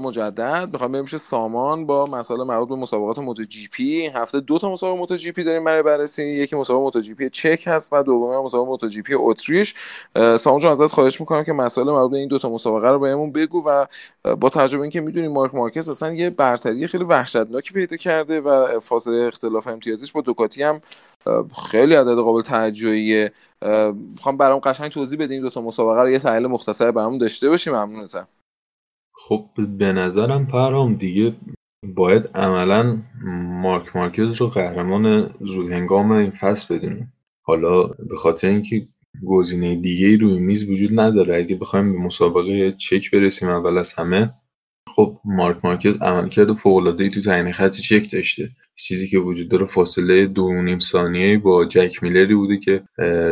مجدد. 0.00 0.68
می‌خوام 0.72 0.92
بریم 0.92 1.06
سامان 1.06 1.86
با 1.86 2.06
مسائل 2.06 2.42
مربوط 2.42 2.68
به 2.68 2.74
مسابقات 2.74 3.18
MotoGP 3.18 4.06
هفته 4.06 4.40
دو 4.40 4.58
تا 4.58 4.72
مسابقه 4.72 4.98
MotoGP 4.98 5.44
داریم 5.44 5.64
برای 5.64 5.82
بررسی. 5.82 6.24
یکی 6.24 6.56
مسابقه 6.56 6.82
MotoGP 6.82 7.30
چک 7.30 7.62
هست 7.66 7.92
و 7.92 8.02
دومی 8.02 8.44
مسابقه 8.44 8.68
MotoGP 8.68 9.14
اتریش 9.14 9.74
سامان 10.38 10.60
جان 10.60 10.72
ازت 10.72 10.86
خواهش 10.86 11.20
می‌کنم 11.20 11.44
که 11.44 11.52
مسائل 11.52 11.86
مربوط 11.86 12.10
به 12.10 12.18
این 12.18 12.28
دو 12.28 12.38
تا 12.38 12.50
مسابقه 12.50 12.90
رو 12.90 12.98
بهمون 12.98 13.32
بگو 13.32 13.62
و 13.66 13.86
با 14.36 14.48
توجه 14.48 14.71
به 14.71 14.82
اینکه 14.82 15.00
می‌دونیم 15.00 15.32
مارک 15.32 15.54
مارکز 15.54 15.88
اصلا 15.88 16.14
یه 16.14 16.30
برتری 16.30 16.86
خیلی 16.86 17.04
وحشتناکی 17.04 17.74
پیدا 17.74 17.96
کرده 17.96 18.40
و 18.40 18.80
فاصله 18.80 19.26
اختلاف 19.26 19.66
امتیازش 19.66 20.12
با 20.12 20.20
دوکاتی 20.20 20.62
هم 20.62 20.80
خیلی 21.70 21.94
عدد 21.94 22.16
قابل 22.16 22.42
توجهیه 22.42 23.32
می‌خوام 24.14 24.36
برام 24.36 24.58
قشنگ 24.58 24.90
توضیح 24.90 25.18
بدی 25.18 25.32
این 25.32 25.42
دو 25.42 25.50
تا 25.50 25.60
مسابقه 25.60 26.02
رو 26.02 26.10
یه 26.10 26.18
تحلیل 26.18 26.46
مختصر 26.46 26.90
برامون 26.90 27.18
داشته 27.18 27.48
باشیم 27.48 27.72
ممنونتم. 27.74 28.28
خب 29.28 29.50
به 29.78 29.92
نظرم 29.92 30.46
پرام 30.46 30.94
دیگه 30.94 31.36
باید 31.94 32.28
عملا 32.34 33.02
مارک 33.62 33.96
مارکز 33.96 34.40
رو 34.40 34.46
قهرمان 34.46 35.34
زودهنگام 35.40 36.10
این 36.10 36.30
فصل 36.30 36.76
بدونیم 36.76 37.12
حالا 37.42 37.86
به 37.86 38.16
خاطر 38.16 38.48
اینکه 38.48 38.88
گزینه 39.26 39.76
دیگه 39.76 40.16
روی 40.16 40.38
میز 40.38 40.70
وجود 40.70 41.00
نداره 41.00 41.36
اگه 41.36 41.56
بخوایم 41.56 41.92
به 41.92 41.98
مسابقه 41.98 42.72
چک 42.72 43.10
برسیم 43.10 43.48
اول 43.48 43.78
از 43.78 43.94
همه 43.94 44.32
خب 44.96 45.20
مارک 45.24 45.56
مارکز 45.64 46.02
عملکرد 46.02 46.52
فوق‌العاده‌ای 46.52 47.10
تو 47.10 47.20
تعیین 47.22 47.52
خط 47.52 47.72
چک 47.72 48.12
داشته. 48.12 48.48
چیزی 48.76 49.08
که 49.08 49.18
وجود 49.18 49.48
داره 49.48 49.64
فاصله 49.64 50.26
دو 50.26 50.62
نیم 50.62 50.78
ثانیه 50.78 51.38
با 51.38 51.64
جک 51.64 52.02
میلری 52.02 52.34
بوده 52.34 52.58
که 52.58 52.82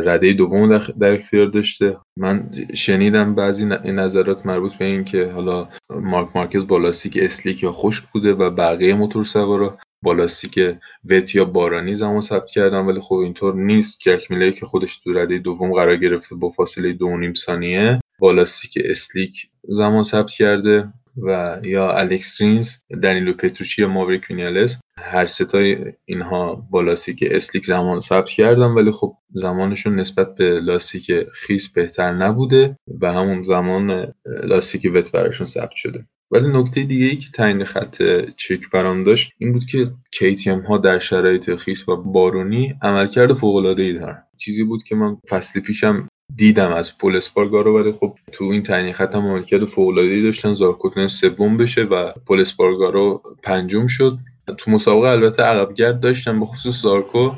رده 0.05 0.33
دوم 0.33 0.77
در 0.77 1.13
اختیار 1.13 1.47
داشته. 1.47 1.97
من 2.17 2.51
شنیدم 2.73 3.35
بعضی 3.35 3.65
نظرات 3.65 4.45
مربوط 4.45 4.73
به 4.73 4.85
این 4.85 5.03
که 5.03 5.25
حالا 5.25 5.69
مارک 5.89 6.29
مارکز 6.35 6.67
با 6.67 6.77
لاستیک 6.77 7.17
اسلیک 7.21 7.63
یا 7.63 7.71
خشک 7.71 8.03
بوده 8.13 8.33
و 8.33 8.49
بقیه 8.49 8.93
موتور 8.93 9.23
سوارا 9.23 9.77
با 10.01 10.13
لاستیک 10.13 10.59
wet 11.05 11.35
یا 11.35 11.45
بارانی 11.45 11.95
زمان 11.95 12.21
ثبت 12.21 12.47
کردن. 12.47 12.85
ولی 12.85 12.99
خب 12.99 13.15
اینطور 13.15 13.55
نیست. 13.55 13.99
جک 14.01 14.31
میلری 14.31 14.53
که 14.53 14.65
خودش 14.65 14.97
تو 14.97 15.13
رده 15.13 15.37
دوم 15.37 15.73
قرار 15.73 15.95
گرفته 15.95 16.35
با 16.35 16.49
فاصله 16.49 16.93
دو 16.93 17.17
نیم 17.17 17.33
ثانیه 17.33 17.99
با 18.19 18.31
لاستیک 18.31 18.73
slick 18.85 19.49
زمان 19.69 20.03
ثبت 20.03 20.31
کرده. 20.31 20.93
و 21.17 21.59
یا 21.63 21.91
الکس 21.91 22.41
رینس 22.41 22.75
دنیلو 23.03 23.33
پتروچی 23.33 23.81
یا 23.81 23.87
ماوریک 23.87 24.29
وینیالس 24.29 24.77
هر 24.97 25.25
سه 25.25 25.51
تای 25.51 25.77
اینها 26.05 26.55
با 26.55 26.81
لاستیک 26.81 27.23
slick 27.31 27.65
زمان 27.65 27.99
ثبت 27.99 28.29
کردن 28.29 28.67
ولی 28.67 28.91
خب 28.91 29.13
زمانشون 29.31 29.95
نسبت 29.95 30.35
به 30.35 30.59
لاستیک 30.59 31.11
خیس 31.33 31.69
بهتر 31.69 32.11
نبوده 32.11 32.77
و 33.01 33.13
همون 33.13 33.41
زمان 33.43 34.13
لاستیک 34.25 34.91
wet 34.93 35.11
براشون 35.11 35.47
ثبت 35.47 35.75
شده. 35.75 36.05
ولی 36.31 36.47
نکته 36.47 36.83
دیگه 36.83 37.05
ای 37.05 37.15
که 37.15 37.27
تعیین 37.33 37.63
خط 37.63 38.03
چک 38.37 38.69
برام 38.73 39.03
داشت 39.03 39.31
این 39.37 39.53
بود 39.53 39.65
که 39.65 39.85
KTM 40.15 40.67
ها 40.67 40.77
در 40.77 40.99
شرایط 40.99 41.55
خیس 41.55 41.89
و 41.89 41.95
بارونی 41.95 42.75
عملکرد 42.81 43.33
فوق 43.33 43.55
العاده 43.55 43.83
ای 43.83 43.93
دارن. 43.93 44.23
چیزی 44.37 44.63
بود 44.63 44.83
که 44.83 44.95
من 44.95 45.17
فصل 45.29 45.59
پیشم 45.59 46.07
دیدم 46.35 46.71
از 46.71 46.97
پول 46.97 47.15
اسپارگارو 47.15 47.79
ولی 47.79 47.91
خب 47.91 48.15
تو 48.31 48.43
این 48.43 48.63
تعیین 48.63 48.93
خط 48.93 49.15
هم 49.15 49.21
عملکرد 49.21 49.65
فوق‌العاده‌ای 49.65 50.23
داشتن. 50.23 50.53
زارکوتن 50.53 51.07
سوم 51.07 51.57
بشه 51.57 51.83
و 51.83 52.11
پول 52.11 52.41
اسپارگارو 52.41 53.21
پنجم 53.43 53.87
شد. 53.87 54.17
تو 54.57 54.71
مسابقه 54.71 55.07
البته 55.07 55.43
عقبگرد 55.43 55.99
داشتن 55.99 56.39
به 56.39 56.45
خصوص 56.45 56.81
زارکو 56.81 57.31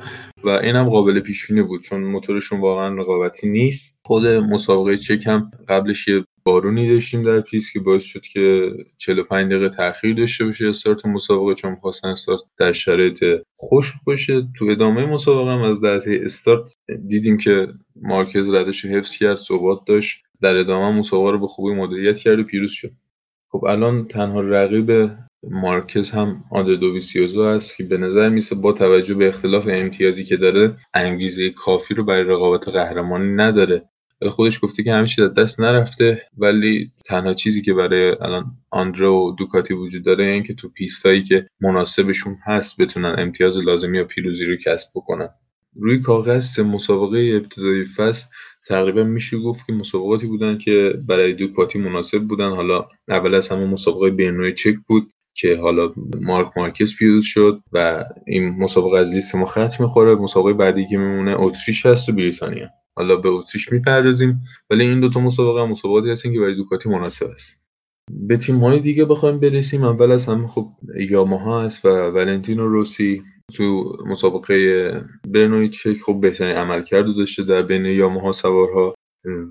و 0.43 0.49
اینم 0.49 0.89
قابل 0.89 1.19
پیش 1.19 1.51
بود 1.51 1.81
چون 1.81 2.01
موتورشون 2.01 2.59
واقعا 2.59 2.95
رقابتی 2.95 3.49
نیست. 3.49 3.99
خود 4.03 4.27
مسابقه 4.27 4.97
چک 4.97 5.27
هم 5.27 5.51
قبلش 5.67 6.07
یه 6.07 6.25
بارونی 6.47 6.89
داشتیم 6.89 7.23
در 7.23 7.41
پیس 7.41 7.71
که 7.71 7.79
باعث 7.79 8.03
شد 8.03 8.21
که 8.21 8.71
45 8.97 9.51
دقیقه 9.51 9.69
تاخیر 9.69 10.15
داشته 10.15 10.45
باشه 10.45 10.67
استارت 10.67 11.05
مسابقه 11.05 11.53
چون 11.53 11.75
خواستن 11.75 12.07
استارت 12.07 12.41
در 12.57 12.71
شرایط 12.71 13.23
خشک 13.57 13.93
باشه. 14.05 14.47
تو 14.57 14.65
ادامه 14.65 15.05
مسابقه 15.05 15.51
هم 15.51 15.61
از 15.61 15.83
لحظه 15.83 16.21
استارت 16.23 16.73
دیدیم 17.07 17.37
که 17.37 17.67
مارکز 17.95 18.49
ردش 18.49 18.85
حفظ 18.85 19.17
کرد 19.17 19.37
ثبات 19.37 19.79
داشت. 19.87 20.23
در 20.41 20.55
ادامه 20.55 20.99
مسابقه 20.99 21.31
رو 21.31 21.39
به 21.39 21.47
خوبی 21.47 21.75
مدیریت 21.75 22.17
کرد 22.17 22.39
و 22.39 22.43
پیروز 22.43 22.71
شد. 22.71 22.91
خب 23.51 23.65
الان 23.65 24.07
تنها 24.07 24.41
رقیب 24.41 25.11
مارکز 25.43 26.11
هم 26.11 26.43
آندر 26.51 26.75
دوویسیوزو 26.75 27.41
است 27.41 27.77
که 27.77 27.83
به 27.83 27.97
نظر 27.97 28.29
میسه 28.29 28.55
با 28.55 28.71
توجه 28.71 29.13
به 29.13 29.27
اختلاف 29.27 29.67
امتیازی 29.71 30.23
که 30.23 30.37
داره 30.37 30.75
انگیزه 30.93 31.49
کافی 31.49 31.93
رو 31.93 32.03
برای 32.03 32.23
رقابت 32.23 32.67
قهرمانی 32.67 33.33
نداره. 33.33 33.89
خودش 34.29 34.59
گفته 34.63 34.83
که 34.83 34.93
همه 34.93 35.07
چیز 35.07 35.25
دست 35.25 35.59
نرفته 35.59 36.21
ولی 36.37 36.91
تنها 37.05 37.33
چیزی 37.33 37.61
که 37.61 37.73
برای 37.73 38.15
الان 38.21 38.45
آندرو 38.69 39.13
و 39.13 39.35
دوکاتی 39.35 39.73
وجود 39.73 40.05
داره 40.05 40.25
این 40.25 40.43
که 40.43 40.53
تو 40.53 40.69
پیستایی 40.69 41.23
که 41.23 41.47
مناسبشون 41.61 42.37
هست 42.43 42.81
بتونن 42.81 43.15
امتیاز 43.17 43.59
لازمی 43.59 43.97
یا 43.97 44.03
پیروزی 44.03 44.45
رو 44.45 44.55
کسب 44.55 44.89
بکنن. 44.95 45.29
روی 45.75 45.99
کاغذ 45.99 46.45
سه 46.45 46.63
مسابقه 46.63 47.41
ابتدایی 47.43 47.85
فصل 47.85 48.27
تقریبا 48.67 49.03
میشه 49.03 49.37
گفت 49.37 49.67
که 49.67 49.73
مسابقاتی 49.73 50.27
بودن 50.27 50.57
که 50.57 50.93
برای 51.07 51.33
دوکاتی 51.33 51.79
مناسب 51.79 52.21
بودن. 52.21 52.49
حالا 52.49 52.87
اول 53.07 53.35
از 53.35 53.49
همه 53.49 53.65
مسابقه 53.65 54.09
بینوی 54.09 54.53
چک 54.53 54.75
بود 54.87 55.11
که 55.35 55.55
حالا 55.55 55.93
مارک 56.21 56.51
مارکز 56.57 56.95
پیروز 56.95 57.23
شد 57.25 57.61
و 57.71 58.05
این 58.27 58.49
مسابقه 58.49 58.97
از 58.97 59.13
لیست 59.13 59.35
ما 59.35 59.45
خط 59.45 59.79
می‌خوره. 59.79 60.15
مسابقه 60.15 60.53
بعدی 60.53 60.87
که 60.87 60.97
میمونه 60.97 61.35
اتریش 61.39 61.85
هست 61.85 62.09
و 62.09 62.11
بریتانیا. 62.11 62.69
حالا 62.97 63.15
به 63.15 63.29
اتریش 63.29 63.71
می‌پردازیم. 63.71 64.39
ولی 64.69 64.85
این 64.85 64.99
دوتا 64.99 65.19
مسابقه 65.19 65.61
هم 65.61 65.69
مسابقاتی 65.69 66.09
هستن 66.09 66.33
که 66.33 66.39
برای 66.39 66.55
دوکاتی 66.55 66.89
مناسب 66.89 67.27
است. 67.27 67.63
به 68.11 68.37
تیم 68.37 68.57
های 68.57 68.79
دیگه 68.79 69.05
بخوایم 69.05 69.39
برسیم. 69.39 69.83
اول 69.83 70.11
از 70.11 70.25
همه 70.25 70.47
خب 70.47 70.67
یاماها 71.09 71.63
هست 71.63 71.85
و 71.85 71.89
ولنتینو 71.89 72.67
روسی 72.67 73.23
تو 73.53 73.97
مسابقه 74.05 75.05
برنوی 75.27 75.69
چک 75.69 75.97
خب 76.05 76.19
بهترین 76.21 76.55
عمل 76.55 76.83
کرده 76.83 77.13
داشته 77.13 77.43
در 77.43 77.61
بین 77.61 77.85
یاماها 77.85 78.31
سوارها 78.31 78.95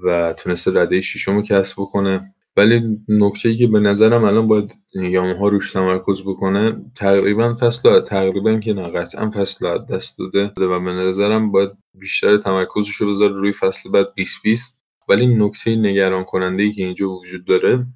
و 0.04 0.34
تونسته 0.38 0.70
رده 0.74 1.00
ششم 1.00 1.42
کسب 1.42 1.74
بکنه. 1.78 2.34
ولی 2.56 2.98
نکته 3.08 3.54
که 3.54 3.66
به 3.66 3.80
نظرم 3.80 4.24
الان 4.24 4.48
باید 4.48 4.72
یاماها 4.94 5.48
روش 5.48 5.72
تمرکز 5.72 6.22
بکنه 6.22 6.72
تقریبا 6.94 7.56
فصل 7.60 8.00
تقریبا 8.00 8.56
که 8.56 8.74
نه 8.74 8.90
قطعا 8.90 9.30
فصل 9.30 9.78
دست 9.78 10.18
داده 10.18 10.52
و 10.56 10.80
به 10.80 10.92
نظرم 10.92 11.52
باید 11.52 11.70
بیشتر 11.94 12.36
تمرکزش 12.36 12.94
رو 12.94 13.10
بذاره 13.10 13.32
روی 13.32 13.52
فصل 13.52 13.90
بعد 13.90 14.06
2020 14.16 14.80
ولی 15.08 15.26
نکته 15.26 15.76
نگران 15.76 16.24
کننده 16.24 16.62
ای 16.62 16.72
که 16.72 16.84
اینجا 16.84 17.10
وجود 17.10 17.44
داره 17.44 17.86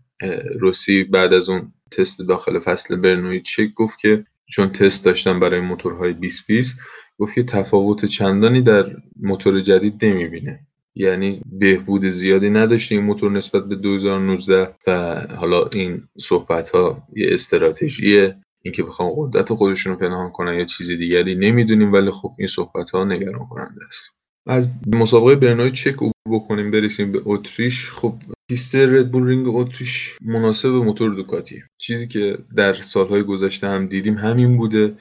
روسی 0.58 1.04
بعد 1.04 1.32
از 1.32 1.48
اون 1.48 1.72
تست 1.90 2.22
داخل 2.22 2.58
فصل 2.58 2.96
برنوی 2.96 3.40
چک 3.40 3.74
گفت 3.74 3.98
که 3.98 4.24
چون 4.46 4.68
تست 4.68 5.04
داشتن 5.04 5.40
برای 5.40 5.60
موتورهای 5.60 6.12
2020 6.12 6.76
گفت 7.18 7.34
که 7.34 7.42
تفاوت 7.42 8.04
چندانی 8.04 8.62
در 8.62 8.96
موتور 9.16 9.60
جدید 9.60 10.04
نمی‌بینه. 10.04 10.66
یعنی 11.00 11.40
بهبود 11.52 12.04
زیادی 12.04 12.50
نداشته 12.50 12.94
این 12.94 13.04
موتور 13.04 13.30
نسبت 13.30 13.64
به 13.64 13.76
2019 13.76 14.74
و 14.86 15.20
حالا 15.36 15.66
این 15.72 16.08
صحبت 16.18 16.68
ها 16.70 17.02
یه 17.16 17.26
استراتژیه 17.30 18.36
اینکه 18.62 18.82
بخوام 18.82 19.10
قدرت 19.16 19.54
خودشون 19.54 19.92
رو 19.92 19.98
پنهان 19.98 20.30
کنن 20.30 20.54
یا 20.54 20.64
چیزی 20.64 20.96
دیگری 20.96 21.34
نمی‌دونیم 21.34 21.92
ولی 21.92 22.10
خب 22.10 22.34
این 22.38 22.48
صحبت 22.48 22.90
ها 22.90 23.04
نگران 23.04 23.46
کننده 23.46 23.84
است. 23.88 24.10
از 24.46 24.68
مسابقه 24.94 25.36
برنوی 25.36 25.70
چک 25.70 25.96
بکنیم 26.30 26.70
برسیم 26.70 27.12
به 27.12 27.22
اتریش. 27.24 27.92
خب 27.92 28.14
پیست 28.48 28.76
ردبول 28.76 29.26
رینگ 29.26 29.46
اتریش 29.48 30.16
مناسب 30.22 30.68
موتور 30.68 31.14
دوکاتی 31.14 31.62
چیزی 31.78 32.08
که 32.08 32.38
در 32.56 32.72
سالهای 32.72 33.22
گذشته 33.22 33.68
هم 33.68 33.86
دیدیم 33.86 34.14
همین 34.14 34.56
بوده 34.56 34.96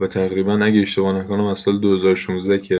و 0.00 0.06
تقریبا 0.06 0.58
اگه 0.58 0.80
اشتباه 0.80 1.18
نکنم 1.18 1.44
از 1.44 1.58
سال 1.58 1.80
2016 1.80 2.58
که 2.58 2.78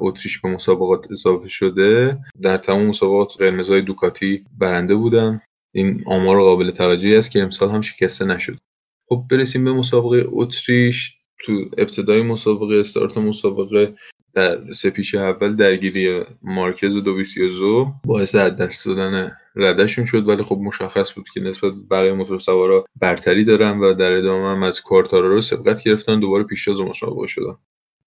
اتریش 0.00 0.40
به 0.40 0.48
مسابقات 0.48 1.12
اضافه 1.12 1.48
شده. 1.48 2.18
در 2.42 2.56
تمام 2.56 2.86
مسابقات 2.86 3.32
قرمزهای 3.38 3.82
دوکاتی 3.82 4.44
برنده 4.58 4.94
بودن 4.94 5.40
این 5.74 6.04
آمار 6.06 6.40
قابل 6.40 6.70
توجهی 6.70 7.16
است 7.16 7.30
که 7.30 7.42
امسال 7.42 7.70
هم 7.70 7.80
شکسته 7.80 8.24
نشد. 8.24 8.56
خب 9.08 9.24
برسیم 9.30 9.64
به 9.64 9.72
مسابقه 9.72 10.24
اتریش. 10.28 11.14
تو 11.38 11.52
ابتدای 11.78 12.22
مسابقه 12.22 12.74
استارت 12.76 13.18
مسابقه 13.18 13.94
در 14.34 14.72
سه 14.72 14.92
اول 15.14 15.56
درگیری 15.56 16.22
مارکز 16.42 16.96
و 16.96 17.00
دویسیوزو 17.00 17.92
باعث 18.04 18.34
از 18.34 18.56
دست 18.56 18.86
دادن 18.86 19.36
ردشون 19.56 20.04
شد. 20.04 20.28
ولی 20.28 20.42
خب 20.42 20.58
مشخص 20.62 21.12
بود 21.12 21.28
که 21.34 21.40
نسبت 21.40 21.72
بقیه 21.90 22.12
موتور 22.12 22.38
سوارا 22.38 22.84
برتری 23.00 23.44
دارن 23.44 23.78
و 23.78 23.94
در 23.94 24.12
ادامه 24.12 24.48
هم 24.48 24.62
از 24.62 24.80
کارتارا 24.80 25.28
رو 25.28 25.40
سبقت 25.40 25.84
گرفتن. 25.84 26.20
دوباره 26.20 26.44
پیشتاز 26.44 26.80
مسابقه 26.80 27.26
شدن. 27.26 27.56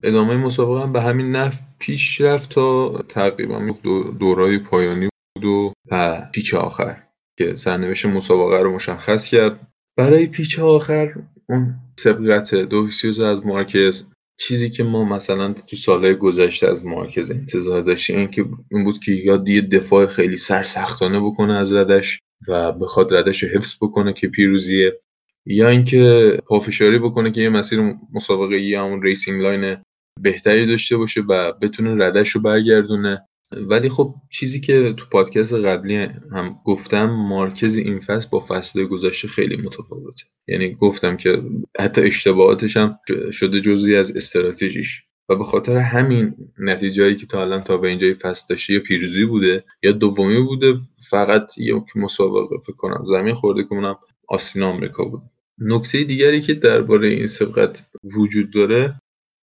ادامه 0.03 0.37
مسابقه 0.37 0.83
هم 0.83 0.93
به 0.93 1.01
همین 1.01 1.31
نفع 1.31 1.61
پیش 1.79 2.21
رفت 2.21 2.49
تا 2.49 2.97
تقریبا 3.09 3.73
دورای 4.19 4.57
پایانی 4.57 5.09
بود 5.35 5.45
و 5.91 6.25
پیچ 6.33 6.53
آخر 6.53 7.03
که 7.37 7.55
سرنوشت 7.55 8.05
مسابقه 8.05 8.61
رو 8.61 8.75
مشخص 8.75 9.29
کرد. 9.29 9.67
برای 9.97 10.27
پیچ 10.27 10.59
آخر 10.59 11.13
اون 11.49 11.75
سبقت 11.99 12.55
دوویتزیوزو 12.55 13.19
از 13.19 13.45
مارکز 13.45 14.05
چیزی 14.39 14.69
که 14.69 14.83
ما 14.83 15.03
مثلا 15.03 15.53
تو 15.53 15.75
سالهای 15.75 16.13
گذشته 16.15 16.67
از 16.67 16.85
مارکز 16.85 17.31
انتظار 17.31 17.81
داشتیم 17.81 18.17
این 18.17 18.27
که 18.27 18.45
این 18.71 18.83
بود 18.83 18.99
که 18.99 19.11
یا 19.11 19.43
یه 19.47 19.61
دفاع 19.61 20.05
خیلی 20.05 20.37
سرسختانه 20.37 21.19
بکنه 21.19 21.53
از 21.53 21.73
رده‌ش 21.73 22.19
و 22.47 22.71
بخواد 22.71 23.13
رده‌ش 23.13 23.43
رو 23.43 23.49
حفظ 23.49 23.75
بکنه 23.81 24.13
که 24.13 24.27
پیروزیه. 24.27 24.99
یا 25.45 25.69
اینکه 25.69 26.31
پافشاری 26.47 26.99
بکنه 26.99 27.31
که 27.31 27.41
یه 27.41 27.49
مسیر 27.49 27.95
مسابقه 28.13 28.59
یا 28.59 28.85
همون 28.85 29.03
racing 29.03 29.41
line 29.41 29.77
بهتری 30.21 30.65
داشته 30.65 30.97
باشه 30.97 31.21
و 31.21 31.53
بتونه 31.61 32.05
رده‌ش 32.05 32.29
رو 32.29 32.41
برگردونه. 32.41 33.27
ولی 33.51 33.89
خب 33.89 34.15
چیزی 34.31 34.59
که 34.59 34.93
تو 34.97 35.05
پادکست 35.11 35.53
قبلی 35.53 35.95
هم 36.31 36.59
گفتم 36.65 37.05
مارکز 37.05 37.75
این 37.75 37.99
فصل 37.99 38.27
با 38.31 38.39
فصل 38.39 38.83
گذشته 38.85 39.27
خیلی 39.27 39.57
متفاوته. 39.57 40.23
یعنی 40.47 40.75
گفتم 40.75 41.17
که 41.17 41.43
حتی 41.79 42.01
اشتباهاتش 42.01 42.77
هم 42.77 42.99
شده 43.31 43.61
جزی 43.61 43.95
از 43.95 44.15
استراتژیش. 44.15 45.03
و 45.29 45.35
به 45.35 45.43
خاطر 45.43 45.77
همین 45.77 46.35
نتیجهایی 46.57 47.15
که 47.15 47.25
تا 47.25 47.41
الان 47.41 47.63
تا 47.63 47.77
به 47.77 47.87
اینجای 47.87 48.13
فصل 48.13 48.45
داشته 48.49 48.73
یا 48.73 48.79
پیروزی 48.79 49.25
بوده 49.25 49.63
یا 49.83 49.91
دومی 49.91 50.41
بوده 50.41 50.79
فقط 51.09 51.57
یک 51.57 51.83
مسابقه 51.95 52.57
فکر 52.57 52.75
کنم 52.75 53.05
زمین 53.07 53.33
خورده 53.33 53.63
که 53.63 53.73
اونم 53.73 53.97
آستین 54.27 54.63
آمریکا 54.63 55.05
بوده. 55.05 55.25
نکته 55.59 56.03
دیگری 56.03 56.41
که 56.41 56.53
درباره 56.53 57.07
این 57.07 57.27
سبقت 57.27 57.85
وجود 58.17 58.51
داره 58.51 59.01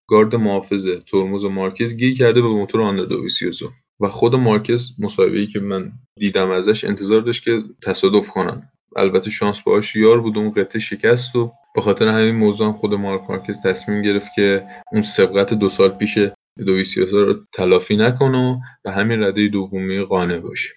گارد 0.08 0.34
محافظه 0.34 1.00
ترمز 1.00 1.44
و 1.44 1.48
مارکز 1.48 1.96
گیر 1.96 2.16
کرده 2.16 2.42
به 2.42 2.48
موتور 2.48 2.82
آندر 2.82 3.04
دویسیوزو 3.04 3.70
و 4.00 4.08
خود 4.08 4.34
مارکز 4.34 4.92
ای 5.18 5.46
که 5.46 5.60
من 5.60 5.92
دیدم 6.18 6.50
ازش 6.50 6.84
انتظار 6.84 7.20
داشت 7.20 7.44
که 7.44 7.62
تصادف 7.82 8.30
کنن. 8.30 8.70
البته 8.96 9.30
شانس 9.30 9.60
باهاش 9.60 9.96
یار 9.96 10.20
بود 10.20 10.38
اون 10.38 10.50
قطعه 10.50 10.80
شکست 10.80 11.36
و 11.36 11.52
به 11.74 11.80
خاطر 11.80 12.08
همین 12.08 12.34
موضوع 12.34 12.66
هم 12.66 12.72
خود 12.72 12.94
مارک 12.94 13.22
مارکز 13.28 13.62
تصمیم 13.62 14.02
گرفت 14.02 14.28
که 14.36 14.66
اون 14.92 15.02
سبقت 15.02 15.54
دو 15.54 15.68
سال 15.68 15.88
پیش 15.88 16.18
دویسیوزا 16.66 17.22
رو 17.22 17.34
تلافی 17.52 17.96
نکنه 17.96 18.60
و 18.84 18.90
همین 18.90 19.22
رده 19.22 19.48
دومی 19.48 20.00
قانع 20.00 20.38
باشه. 20.38 20.70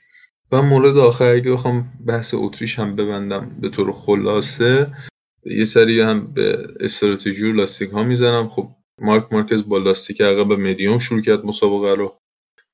و 0.51 0.61
مورد 0.61 0.97
آخر 0.97 1.29
اگه 1.29 1.51
بخوام 1.51 1.93
بحث 2.07 2.33
اتریش 2.37 2.79
هم 2.79 2.95
ببندم 2.95 3.57
به 3.61 3.69
طور 3.69 3.91
خلاصه 3.91 4.87
یه 5.45 5.65
سری 5.65 6.01
هم 6.01 6.33
به 6.33 6.67
استراتژی 6.79 7.51
و 7.51 7.53
لاستیک 7.53 7.89
ها 7.89 8.03
می‌زنم. 8.03 8.47
خب 8.49 8.69
مارک 9.01 9.27
مارکز 9.31 9.69
با 9.69 9.77
لاستیک 9.77 10.21
عقب 10.21 10.51
مدیوم 10.51 10.99
شروع 10.99 11.21
کرد 11.21 11.45
مسابقه 11.45 11.95
رو. 11.95 12.19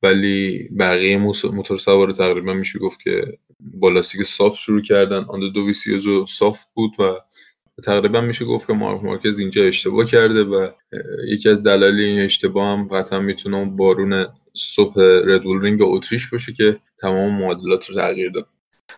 ولی 0.03 0.69
بقیه 0.79 1.17
موتور 1.17 1.77
سوار 1.77 2.13
تقریبا 2.13 2.53
میشه 2.53 2.79
گفت 2.79 2.99
که 3.01 3.37
با 3.59 3.89
لاستیک 3.89 4.23
soft 4.23 4.57
شروع 4.57 4.81
کردن. 4.81 5.23
آندره‌آ 5.23 5.51
دوویتزیوزو 5.53 6.25
soft 6.25 6.59
بود 6.73 6.91
و 6.99 7.15
تقریبا 7.83 8.21
میشه 8.21 8.45
گفت 8.45 8.67
که 8.67 8.73
مارک 8.73 9.03
مارکز 9.03 9.39
اینجا 9.39 9.63
اشتباه 9.63 10.05
کرده 10.05 10.43
و 10.43 10.69
یکی 11.27 11.49
از 11.49 11.63
دلایل 11.63 11.99
این 11.99 12.19
اشتباه 12.19 12.67
هم 12.67 12.87
قطعا 12.87 13.19
می‌تونه 13.19 13.65
بارون 13.65 14.25
صبح 14.53 15.01
ردبول 15.25 15.61
رینگ 15.61 15.79
اتریش 15.81 16.29
باشه 16.29 16.53
که 16.53 16.79
تمام 16.97 17.41
معادلات 17.41 17.89
رو 17.89 17.95
تغییر 17.95 18.29
داد. 18.29 18.47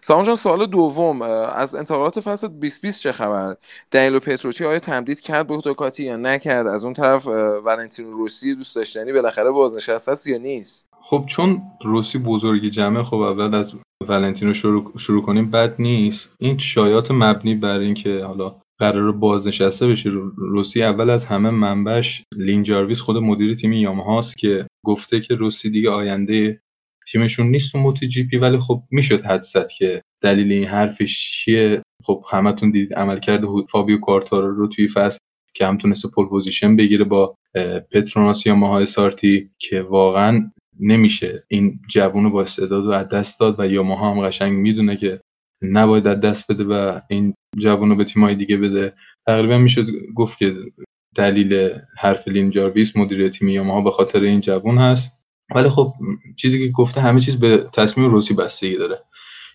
سامان 0.01 0.25
جان 0.25 0.35
سوال 0.35 0.65
دوم 0.65 1.21
از 1.21 1.75
انتقالات 1.75 2.19
فصل 2.19 2.47
2020 2.47 3.01
چه 3.01 3.11
خبر؟ 3.11 3.55
دنیلو 3.91 4.19
پتروچی 4.19 4.65
آیا 4.65 4.79
تمدید 4.79 5.21
کرد 5.21 5.47
به 5.47 5.53
یا 5.99 6.15
نکرد؟ 6.15 6.67
از 6.67 6.83
اون 6.83 6.93
طرف 6.93 7.27
ولنتینو 7.65 8.11
روسی 8.11 8.55
دوست 8.55 8.75
داشتنی 8.75 9.13
بالاخره 9.13 9.51
بازنشسته 9.51 10.11
است 10.11 10.27
یا 10.27 10.37
نیست؟ 10.37 10.87
خب 11.01 11.23
چون 11.27 11.61
روسی 11.83 12.17
بزرگی 12.17 12.69
جمعه 12.69 13.03
خب 13.03 13.17
اول 13.17 13.53
از 13.55 13.73
ولنتینو 14.07 14.53
شروع, 14.53 14.91
شروع 14.97 15.21
کنیم 15.21 15.51
بد 15.51 15.75
نیست. 15.79 16.29
این 16.39 16.57
شایات 16.57 17.11
مبنی 17.11 17.55
بر 17.55 17.79
اینکه 17.79 18.23
حالا 18.23 18.55
قرار 18.79 19.11
بازنشسته 19.11 19.87
بشه 19.87 20.09
روسی 20.37 20.83
اول 20.83 21.09
از 21.09 21.25
همه 21.25 21.49
منبش 21.49 22.23
لین 22.37 22.63
جارویس 22.63 23.01
خود 23.01 23.17
مدیر 23.17 23.55
تیم 23.55 23.73
یامهاست 23.73 24.37
که 24.37 24.67
گفته 24.85 25.19
که 25.19 25.35
روسی 25.35 25.69
دیگه 25.69 25.89
آینده 25.89 26.61
تیمشون 27.11 27.47
نیست 27.47 27.71
تو 27.71 27.77
موتی 27.77 28.07
جی 28.07 28.23
پی 28.23 28.37
ولی 28.37 28.59
خب 28.59 28.83
می‌شد 28.91 29.25
حد 29.25 29.41
زد 29.41 29.67
که 29.77 30.01
دلیل 30.21 30.51
این 30.51 30.65
حرفش 30.65 31.31
چیه؟ 31.31 31.81
خب 32.03 32.23
همتون 32.31 32.71
دید 32.71 32.93
عملکرد 32.93 33.41
فابیو 33.71 33.97
کوارتارارو 33.97 34.55
رو 34.55 34.67
توی 34.67 34.87
فصل 34.87 35.17
که 35.53 35.67
هم 35.67 35.77
تونسته 35.77 36.09
pole 36.09 36.27
position 36.27 36.75
بگیره 36.75 37.03
با 37.05 37.35
پتروناس 37.91 38.45
یاماهای 38.45 38.85
SRT 38.85 39.49
که 39.59 39.81
واقعا 39.81 40.51
نمیشه 40.79 41.43
این 41.47 41.79
جوون 41.89 42.29
با 42.29 42.41
استعداد 42.41 42.85
رو 42.85 42.91
از 42.91 43.09
دست 43.09 43.39
داد 43.39 43.59
و 43.59 43.65
یاماها 43.71 44.11
هم 44.11 44.27
قشنگ 44.27 44.53
می‌دونه 44.53 44.97
که 44.97 45.19
نباید 45.61 46.07
از 46.07 46.19
دست 46.19 46.51
بده 46.51 46.63
و 46.63 46.99
این 47.09 47.33
جوون 47.57 47.89
رو 47.89 47.95
به 47.95 48.03
تیمای 48.03 48.35
دیگه 48.35 48.57
بده. 48.57 48.93
تقریبا 49.27 49.57
می‌شد 49.57 49.85
گفت 50.15 50.37
که 50.37 50.53
دلیل 51.15 51.69
حرف 51.97 52.27
لین 52.27 52.49
جارویس 52.49 52.97
مدیر 52.97 53.29
تیم 53.29 53.49
یاماها 53.49 53.81
به 53.81 53.91
خاطر 53.91 54.19
این 54.19 54.41
جوون 54.41 54.77
هست. 54.77 55.11
ولی 55.55 55.69
خب 55.69 55.93
چیزی 56.35 56.67
که 56.67 56.71
گفته 56.71 57.01
همه 57.01 57.19
چیز 57.19 57.39
به 57.39 57.69
تصمیم 57.73 58.11
روسی 58.11 58.33
بستگی 58.33 58.77
داره. 58.77 59.03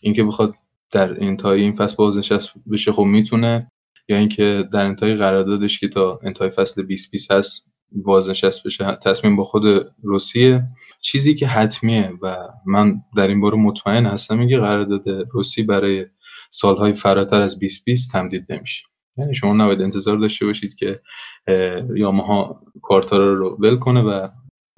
اینکه 0.02 0.24
بخواد 0.24 0.54
در 0.92 1.24
انتهای 1.24 1.60
این 1.60 1.76
فصل 1.76 1.96
بازنشست 1.96 2.48
بشه 2.72 2.92
خب 2.92 3.02
می‌تونه 3.02 3.70
یا 4.08 4.16
اینکه 4.16 4.68
در 4.72 4.84
انتهای 4.86 5.14
قراردادش 5.14 5.78
که 5.80 5.88
تا 5.88 6.20
انتهای 6.22 6.50
فصل 6.50 6.82
2020 6.82 7.30
هست 7.32 7.64
بازنشست 7.92 8.66
بشه 8.66 8.98
تصمیم 9.02 9.36
با 9.36 9.44
خود 9.44 9.92
روسیه. 10.02 10.62
چیزی 11.00 11.34
که 11.34 11.46
حتمیه 11.46 12.12
و 12.22 12.36
من 12.66 13.02
در 13.16 13.28
این 13.28 13.40
باره 13.40 13.56
مطمئن 13.56 14.06
هستم 14.06 14.38
اینکه 14.38 14.58
قرارداد 14.58 15.08
روسی 15.32 15.62
برای 15.62 16.06
سالهای 16.50 16.92
فراتر 16.92 17.40
از 17.40 17.58
2020 17.58 18.12
تمدید 18.12 18.52
نمیشه. 18.52 18.84
یعنی 19.16 19.34
شما 19.34 19.52
نباید 19.52 19.80
انتظار 19.80 20.18
داشته 20.18 20.46
باشید 20.46 20.74
که 20.74 21.00
یاماها 21.96 22.62
کارتارا 22.82 23.34
رو 23.34 23.56
ول 23.60 23.76
کنه 23.76 24.00
و 24.00 24.28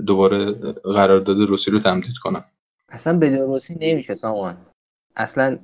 دوباره 0.06 0.52
قرارداد 0.72 1.38
روسی 1.38 1.70
رو 1.70 1.78
تمدید 1.78 2.16
کنه 2.22 2.44
اصلا 2.88 3.18
بدون 3.18 3.38
روسی 3.38 3.76
نمیشه 3.80 4.14
سامان 4.14 4.56
اصلا 5.16 5.58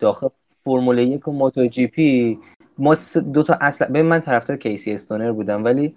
داخل 0.00 0.28
فرمول 0.64 0.98
یک 0.98 1.28
و 1.28 1.32
موتو 1.32 1.66
جی 1.66 1.86
پی 1.86 2.38
ما 2.78 2.96
دو 3.32 3.42
تا 3.42 3.54
اصلا 3.60 3.88
به 3.88 4.02
من 4.02 4.20
طرفدار 4.20 4.56
کیسی 4.56 4.92
استونر 4.92 5.32
بودم 5.32 5.64
ولی 5.64 5.96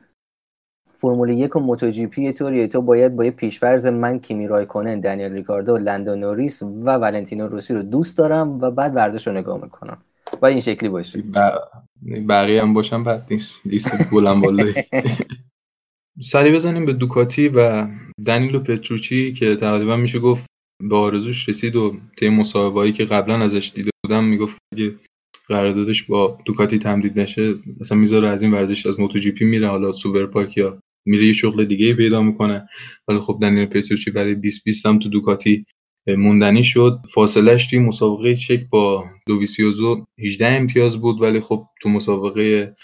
فرمول 0.97 1.29
یک 1.29 1.55
و 1.55 1.59
موتو 1.59 1.89
جی 1.89 2.07
پی 2.07 2.33
طوریه. 2.33 2.67
تو 2.67 2.81
باید 2.81 3.15
با 3.15 3.25
یه 3.25 3.31
پیشورز 3.31 3.85
من 3.85 4.19
کیمی 4.19 4.47
رایکونن 4.47 4.99
دنیل 4.99 5.31
ریکاردو 5.31 5.77
لندو 5.77 6.15
نوریس 6.15 6.63
و 6.63 6.97
ولنتینو 6.97 7.47
روسی 7.47 7.73
رو 7.73 7.81
دوست 7.81 8.17
دارم 8.17 8.61
و 8.61 8.71
بعد 8.71 8.95
ورزش 8.95 9.27
رو 9.27 9.33
نگاه 9.33 9.63
می‌کنم. 9.63 9.97
و 10.41 10.45
این 10.45 10.61
شکلی 10.61 10.89
باشه. 10.89 11.23
بقیه 12.29 12.61
هم 12.61 12.73
باشم 12.73 13.03
بعد 13.03 13.27
نیست. 13.31 13.67
لیست 13.67 14.09
بلند 14.11 14.43
بالایی 14.43 14.73
سری 16.19 16.51
بزنیم 16.51 16.85
به 16.85 16.93
دوکاتی 16.93 17.47
و 17.47 17.87
دنیلو 18.25 18.59
پتروچی 18.59 19.33
که 19.33 19.55
تقریبا 19.55 19.95
میشه 19.95 20.19
گفت 20.19 20.45
به 20.89 20.95
آرزوش 20.95 21.49
رسید 21.49 21.75
و 21.75 21.97
طی 22.17 22.29
مصاحبه‌ای 22.29 22.91
که 22.91 23.05
قبلا 23.05 23.35
ازش 23.37 23.71
دیده 23.75 23.89
بودم 24.03 24.23
می‌گفت 24.23 24.57
اگه 24.73 24.95
قراردادش 25.47 26.03
با 26.03 26.37
دوکاتی 26.45 26.77
تمدید 26.77 27.19
نشه 27.19 27.55
اصلا 27.81 27.97
می‌ذاره 27.97 28.29
از 28.29 28.43
این 28.43 28.51
ورزش 28.51 28.85
از 28.85 28.99
موتو 28.99 29.19
جی 29.19 29.31
پی 29.31 29.45
میره 29.45 29.67
حالا 29.67 29.91
سوپر 29.91 30.25
پاک 30.25 30.57
یا 30.57 30.79
میره 31.05 31.25
یه 31.25 31.33
شغل 31.33 31.65
دیگه 31.65 31.93
پیدا 31.93 32.21
می‌کنه. 32.21 32.69
ولی 33.07 33.19
خب 33.19 33.39
دنیل 33.41 33.65
پتروچی 33.65 34.11
برای 34.11 34.35
2020 34.35 34.85
هم 34.85 34.99
تو 34.99 35.09
دوکاتی 35.09 35.65
موندنی 36.07 36.63
شد. 36.63 36.99
فاصلش 37.13 37.67
توی 37.67 37.79
مسابقه 37.79 38.35
چک 38.35 38.69
با 38.69 39.05
دوویسیوزو 39.27 40.05
18 40.19 40.47
امتیاز 40.47 40.97
بود 40.97 41.21
ولی 41.21 41.39
خب 41.39 41.67
تو 41.81 41.89
مسابقه 41.89 42.75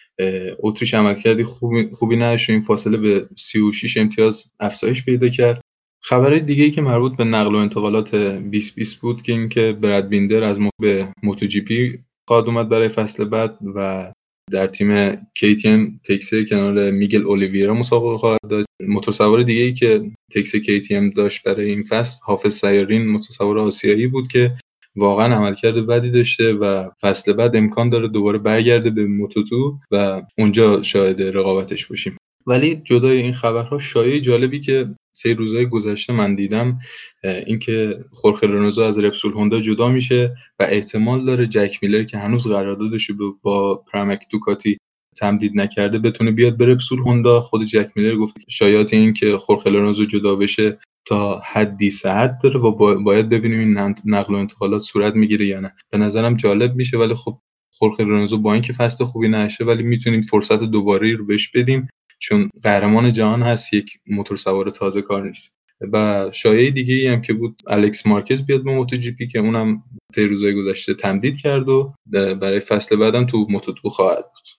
اتریش 0.60 0.94
عملکردی 0.94 1.44
خوبی, 1.44 1.90
خوبی 1.94 2.16
نداشت 2.16 2.50
این 2.50 2.62
فاصله 2.62 2.98
به 2.98 3.30
36 3.38 3.98
امتیاز 3.98 4.46
افزایش 4.60 5.06
پیدا 5.06 5.28
کرد. 5.28 5.62
خبر 6.04 6.36
دیگه 6.36 6.64
ای 6.64 6.72
که 6.72 6.82
مربوط 6.82 7.16
به 7.16 7.24
نقل 7.24 7.56
و 7.56 7.58
انتقالات 7.58 8.16
2020 8.16 8.96
بود 8.96 9.22
که 9.22 9.32
اینکه 9.32 9.78
براد 9.82 10.08
بیندر 10.08 10.44
از 10.44 10.60
به 10.80 11.08
موتو 11.24 11.46
جی 11.46 11.62
پی 11.62 12.00
خواهد 12.28 12.46
اومد 12.46 12.70
برای 12.70 12.90
فصل 12.90 13.26
بعد 13.26 13.58
و 13.76 14.12
در 14.52 14.68
تیم 14.68 15.16
KTM 15.16 16.00
تکسه 16.04 16.46
کنار 16.46 16.92
میگل 16.92 17.26
اولیویرا 17.26 17.74
مسابقه 17.74 18.18
خواهد 18.18 18.40
داشت. 18.50 18.68
متصور 18.88 19.44
دیگه 19.44 19.62
ای 19.62 19.74
که 19.74 20.12
تکس 20.32 20.56
KTM 20.56 21.16
داشت 21.16 21.44
برای 21.44 21.70
این 21.70 21.84
فصل 21.84 22.20
حافظ 22.24 22.54
سیارین 22.54 23.08
متصور 23.08 23.60
آسیایی 23.60 24.08
بود 24.08 24.28
که 24.28 24.56
واقعا 24.98 25.36
عملکرد 25.36 25.88
بدی 25.88 26.12
داشته 26.12 26.54
و 26.54 26.90
فصل 27.02 27.34
بعد 27.34 27.56
امکان 27.56 27.90
داره 27.90 28.08
دوباره 28.08 28.38
برگرده 28.38 28.90
به 28.90 29.06
موتوتو 29.06 29.78
و 29.92 30.22
اونجا 30.38 30.84
شاهد 30.84 31.22
رقابتش 31.22 31.86
باشیم. 31.86 32.18
ولی 32.48 32.76
جدای 32.76 33.22
این 33.22 33.34
خبرها 33.34 33.80
شایعه 33.80 34.20
جالبی 34.20 34.60
که 34.60 34.90
سه 35.14 35.34
روزهای 35.34 35.66
گذشته 35.66 36.14
من 36.14 36.36
دیدم 36.36 36.80
اینکه 37.24 37.98
خورخه 38.12 38.48
لورنزو 38.48 38.82
از 38.82 39.00
رپسول 39.00 39.34
هوندا 39.34 39.60
جدا 39.60 39.88
میشه 39.90 40.36
و 40.60 40.64
احتمال 40.70 41.26
داره 41.26 41.48
جک 41.48 41.80
میلر 41.82 42.04
که 42.04 42.18
هنوز 42.18 42.48
قراردادش 42.48 43.06
رو 43.06 43.38
با 43.42 43.76
پرمک 43.76 44.20
دوکاتی 44.32 44.78
تمدید 45.18 45.52
نکرده 45.56 46.00
بتونه 46.00 46.32
بیاد 46.32 46.58
به 46.58 46.66
رپسول 46.66 47.00
هوندا. 47.00 47.42
خود 47.42 47.64
جک 47.64 47.90
میلر 47.96 48.16
گفت 48.16 48.36
شایعات 48.48 48.94
این 48.94 49.14
که 49.14 49.38
خورخه 49.38 49.70
لورنزو 49.70 50.06
جدا 50.06 50.36
بشه 50.36 50.78
تا 51.08 51.42
حدی 51.46 51.92
صحت 51.92 52.40
داره 52.44 52.60
و 52.60 52.72
باید 53.04 53.30
ببینیم 53.30 53.60
این 53.60 53.96
نقل 54.06 54.36
و 54.36 54.38
انتقالات 54.38 54.82
صورت 54.82 55.16
می‌گیره 55.16 55.46
یا 55.46 55.60
نه. 55.60 55.74
به 55.90 55.98
نظرم 55.98 56.36
جالب 56.36 56.76
میشه 56.76 56.98
ولی 56.98 57.14
خب 57.14 57.40
خورخه 57.74 58.04
لورنزو 58.04 58.38
با 58.38 58.54
اینکه 58.54 58.74
فصل 58.74 59.06
خوبی 59.06 59.28
نشه 59.28 59.64
ولی 59.64 59.84
می‌تونیم 59.84 60.22
فرصت 60.22 60.64
دوباره 60.64 61.16
رو 61.16 61.26
بهش 61.26 61.52
بدیم 61.56 61.88
چون 62.20 62.50
قهرمان 62.64 63.12
جهان 63.12 63.44
هست 63.44 63.74
یک 63.74 63.92
موتور 64.08 64.38
سوار 64.38 64.70
تازه 64.70 65.02
کار 65.02 65.24
نیست. 65.24 65.58
و 65.94 66.30
شایعه 66.34 66.72
دیگه 66.72 66.96
ای 66.96 67.08
هم 67.08 67.22
که 67.22 67.34
بود 67.34 67.62
الکس 67.68 68.08
مارکز 68.08 68.46
بیاد 68.46 68.64
به 68.64 68.72
موتو 68.72 68.96
جی 68.96 69.12
پی 69.12 69.28
که 69.28 69.40
اونم 69.40 69.84
طی 70.16 70.26
روزای 70.26 70.56
گذشته 70.56 70.94
تمدید 70.94 71.38
کرد 71.38 71.70
و 71.70 71.94
برای 72.42 72.60
فصل 72.60 72.96
بعدم 72.96 73.26
تو 73.26 73.46
موتو 73.50 73.74
تو 73.74 73.90
خواهد 73.90 74.24
بود. 74.24 74.57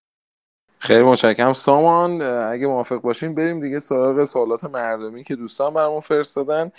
خیلی 0.78 1.02
متشکرم 1.02 1.52
سامان 1.52 2.22
اگه 2.22 2.66
موافق 2.66 2.96
باشین 2.96 3.34
بریم 3.34 3.60
دیگه 3.60 3.78
سراغ 3.78 4.24
سوالات 4.24 4.64
مردمی 4.64 5.24
که 5.24 5.36
دوستان 5.36 5.74
برامون 5.74 6.00
فرستادن 6.00 6.72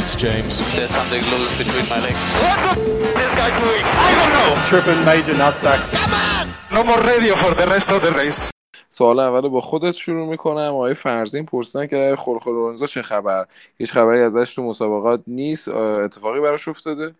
It's 0.00 0.16
James. 0.16 0.54
There's 0.76 0.90
something 0.98 1.22
loose 1.32 1.52
between 1.62 1.86
my 1.94 2.00
legs. 2.06 2.24
What 2.44 2.58
the 2.64 2.72
f- 2.74 3.14
this 3.18 3.32
guy 3.40 3.50
doing? 3.64 3.84
I 4.08 4.10
don't 4.18 4.32
know. 4.36 4.50
Tripping 4.70 5.00
major 5.10 5.34
nutsack. 5.42 5.80
Come 6.00 6.14
on! 6.28 6.46
No 6.76 6.82
more 6.90 7.00
radio 7.12 7.32
for 7.42 7.52
the 7.60 7.66
rest 7.74 7.88
of 7.94 8.02
the 8.06 8.12
race. 8.20 8.50
سوال 8.88 9.20
اول 9.20 9.48
با 9.48 9.60
خودت 9.60 9.94
شروع 9.94 10.28
می‌کنم 10.28 10.74
آقای 10.74 10.94
فرزین 10.94 11.46
پرسیدن 11.46 11.86
که 11.86 12.16
خورخه 12.18 12.50
لورنزو 12.50 12.86
چه 12.86 13.02
خبر 13.02 13.46
هیچ 13.78 13.92
خبری 13.92 14.20
ازش 14.22 14.54
تو 14.54 14.62
مسابقات 14.62 15.22
نیست 15.26 15.68
اتفاقی 15.68 16.40
براش 16.40 16.68
افتاده 16.68 17.14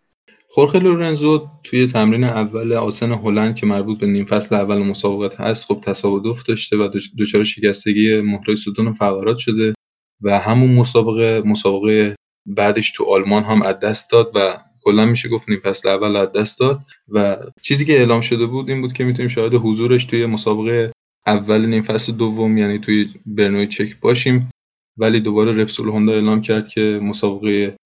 خورخه 0.54 0.78
لورنزو 0.78 1.48
توی 1.64 1.86
تمرین 1.86 2.24
اول 2.24 2.72
آسن 2.72 3.12
هلند 3.12 3.56
که 3.56 3.66
مربوط 3.66 3.98
به 3.98 4.06
نیم 4.06 4.24
فصل 4.24 4.54
اول 4.54 4.78
مسابقات 4.78 5.40
هست 5.40 5.64
خب 5.64 5.80
تصادف 5.82 6.42
داشته 6.42 6.76
و 6.76 6.88
دچار 7.18 7.44
شکستگی 7.44 8.20
مهره 8.20 8.54
ستون 8.54 8.92
فقرات 8.92 9.38
شده 9.38 9.74
و 10.22 10.38
همون 10.38 10.74
مسابقه 10.74 11.42
مسابقه 11.46 12.16
بعدش 12.46 12.92
تو 12.96 13.04
آلمان 13.04 13.42
هم 13.42 13.62
از 13.62 13.78
دست 13.78 14.10
داد 14.10 14.32
و 14.34 14.58
کلا 14.82 15.06
میشه 15.06 15.28
گفت 15.28 15.48
نیم 15.48 15.60
فصل 15.60 15.88
اول 15.88 16.16
از 16.16 16.32
دست 16.32 16.60
داد 16.60 16.80
و 17.08 17.36
چیزی 17.62 17.84
که 17.84 17.92
اعلام 17.92 18.20
شده 18.20 18.46
بود 18.46 18.68
این 18.70 18.80
بود 18.80 18.92
که 18.92 19.04
می‌تونیم 19.04 19.28
شاهد 19.28 19.54
حضورش 19.54 20.04
توی 20.04 20.26
مسابقه 20.26 20.92
اول 21.26 21.66
نیم 21.66 21.82
فصل 21.82 22.12
دوم 22.12 22.58
یعنی 22.58 22.78
توی 22.78 23.08
برنوی 23.26 23.66
چک 23.66 24.00
باشیم. 24.00 24.50
ولی 24.96 25.20
دوباره 25.20 25.52
رپسول 25.52 25.88
هوندا 25.88 26.12
اعلام 26.12 26.40
کرد 26.40 26.68
که 26.68 27.00
مسابقه 27.02 27.76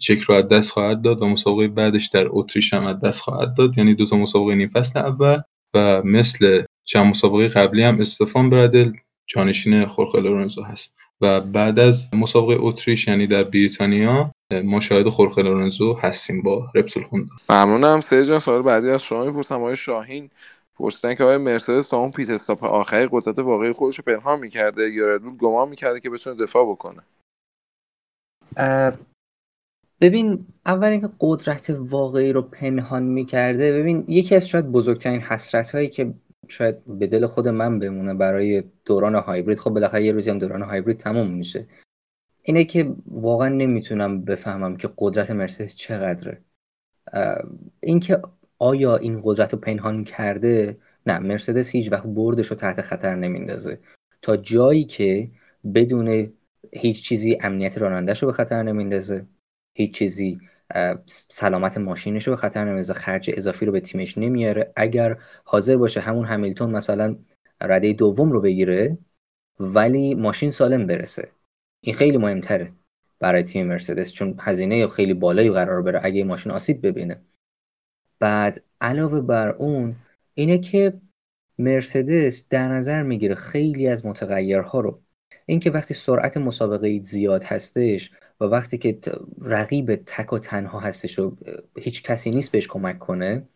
چک 0.00 0.18
رو 0.18 0.34
از 0.34 0.48
دست 0.48 0.70
خواهد 0.70 1.02
داد 1.02 1.22
و 1.22 1.26
مسابقه 1.26 1.68
بعدش 1.68 2.06
در 2.06 2.26
اتریش 2.30 2.74
هم 2.74 2.86
از 2.86 3.00
دست 3.00 3.20
خواهد 3.20 3.54
داد. 3.54 3.78
یعنی 3.78 3.94
دو 3.94 4.06
تا 4.06 4.16
مسابقه 4.16 4.54
نیم 4.54 4.68
فصل 4.68 4.98
اول 4.98 5.40
و 5.74 6.02
مثل 6.02 6.64
چند 6.84 7.06
مسابقه 7.06 7.48
قبلی 7.48 7.82
هم 7.82 8.00
استفان 8.00 8.50
برادل 8.50 8.92
جانشین 9.26 9.86
خورخه 9.86 10.20
لورنزو 10.20 10.62
هست. 10.62 10.94
و 11.20 11.40
بعد 11.40 11.78
از 11.78 12.14
مسابقه 12.14 12.56
اتریش 12.58 13.08
یعنی 13.08 13.26
در 13.26 13.44
بریتانیا 13.44 14.32
ما 14.64 14.80
شاهد 14.80 15.08
خورخه 15.08 15.42
لورنزو 15.42 15.94
هستیم 15.94 16.42
با 16.42 16.70
رپسول 16.74 17.02
هوندا. 17.02 17.34
ممنونم. 17.50 18.00
سه 18.00 18.26
جان 18.26 18.38
سوال 18.38 18.62
بعدی 18.62 18.90
از 18.90 19.02
شما 19.02 19.24
می‌پرسم. 19.24 19.54
آقای 19.54 19.76
شاهین 19.76 20.30
پرسیدن 20.78 21.14
که 21.14 21.24
آیا 21.24 21.38
مرسدس 21.38 21.88
تا 21.88 21.96
اون 21.96 22.10
پیت 22.10 22.30
استاپ 22.30 22.64
آخری 22.64 23.08
قدرت 23.10 23.38
واقعی 23.38 23.72
خودش 23.72 23.98
رو 23.98 24.04
پنهان 24.06 24.40
می‌کرده 24.40 24.90
یا 24.90 25.14
ردول 25.14 25.36
گمان 25.36 25.68
می‌کرده 25.68 26.00
که 26.00 26.10
بتونه 26.10 26.36
دفاع 26.36 26.64
بکنه؟ 26.64 27.02
ببین 30.00 30.46
اول 30.66 30.88
اینکه 30.88 31.08
قدرت 31.20 31.76
واقعی 31.78 32.32
رو 32.32 32.42
پنهان 32.42 33.02
می‌کرده 33.02 33.72
ببین 33.72 34.04
یکی 34.08 34.34
از 34.34 34.48
شاید 34.48 34.72
بزرگترین 34.72 35.20
حسرت 35.20 35.70
هایی 35.70 35.88
که 35.88 36.14
شاید 36.48 36.98
به 36.98 37.06
دل 37.06 37.26
خود 37.26 37.48
من 37.48 37.78
بمونه 37.78 38.14
برای 38.14 38.62
دوران 38.84 39.14
هایبرید 39.14 39.58
خب 39.58 39.70
بالاخره 39.70 40.04
یه 40.04 40.12
روزی 40.12 40.30
هم 40.30 40.38
دوران 40.38 40.62
هایبرید 40.62 40.96
تموم 40.96 41.30
میشه. 41.30 41.66
اینه 42.42 42.64
که 42.64 42.92
واقعا 43.06 43.48
نمی‌تونم 43.48 44.24
بفهمم 44.24 44.76
که 44.76 44.90
قدرت 44.98 45.30
مرسدس 45.30 45.74
چقدره. 45.74 46.40
اینکه 47.80 48.22
آیا 48.58 48.96
این 48.96 49.20
قدرت 49.24 49.52
رو 49.52 49.58
پنهان 49.58 50.04
کرده؟ 50.04 50.78
نه 51.06 51.18
مرسدس 51.18 51.68
هیچ 51.68 51.92
وقت 51.92 52.06
بردش 52.06 52.46
رو 52.46 52.56
تحت 52.56 52.80
خطر 52.80 53.14
نمیندازه. 53.14 53.78
تا 54.22 54.36
جایی 54.36 54.84
که 54.84 55.30
بدون 55.74 56.32
هیچ 56.72 57.02
چیزی 57.02 57.38
امنیت 57.40 57.78
رانندهش 57.78 58.22
رو 58.22 58.26
به 58.26 58.32
خطر 58.32 58.62
نمیندازه. 58.62 59.26
هیچ 59.76 59.94
چیزی 59.94 60.40
سلامت 61.06 61.78
ماشینش 61.78 62.26
رو 62.26 62.32
به 62.32 62.36
خطر 62.36 62.64
نمیندازه 62.64 62.94
خرج 62.94 63.30
اضافی 63.34 63.66
رو 63.66 63.72
به 63.72 63.80
تیمش 63.80 64.18
نمیاره. 64.18 64.72
اگر 64.76 65.16
حاضر 65.44 65.76
باشه 65.76 66.00
همون 66.00 66.24
همیلتون 66.24 66.70
مثلا 66.70 67.16
رده 67.60 67.92
دوم 67.92 68.32
رو 68.32 68.40
بگیره 68.40 68.98
ولی 69.60 70.14
ماشین 70.14 70.50
سالم 70.50 70.86
برسه. 70.86 71.28
این 71.80 71.94
خیلی 71.94 72.16
مهمتره 72.16 72.72
برای 73.20 73.42
تیم 73.42 73.66
مرسدس 73.66 74.12
چون 74.12 74.36
هزینه 74.40 74.88
خیلی 74.88 75.14
بالایی 75.14 75.50
قرار 75.50 75.82
بره 75.82 76.00
اگه 76.02 76.24
ماشین 76.24 76.52
آسیب 76.52 76.86
ببینه. 76.86 77.20
بعد 78.20 78.62
علاوه 78.80 79.20
بر 79.20 79.48
اون 79.48 79.96
اینه 80.34 80.58
که 80.58 80.92
مرسدس 81.58 82.48
در 82.48 82.68
نظر 82.68 83.02
می‌گیره 83.02 83.34
خیلی 83.34 83.88
از 83.88 84.06
متغیرها 84.06 84.80
رو 84.80 85.00
اینکه 85.46 85.70
وقتی 85.70 85.94
سرعت 85.94 86.36
مسابقه 86.36 87.00
زیاد 87.00 87.42
هستش 87.42 88.10
و 88.40 88.44
وقتی 88.44 88.78
که 88.78 88.98
رقیب 89.40 89.94
تک 89.94 90.32
و 90.32 90.38
تنها 90.38 90.80
هستش 90.80 91.18
و 91.18 91.36
هیچ 91.78 92.02
کسی 92.02 92.30
نیست 92.30 92.52
بهش 92.52 92.66
کمک 92.66 92.98
کنه 92.98 93.48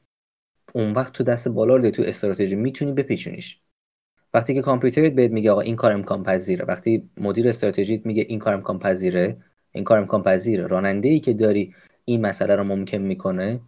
اون 0.75 0.93
وقت 0.93 1.13
تو 1.13 1.25
دست 1.25 1.49
بالا 1.49 1.77
رو 1.77 1.91
تو 1.91 2.03
استراتژی 2.03 2.57
می‌تونی 2.57 2.93
بپیچونیش. 2.93 3.61
وقتی 4.35 4.55
که 4.55 4.63
کامپیوترت 4.63 5.13
بهت 5.13 5.31
میگه 5.31 5.51
آقا 5.51 5.61
این 5.61 5.77
کار 5.77 5.93
امکان 5.93 6.23
پذیره 6.23 6.65
وقتی 6.65 7.11
مدیر 7.17 7.49
استراتژیت 7.49 8.07
میگه 8.07 8.27
این 8.29 8.39
کار 8.39 8.55
امکان 8.55 8.79
پذیره 8.79 9.37
این 9.73 9.85
کار 9.85 9.99
امکان 9.99 10.23
پذیره 10.23 10.67
راننده 10.67 11.09
ای 11.09 11.21
که 11.21 11.33
داری 11.33 11.75
این 12.05 12.27
مسئله 12.27 12.57
رو 12.57 12.65
ممکن 12.65 12.99
می‌کنه 12.99 13.61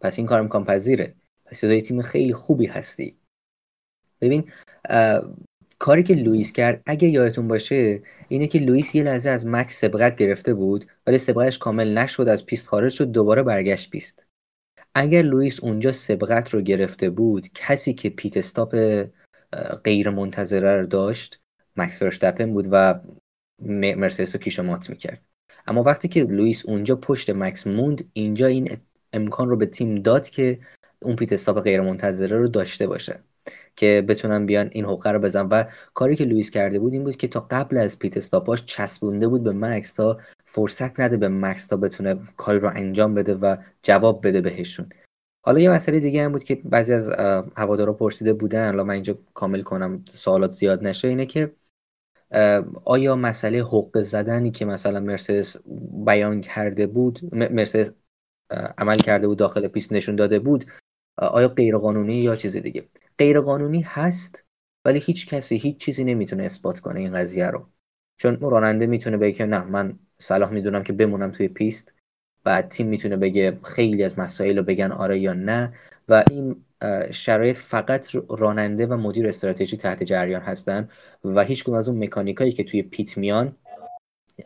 پس 0.00 0.18
این 0.18 0.26
کار 0.26 0.40
امکان 0.40 0.64
پذیره. 0.64 1.14
پس 1.44 1.64
یه 1.64 1.80
تیم 1.80 2.02
خیلی 2.02 2.32
خوبی 2.32 2.66
هستی. 2.66 3.16
ببین 4.20 4.50
کاری 5.78 6.02
که 6.02 6.14
لوئیس 6.14 6.52
کرد 6.52 6.82
اگه 6.86 7.08
یادتون 7.08 7.48
باشه 7.48 8.02
اینه 8.28 8.46
که 8.46 8.58
لوئیس 8.58 8.94
یه 8.94 9.02
لحظه 9.02 9.30
از 9.30 9.46
مکس 9.46 9.80
سبقت 9.80 10.16
گرفته 10.16 10.54
بود 10.54 10.84
ولی 11.06 11.18
سبقتش 11.18 11.58
کامل 11.58 11.98
نشد 11.98 12.28
از 12.28 12.46
پیست 12.46 12.68
خارج 12.68 12.92
شد 12.92 13.10
دوباره 13.10 13.42
برگشت 13.42 13.90
پیست. 13.90 14.26
اگر 14.94 15.22
لوئیس 15.22 15.60
اونجا 15.60 15.92
سبقت 15.92 16.50
رو 16.50 16.60
گرفته 16.60 17.10
بود 17.10 17.46
کسی 17.54 17.94
که 17.94 18.10
pit 18.10 18.36
stop 18.36 18.76
غیر 19.84 20.10
منتظره 20.10 20.76
رو 20.76 20.86
داشت 20.86 21.40
مکس 21.76 21.98
ورستپن 21.98 22.52
بود 22.52 22.68
و 22.70 23.00
مرسدس 23.62 24.34
رو 24.34 24.40
کیش 24.40 24.58
و 24.58 24.62
مات 24.62 24.90
می‌کرد. 24.90 25.22
اما 25.66 25.82
وقتی 25.82 26.08
که 26.08 26.24
لوئیس 26.24 26.66
اونجا 26.66 26.96
پشت 26.96 27.30
مکس 27.30 27.66
موند 27.66 28.10
اینجا 28.12 28.46
این 28.46 28.78
امکان 29.12 29.48
رو 29.48 29.56
به 29.56 29.66
تیم 29.66 29.94
داد 29.94 30.28
که 30.28 30.58
اون 31.02 31.16
pit 31.16 31.32
stop 31.32 31.60
غیر 31.60 31.80
منتظره 31.80 32.38
رو 32.38 32.48
داشته 32.48 32.86
باشه. 32.86 33.20
که 33.76 34.04
بتونن 34.08 34.46
بیان 34.46 34.68
این 34.72 34.84
حقه 34.84 35.10
رو 35.12 35.18
بزنن 35.18 35.48
و 35.50 35.64
کاری 35.94 36.16
که 36.16 36.24
لوئیس 36.24 36.50
کرده 36.50 36.78
بود 36.78 36.92
این 36.92 37.04
بود 37.04 37.16
که 37.16 37.28
تا 37.28 37.46
قبل 37.50 37.78
از 37.78 37.98
pit 37.98 38.16
stop 38.16 38.48
اش 38.48 38.64
چسبونده 38.64 39.28
بود 39.28 39.44
به 39.44 39.52
مکس 39.52 39.92
تا 39.92 40.18
فرصت 40.44 41.00
نده 41.00 41.16
به 41.16 41.28
مکس 41.28 41.66
تا 41.66 41.76
بتونه 41.76 42.16
کاری 42.36 42.58
رو 42.58 42.70
انجام 42.74 43.14
بده 43.14 43.34
و 43.34 43.56
جواب 43.82 44.26
بده 44.26 44.40
بهشون. 44.40 44.88
حالا 45.42 45.60
یه 45.60 45.70
مسئله 45.70 46.00
دیگه 46.00 46.24
هم 46.24 46.32
بود 46.32 46.44
که 46.44 46.54
بعضی 46.64 46.92
از 46.94 47.10
هوادارا 47.56 47.92
پرسیده 47.92 48.32
بودن. 48.32 48.66
حالا 48.66 48.84
من 48.84 48.94
اینجا 48.94 49.18
کامل 49.34 49.62
کنم 49.62 50.04
سوالات 50.12 50.50
زیاد 50.50 50.86
نشه. 50.86 51.08
اینه 51.08 51.26
که 51.26 51.52
آیا 52.84 53.16
مسئله 53.16 53.64
حق 53.64 54.00
زدنی 54.00 54.50
که 54.50 54.64
مثلا 54.64 55.00
مرسدس 55.00 55.56
بیان 56.06 56.40
کرده 56.40 56.86
بود 56.86 57.34
مرسدس 57.34 57.90
عمل 58.78 58.96
کرده 58.96 59.26
بود 59.26 59.38
داخل 59.38 59.68
پیست 59.68 59.92
نشون 59.92 60.16
داده 60.16 60.38
بود 60.38 60.64
آیا 61.18 61.48
غیرقانونی 61.48 62.14
یا 62.14 62.36
چیز 62.36 62.56
دیگه؟ 62.56 62.88
غیرقانونی 63.18 63.80
هست 63.80 64.44
ولی 64.84 64.98
هیچ 64.98 65.28
کسی 65.28 65.56
هیچ 65.56 65.76
چیزی 65.76 66.04
نمی‌تونه 66.04 66.44
اثبات 66.44 66.80
کنه 66.80 67.00
این 67.00 67.14
قضیه 67.14 67.46
رو. 67.46 67.68
چون 68.16 68.38
راننده 68.40 68.86
می‌تونه 68.86 69.16
بگه 69.16 69.46
نه 69.46 69.64
من 69.64 69.98
صلاح 70.18 70.52
می‌دونم 70.52 70.82
که 70.82 70.92
بمونم 70.92 71.30
توی 71.30 71.48
پیست 71.48 71.94
بعد 72.44 72.68
تیم 72.68 72.86
می‌تونه 72.86 73.16
بگه 73.16 73.58
خیلی 73.64 74.04
از 74.04 74.18
مسائل 74.18 74.58
رو 74.58 74.62
بگن 74.62 74.92
آره 74.92 75.18
یا 75.18 75.32
نه. 75.32 75.72
و 76.08 76.24
این 76.30 76.64
شرایط 77.10 77.56
فقط 77.56 78.16
راننده 78.28 78.86
و 78.86 78.96
مدیر 78.96 79.28
استراتژی 79.28 79.76
تحت 79.76 80.02
جریان 80.02 80.42
هستن 80.42 80.88
و 81.24 81.44
هیچ 81.44 81.68
از 81.68 81.88
اون 81.88 82.04
مکانیکایی 82.04 82.52
که 82.52 82.64
توی 82.64 82.82
pit 82.82 83.18
میان 83.18 83.56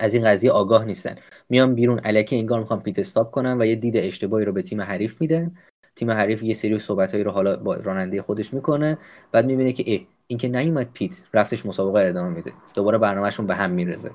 از 0.00 0.14
این 0.14 0.24
قضیه 0.24 0.50
آگاه 0.50 0.84
نیستن. 0.84 1.16
میان 1.48 1.74
بیرون 1.74 2.00
الکی 2.04 2.36
انگار 2.36 2.60
می‌خوان 2.60 2.82
pit 2.82 2.98
stop 2.98 3.30
کنن 3.30 3.60
و 3.60 3.66
یه 3.66 3.76
دید 3.76 3.96
اشتباهی 3.96 4.44
رو 4.44 4.52
به 4.52 4.62
تیم 4.62 4.80
حریف 4.80 5.20
میدن. 5.20 5.54
تیم 5.96 6.10
حریف 6.10 6.42
یه 6.42 6.54
سری 6.54 6.78
صحبتهایی 6.78 7.24
رو 7.24 7.30
حالا 7.30 7.56
با 7.56 7.74
راننده 7.74 8.22
خودش 8.22 8.54
می‌کنه. 8.54 8.98
بعد 9.32 9.46
می‌بینه 9.46 9.72
که 9.72 9.84
ای 9.86 10.06
این 10.26 10.38
که 10.38 10.48
نیومد 10.48 10.90
پیت 10.92 11.20
رفتش 11.34 11.66
مسابقه 11.66 12.08
ادامه 12.08 12.28
میده. 12.28 12.52
دوباره 12.74 12.98
برنامهشون 12.98 13.46
به 13.46 13.54
هم 13.54 13.70
میرزه 13.70 14.10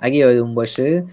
اگه 0.00 0.16
یادمون 0.16 0.54
باشه 0.54 1.06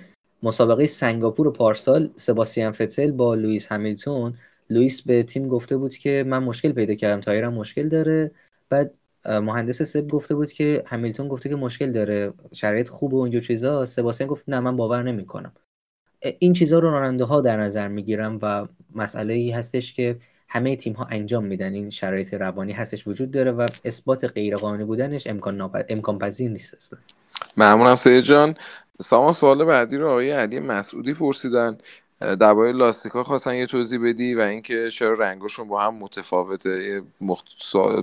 مسابقه 0.44 0.86
سنگاپور 0.86 1.54
پارسال 1.54 2.10
سباسیان 2.16 2.72
فتل 2.72 3.12
با 3.12 3.36
لوئیس 3.36 3.72
همیلتون. 3.72 4.34
لوئیس 4.70 5.02
به 5.02 5.24
تیم 5.24 5.48
گفته 5.48 5.78
بود 5.78 5.94
که 5.94 6.24
من 6.28 6.44
مشکل 6.44 6.72
پیدا 6.72 6.94
کردم 6.94 7.22
تایرم 7.22 7.54
مشکل 7.54 7.90
داره. 7.90 8.32
بعد 8.70 8.94
مهندس 9.26 9.82
سب 9.82 10.08
گفته 10.08 10.36
بود 10.36 10.52
که 10.52 10.84
همیلتون 10.86 11.28
گفته 11.28 11.50
که 11.50 11.56
مشکل 11.56 11.92
داره 11.92 12.34
شرایط 12.54 12.90
خوب 12.90 13.14
و 13.14 13.22
اینجور 13.22 13.42
چیزا. 13.42 13.86
سباسیان 13.86 14.30
گفت 14.30 14.44
نه 14.48 14.60
من 14.60 14.78
باور 14.78 15.04
نمی‌کنم. 15.04 15.52
این 16.40 16.54
چیزها 16.54 16.80
رو 16.80 16.92
راننده 16.92 17.24
ها 17.24 17.42
در 17.42 17.58
نظر 17.58 17.88
می‌گیرم 17.88 18.40
و 18.42 18.68
مسئله 18.96 19.34
ای 19.34 19.52
هستش 19.52 19.94
که 19.94 20.16
همه 20.50 20.76
تیم 20.76 20.94
ها 20.94 21.06
انجام 21.06 21.46
میدن. 21.46 21.74
این 21.74 21.90
شرایط 21.90 22.34
روانی 22.34 22.72
هستش 22.72 23.08
وجود 23.08 23.32
داره 23.32 23.52
و 23.52 23.68
اثبات 23.86 24.26
غیرقانونی 24.26 24.84
بودنش 24.84 25.28
امکان, 25.28 25.72
امکان 25.90 26.20
پذیر 26.20 26.52
نیست 26.52 26.74
اصلا. 26.74 27.00
ممنونم 27.58 27.96
سید 27.96 28.22
جان. 28.22 28.56
سامان 29.02 29.34
سوال 29.34 29.66
بعدی 29.66 29.98
رو 29.98 30.10
آقای 30.10 30.32
علی 30.32 30.60
مسعودی 30.60 31.14
پرسیدن. 31.14 31.78
درباره 32.20 32.72
لاستیکا 32.72 33.24
خواستن 33.24 33.56
یه 33.56 33.66
توضیح 33.66 34.00
بدی 34.04 34.36
و 34.36 34.40
اینکه 34.40 34.90
چرا 34.90 35.14
رنگشون 35.14 35.68
با 35.68 35.82
هم 35.82 35.96
متفاوته. 35.96 36.70
یه 36.70 37.02
مخت... 37.22 37.46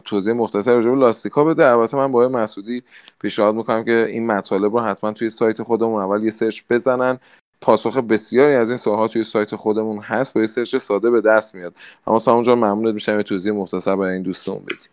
توضیح 0.04 0.32
مختصر 0.32 0.74
راجع 0.74 0.90
به 0.90 0.96
لاستیکا 0.96 1.44
بده. 1.44 1.66
البته 1.66 1.96
من 1.96 2.12
با 2.12 2.28
مسعودی 2.28 2.82
پیشنهاد 3.20 3.54
می‌کنم 3.54 3.84
که 3.84 4.06
این 4.10 4.26
مطالب 4.26 4.76
رو 4.76 4.80
حتما 4.80 5.12
توی 5.12 5.30
سایت 5.30 5.62
خودمون 5.62 6.02
اول 6.02 6.24
یه 6.24 6.30
سرچ 6.30 6.62
بزنن. 6.70 7.18
پاسخ 7.64 7.96
بسیاری 7.96 8.54
از 8.54 8.70
این 8.70 8.76
سوالات 8.76 9.12
توی 9.12 9.24
سایت 9.24 9.54
خودمون 9.54 9.98
هست. 9.98 10.34
با 10.34 10.40
یه 10.40 10.46
سرچ 10.46 10.76
ساده 10.76 11.10
به 11.10 11.20
دست 11.20 11.54
میاد. 11.54 11.74
اما 12.06 12.18
سامان 12.18 12.42
جان 12.42 12.58
ممنونت 12.58 12.94
میشم 12.94 13.16
یه 13.16 13.22
توضیح 13.22 13.52
مختصر 13.52 13.96
برای 13.96 14.12
این 14.12 14.22
دوستمون 14.22 14.62
بدی. 14.64 14.86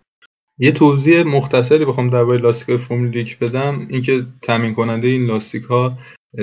یه 0.58 0.72
توضیح 0.72 1.24
مختصری 1.24 1.86
بخوام 1.86 2.10
درباره 2.10 2.42
لاستیک 2.42 2.78
فرمول 2.78 3.26
بدم. 3.42 3.88
اینکه 3.90 4.26
تامین 4.42 4.74
کننده 4.74 5.08
این 5.08 5.26
لاستیک 5.26 5.64
ها 5.64 5.98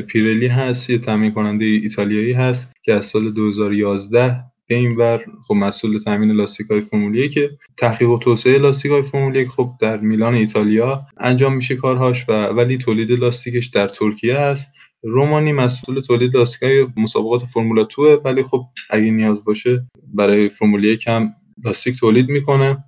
پیرلی 0.07 0.47
هست 0.47 0.91
یه 0.91 0.99
تامین 0.99 1.33
کننده 1.33 1.65
ایتالیایی 1.65 2.33
هست 2.33 2.73
که 2.83 2.93
از 2.93 3.07
سال 3.07 3.31
2011 3.31 4.45
به 4.69 4.75
این 4.75 4.97
بر 4.97 5.25
خب 5.49 5.55
مسئول 5.55 5.99
تامین 5.99 6.31
لاستیک 6.31 6.67
های 6.67 6.81
فرمول 6.81 7.29
که 7.29 7.51
تحقیق 7.77 8.11
و 8.11 8.19
توسعه 8.19 8.59
لاستیک 8.59 8.93
های 8.93 9.03
فرمول 9.03 9.47
خب 9.47 9.73
در 9.81 9.97
میلان 9.97 10.35
ایتالیا 10.35 11.07
انجام 11.17 11.55
میشه 11.55 11.77
کارهاش 11.77 12.25
و 12.29 12.47
ولی 12.47 12.79
تولید 12.79 13.13
لاستیکش 13.13 13.67
در 13.67 13.89
ترکیه 13.89 14.35
است. 14.35 14.69
رومانی 15.03 15.53
مسئول 15.53 16.01
تولید 16.01 16.37
لاستیک 16.37 16.89
مسابقات 16.97 17.43
Formula 17.43 17.83
2 17.83 18.03
ولی 18.25 18.43
خب 18.43 18.65
اگه 18.91 19.11
نیاز 19.11 19.45
باشه 19.45 19.87
برای 20.15 20.49
فرمول 20.49 20.85
1 20.85 21.09
هم 21.09 21.35
لاستیک 21.65 21.99
تولید 21.99 22.29
می‌کنه. 22.29 22.85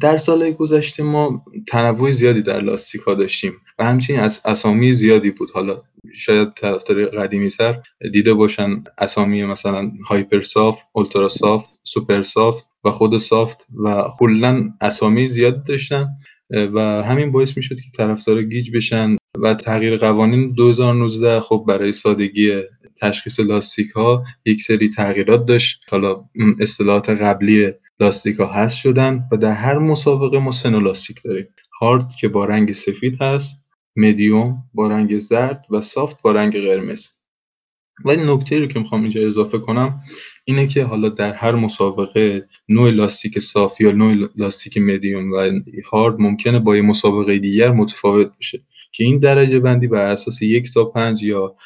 در 0.00 0.18
سال 0.18 0.50
گذشته 0.50 1.02
ما 1.02 1.44
تنوع 1.68 2.10
زیادی 2.10 2.42
در 2.42 2.60
لاستیک 2.60 3.00
ها 3.00 3.14
داشتیم 3.14 3.52
و 3.78 3.84
همچنین 3.84 4.20
از 4.20 4.40
اسامی 4.44 4.92
زیادی 4.92 5.30
بود. 5.30 5.50
حالا 5.50 5.82
شاید 6.14 6.54
طرفدار 6.54 7.02
قدیمی 7.02 7.50
تر 7.50 7.82
دیده 8.12 8.34
باشن 8.34 8.84
اسامی 8.98 9.44
مثلا 9.44 9.92
hyper 10.08 10.42
soft، 10.42 10.86
ultra 10.92 11.28
soft، 11.28 11.70
super 11.84 12.22
soft 12.22 12.66
و 12.84 12.90
خود 12.90 13.18
soft 13.18 13.66
و 13.84 14.04
کلا 14.18 14.70
اسامی 14.80 15.28
زیاد 15.28 15.64
داشتن 15.64 16.08
و 16.50 16.80
همین 16.80 17.32
باعث 17.32 17.56
می‌شد 17.56 17.76
که 17.76 17.90
طرفدار 17.96 18.42
گیج 18.42 18.70
بشن. 18.76 19.16
و 19.42 19.54
تغییر 19.54 19.96
قوانین 19.96 20.52
2019 20.52 21.40
خب 21.40 21.64
برای 21.68 21.92
سادگی 21.92 22.62
تشخیص 23.00 23.40
لاستیک 23.40 23.90
ها 23.90 24.24
یک 24.44 24.62
سری 24.62 24.88
تغییرات 24.88 25.46
داشت. 25.46 25.84
حالا 25.90 26.24
اصطلاحات 26.60 27.10
قبلی 27.10 27.72
لاستیک 28.00 28.36
ها 28.36 28.46
هست 28.46 28.76
شدن 28.76 29.24
و 29.32 29.36
در 29.36 29.52
هر 29.52 29.78
مسابقه 29.78 30.38
ما 30.38 30.50
سه 30.50 30.70
لاستیک 30.70 31.22
داریم. 31.24 31.48
هارد 31.80 32.14
که 32.20 32.28
با 32.28 32.44
رنگ 32.44 32.72
سفید 32.72 33.22
هست 33.22 33.62
مدیوم 33.96 34.64
با 34.74 34.88
رنگ 34.88 35.16
زرد 35.16 35.64
و 35.70 35.80
سافت 35.80 36.22
با 36.22 36.32
رنگ 36.32 36.60
قرمز. 36.60 37.08
ولی 38.04 38.22
نکته 38.34 38.58
رو 38.58 38.66
که 38.66 38.78
می‌خوام 38.78 39.02
اینجا 39.02 39.26
اضافه 39.26 39.58
کنم 39.58 40.00
اینه 40.44 40.66
که 40.66 40.84
حالا 40.84 41.08
در 41.08 41.32
هر 41.32 41.54
مسابقه 41.54 42.48
نوع 42.68 42.90
لاستیک 42.90 43.38
صاف 43.38 43.80
یا 43.80 43.92
نوع 43.92 44.28
لاستیک 44.36 44.78
مدیوم 44.78 45.32
و 45.32 45.60
هارد 45.90 46.20
ممکنه 46.20 46.58
با 46.58 46.76
یه 46.76 46.82
مسابقه 46.82 47.38
دیگر 47.38 47.70
متفاوت 47.70 48.32
بشه. 48.38 48.62
که 48.92 49.04
این 49.04 49.18
درجه 49.18 49.60
بندی 49.60 49.86
بر 49.86 50.10
اساس 50.10 50.42
یک 50.42 50.72
تا 50.74 50.84
پنج 50.84 51.22
یا 51.22 51.56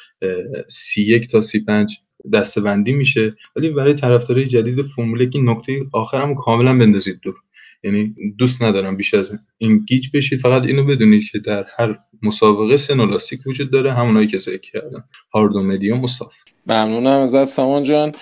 سی 0.69 1.03
یک 1.03 1.29
تا 1.29 1.41
سی 1.41 1.61
پنج 1.61 1.99
دسته 2.33 2.61
بندی 2.61 2.93
میشه. 2.93 3.37
ولی 3.57 3.71
برای 3.71 3.95
طرفدارای 3.95 4.47
جدید 4.47 4.83
فرمول 4.83 5.31
این 5.35 5.49
نکته 5.49 5.87
آخرم 5.93 6.35
کاملا 6.35 6.79
بندازید 6.79 7.21
دور. 7.23 7.35
یعنی 7.83 8.15
دوست 8.39 8.63
ندارم 8.63 8.97
بیش 8.97 9.15
از 9.15 9.39
این 9.59 9.79
گیج 9.79 10.09
بشید. 10.15 10.41
فقط 10.41 10.67
اینو 10.67 10.85
بدونید 10.85 11.23
که 11.33 11.39
در 11.39 11.67
هر 11.79 11.99
مسابقه 12.23 12.77
سه 12.77 12.95
لاستیک 12.95 13.41
وجود 13.47 13.71
داره. 13.71 13.93
همونایی 13.93 14.27
که 14.27 14.39
ذکر 14.39 14.71
کردم. 14.71 15.05
هارد 15.35 15.57
و 15.57 15.63
مدیوم 15.63 16.01
مصاف 16.01 16.35
ممنونم. 16.67 17.21
ازت 17.21 17.45
سامان 17.45 17.83
جان. 17.83 18.13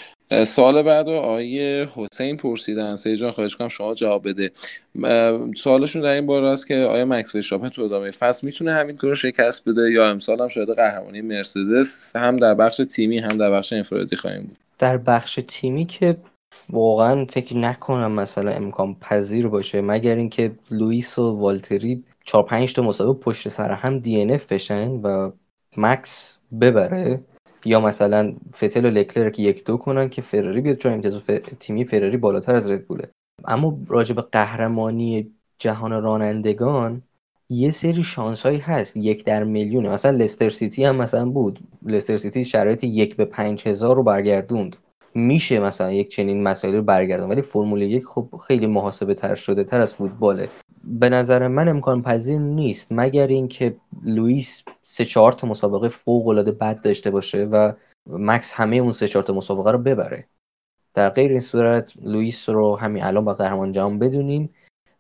سوال 0.47 0.83
بعد 0.83 1.09
رو 1.09 1.15
آقای 1.15 1.87
حسین 1.97 2.37
پرسیدن. 2.37 2.97
سه 2.97 3.17
جان 3.17 3.31
خواهش 3.31 3.57
کنم 3.57 3.69
شما 3.69 3.95
جواب 3.95 4.29
بده. 4.29 4.51
سوالشون 5.57 6.03
در 6.03 6.09
این 6.09 6.27
باره 6.27 6.47
است 6.47 6.67
که 6.69 6.77
آیا 6.77 7.05
مکس 7.05 7.35
ورستپن 7.35 7.69
تو 7.69 7.83
ادامه 7.83 8.11
فصل 8.11 8.47
می‌تونه 8.47 8.75
همیلتون 8.75 8.99
رو 8.99 9.15
شکست 9.15 9.69
بده 9.69 9.91
یا 9.91 10.11
امسال 10.11 10.41
هم 10.41 10.49
شاید 10.49 10.71
قهرمانی 10.71 11.21
مرسدس 11.21 12.17
هم 12.17 12.37
در 12.37 12.55
بخش 12.55 12.81
تیمی 12.91 13.19
هم 13.19 13.39
در 13.39 13.51
بخش 13.51 13.73
انفرادی 13.73 14.17
خواهیم 14.17 14.43
بود؟ 14.43 14.59
در 14.79 14.97
بخش 14.97 15.41
تیمی 15.49 15.85
که 15.85 16.17
واقعا 16.71 17.25
فکر 17.25 17.57
نکنم 17.57 18.13
مثلا 18.13 18.51
امکان 18.51 18.97
پذیر 19.01 19.47
باشه. 19.47 19.81
مگر 19.81 20.15
اینکه 20.15 20.53
لوئیس 20.71 21.19
و 21.19 21.39
والتری 21.39 22.05
4 22.25 22.43
5 22.43 22.73
تا 22.73 22.83
مسابقه 22.83 23.21
پشت 23.21 23.49
سر 23.49 23.71
هم 23.71 23.99
DNF 23.99 24.53
بشن 24.53 24.89
و 24.89 25.31
مکس 25.77 26.39
ببره. 26.61 27.21
یا 27.65 27.81
مثلا 27.81 28.35
فتل 28.55 28.85
و 28.85 28.91
لکلرک 28.91 29.39
یک 29.39 29.65
دو 29.65 29.77
کنن 29.77 30.09
که 30.09 30.23
فراری 30.23 30.61
بیاد 30.61 30.77
چون 30.77 30.93
امتیاز 30.93 31.17
ف... 31.17 31.31
تیمی 31.61 31.85
فراری 31.85 32.17
بالاتر 32.17 32.55
از 32.55 32.71
ردبوله 32.71 33.09
اما 33.45 33.79
راجع 33.87 34.15
به 34.15 34.23
قهرمانی 34.23 35.31
جهان 35.59 36.03
رانندگان 36.03 37.03
یه 37.53 37.71
سری 37.71 38.03
شانس 38.03 38.47
هایی 38.47 38.59
هست. 38.59 38.97
یک 38.97 39.25
در 39.25 39.45
میلیونه. 39.45 39.91
مثلا 39.91 40.11
لستر 40.11 40.51
سیتی 40.51 40.85
هم 40.85 40.97
مثلا 40.97 41.31
بود. 41.31 41.61
لستر 41.83 42.17
سیتی 42.17 42.45
شرایط 42.45 42.85
یک 42.85 43.17
به 43.17 43.25
پنج 43.25 43.69
هزار 43.69 43.97
رو 43.97 44.03
برگردوند. 44.03 44.77
میشه 45.15 45.61
مثلا 45.61 45.93
یک 45.93 46.09
چنین 46.09 46.43
مسائلی 46.43 46.77
رو 46.77 46.83
برگردون 46.83 47.31
ولی 47.31 47.43
فرمول 47.43 47.83
یک 47.83 48.05
خب 48.05 48.29
خیلی 48.47 48.67
محاسبه 48.67 49.15
تر 49.15 49.35
شده 49.35 49.65
تر 49.65 49.81
از 49.81 49.95
فوتباله. 49.95 50.49
به 50.85 51.09
نظر 51.09 51.49
من 51.49 51.69
امکان 51.69 52.03
پذیر 52.03 52.39
نیست 52.39 52.89
مگر 52.91 53.27
اینکه 53.27 53.77
لوئیس 54.03 54.63
سه 54.83 55.05
چهار 55.05 55.33
تا 55.33 55.47
مسابقه 55.47 55.89
فوق 55.89 56.29
العاده 56.29 56.53
بد 56.53 56.81
داشته 56.81 57.11
باشه 57.11 57.45
و 57.45 57.73
مکس 58.07 58.53
همه 58.53 58.77
اون 58.77 58.93
سه 58.93 59.09
چهار 59.09 59.23
تا 59.23 59.33
مسابقه 59.33 59.71
رو 59.71 59.79
ببره. 59.79 60.27
در 60.95 61.09
غیر 61.09 61.31
این 61.31 61.41
صورت 61.41 61.93
لوئیس 62.03 62.49
رو 62.49 62.77
همین 62.77 63.03
الان 63.03 63.25
با 63.25 63.35
قهرمان 63.35 63.73
جهان 63.73 63.99
بدونیم 63.99 64.55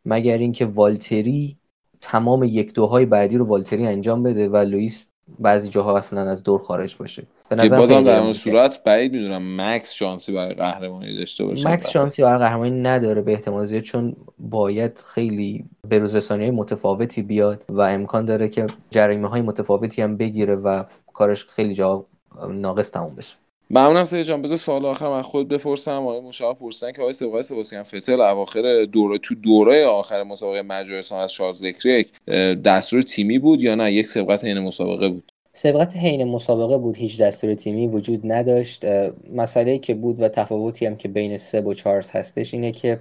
مگر 0.05 0.39
اینکه 0.39 0.67
والتری 0.67 1.59
تمام 2.01 2.43
یک 2.43 2.75
دوهای 2.75 3.07
بعدی 3.07 3.37
رو 3.37 3.45
والتری 3.45 3.87
انجام 3.87 4.23
بده 4.23 4.49
و 4.49 4.57
لوئیس 4.57 5.05
بعضی 5.39 5.69
جاها 5.69 5.97
اصلا 5.97 6.31
از 6.31 6.43
دور 6.43 6.61
خارج 6.61 6.97
باشه. 6.97 7.27
به 7.49 7.57
نظر 7.57 7.79
بازم 7.79 8.05
در 8.05 8.19
اون 8.19 8.33
صورت 8.33 8.85
بعید 8.85 9.13
می‌دونم 9.13 9.61
مکس 9.61 9.93
شانسی 9.93 10.33
برای 10.33 10.55
قهرمانی 10.55 11.17
داشته 11.19 11.45
باشه. 11.45 11.69
مکس 11.69 11.91
شانسی 11.91 12.23
برای 12.23 12.39
قهرمانی 12.39 12.83
نداره 12.83 13.23
به 13.23 13.33
احتمال 13.33 13.65
زیاد 13.65 13.83
چون 13.83 14.17
باید 14.39 14.99
خیلی 14.99 15.65
به 15.89 16.51
متفاوتی 16.51 17.23
بیاد 17.23 17.65
و 17.69 17.81
امکان 17.81 18.25
داره 18.25 18.49
که 18.49 18.67
جریمه 18.91 19.29
های 19.29 19.43
متفاوتی 19.43 20.03
هم 20.03 20.17
بگیره 20.17 20.57
و 20.57 20.85
کارش 21.13 21.47
خیلی 21.47 21.75
جا 21.75 22.07
ناقص 22.51 22.91
تموم 22.91 23.15
بشه. 23.15 23.35
ممنونم 23.71 24.05
سید 24.05 24.23
جان. 24.23 24.43
بذار 24.43 24.57
سوال 24.57 24.87
آخر 24.87 25.09
من 25.09 25.23
خود 25.23 25.49
بپرسم. 25.49 26.07
آقای 26.07 26.21
مشاور 26.21 26.55
پرسیدن 26.55 26.93
که 26.93 27.01
آقای 27.01 27.13
سبقای 27.13 27.43
سباسیان 27.43 27.83
فتل 27.83 28.21
اواخر 28.21 28.85
دوره 28.85 29.19
تو 29.19 29.35
دوره 29.35 29.87
آخر 29.87 30.23
مسابقه 30.23 30.63
مجارستان 30.63 31.21
از 31.21 31.33
شارز 31.33 31.59
ذکریک 31.59 32.27
دستور 32.65 33.03
تیمی 33.03 33.39
بود 33.39 33.63
یا 33.63 33.75
نه؟ 33.75 33.93
یک 33.93 34.07
سبقت 34.07 34.45
حین 34.45 34.59
مسابقه 34.59 35.09
بود. 35.09 35.33
سبقت 35.53 35.97
حین 35.97 36.25
مسابقه 36.25 36.79
بود. 36.79 36.97
هیچ 36.97 37.21
دستور 37.21 37.55
تیمی 37.55 37.89
وجود 37.89 38.21
نداشت. 38.25 38.85
مسئله 39.33 39.79
که 39.79 39.95
بود 39.95 40.21
و 40.21 40.29
تفاوتی 40.29 40.87
هم 40.87 40.97
که 40.97 41.09
بین 41.09 41.37
سب 41.37 41.67
و 41.67 41.75
چارلز 41.75 42.11
هستش 42.11 42.55
اینه 42.55 42.73
که 42.73 43.01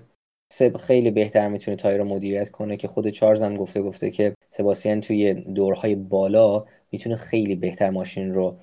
سب 0.53 0.78
خیلی 0.78 1.12
بهتر 1.12 1.47
می‌تونه 1.47 1.78
تایر 1.78 1.97
رو 1.97 2.03
مدیریت 2.03 2.49
کنه 2.49 2.78
که 2.78 2.88
خود 2.88 3.09
چارلز 3.09 3.41
هم 3.41 3.55
گفته 3.55 3.82
گفته 3.82 4.12
که 4.12 4.36
سباسیان 4.49 5.01
توی 5.01 5.34
دورهای 5.34 5.95
بالا 5.95 6.66
می‌تونه 6.91 7.16
خیلی 7.16 7.55
بهتر 7.55 7.89
ماشین 7.89 8.34
رو 8.34 8.55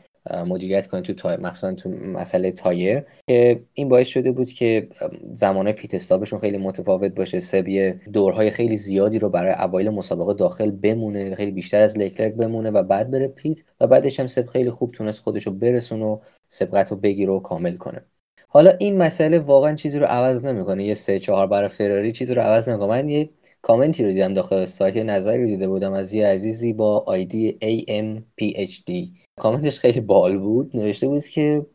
مدیریت 0.47 0.87
کنه 0.87 1.01
تو 1.01 1.15
تایر 1.15 1.41
مخصوصا 1.41 1.73
تو 1.73 1.89
مسئله 1.89 2.53
تایر 2.53 3.05
که 3.29 3.61
این 3.75 3.89
باعث 3.89 4.09
شده 4.09 4.33
بود 4.33 4.49
که 4.49 4.89
زمان 5.33 5.73
pit 5.73 5.95
stop 5.95 6.17
شون 6.17 6.39
خیلی 6.39 6.59
متفاوت 6.59 7.15
باشه 7.15 7.41
سب 7.41 7.71
یه 7.71 8.01
دورهای 8.13 8.51
خیلی 8.51 8.77
زیادی 8.77 9.19
رو 9.19 9.29
برای 9.29 9.53
اوایل 9.53 9.91
مسابقه 9.91 10.35
داخل 10.35 10.71
بمونه 10.71 11.35
خیلی 11.35 11.51
بیشتر 11.51 11.81
از 11.81 11.99
لکلرک 11.99 12.35
بمونه 12.35 12.71
و 12.71 12.83
بعد 12.83 13.11
بره 13.11 13.29
pit 13.29 13.61
و 13.81 13.87
بعدش 13.87 14.21
هم 14.21 14.27
سب 14.27 14.47
خیلی 14.47 14.71
خوب 14.71 14.93
تونست 14.93 15.21
خودش 15.21 15.47
رو 15.47 15.53
برسونه 15.53 16.05
و 16.05 16.19
سبقت 16.49 16.91
رو 16.91 16.97
بگیره 16.97 17.33
و 17.33 17.41
کامل 17.41 17.77
کنه. 17.77 18.01
حالا 18.49 18.71
این 18.71 18.99
مسئله 18.99 19.39
واقعا 19.39 19.75
چیزی 19.75 19.99
رو 19.99 20.07
عوض 20.07 20.45
نمی‌کنه. 20.45 20.85
یه 20.85 20.95
سه 20.95 21.19
چهار 21.19 21.47
برای 21.47 21.69
فراری 21.69 22.13
چیزی 22.13 22.35
رو 22.35 22.43
عوض 22.43 22.69
نمی‌کنه. 22.69 22.89
من 22.89 23.09
یه 23.09 23.31
کامنتی 23.63 24.05
رو 24.05 24.11
دیدم 24.11 24.35
داخل 24.35 24.65
سایت 24.65 24.97
نظری 24.97 25.43
رو 25.43 25.47
دیده 25.47 25.69
بودم 25.69 25.93
از 25.93 26.13
یه 26.13 26.27
عزیزی 26.27 26.73
با 26.73 26.99
آیدی 27.07 27.59
AMPHD 27.63 28.93
کامنتش 29.39 29.79
خیلی 29.79 30.01
بال 30.01 30.39
بود. 30.39 30.71
نوشته 30.75 31.07
بود 31.07 31.25
که 31.25 31.67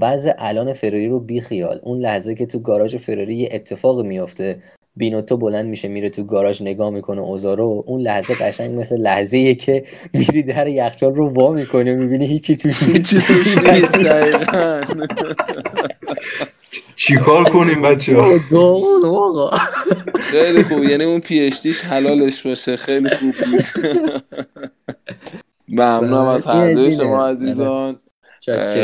وضع 0.00 0.32
الان 0.38 0.72
فراری 0.72 1.08
رو 1.08 1.20
بیخیال 1.20 1.80
اون 1.82 1.98
لحظه 1.98 2.34
که 2.34 2.46
تو 2.46 2.58
گاراژ 2.58 2.96
فراری 2.96 3.36
یه 3.36 3.48
اتفاق 3.52 4.00
میافته 4.06 4.62
بینوتو 4.96 5.36
بلند 5.36 5.66
میشه 5.66 5.88
میره 5.88 6.10
تو 6.10 6.24
گاراژ 6.24 6.62
نگاه 6.62 6.90
می‌کنه 6.90 7.20
اوزارو. 7.20 7.84
اون 7.86 8.00
لحظه 8.00 8.34
قشنگ 8.34 8.80
مثل 8.80 8.96
لحظه 8.96 9.36
ایه 9.36 9.54
که 9.54 9.84
میری 10.14 10.42
در 10.42 10.66
یخچال 10.68 11.14
رو 11.14 11.28
وا 11.28 11.52
می‌کنه 11.52 11.94
می‌بینی 11.94 12.26
هیچی 12.26 12.56
توش 12.56 12.82
نیست. 12.82 13.14
هیچی 13.14 13.26
توش 13.26 13.58
نیست 13.58 13.98
چیکار 16.96 17.44
کنیم 17.44 17.82
بچه 17.82 18.16
ها 18.16 19.50
خیلی 20.20 20.62
خوب. 20.62 20.84
یعنی 20.84 21.04
اون 21.04 21.20
پی 21.20 21.50
حلالش 21.82 22.46
باشه. 22.46 22.76
خیلی 22.76 23.08
خوب 23.08 23.34
بود. 23.50 23.64
ممنونم 25.70 26.28
از 26.28 26.46
هر 26.46 26.74
دوی 26.74 26.92
شما 26.92 27.26
عزیزان. 27.26 28.00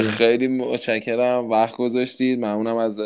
خیلی 0.05 0.49
متشکرم. 0.49 1.51
وقت 1.51 1.77
گذاشتید. 1.77 2.39
ممنونم 2.39 2.77
از 2.77 3.01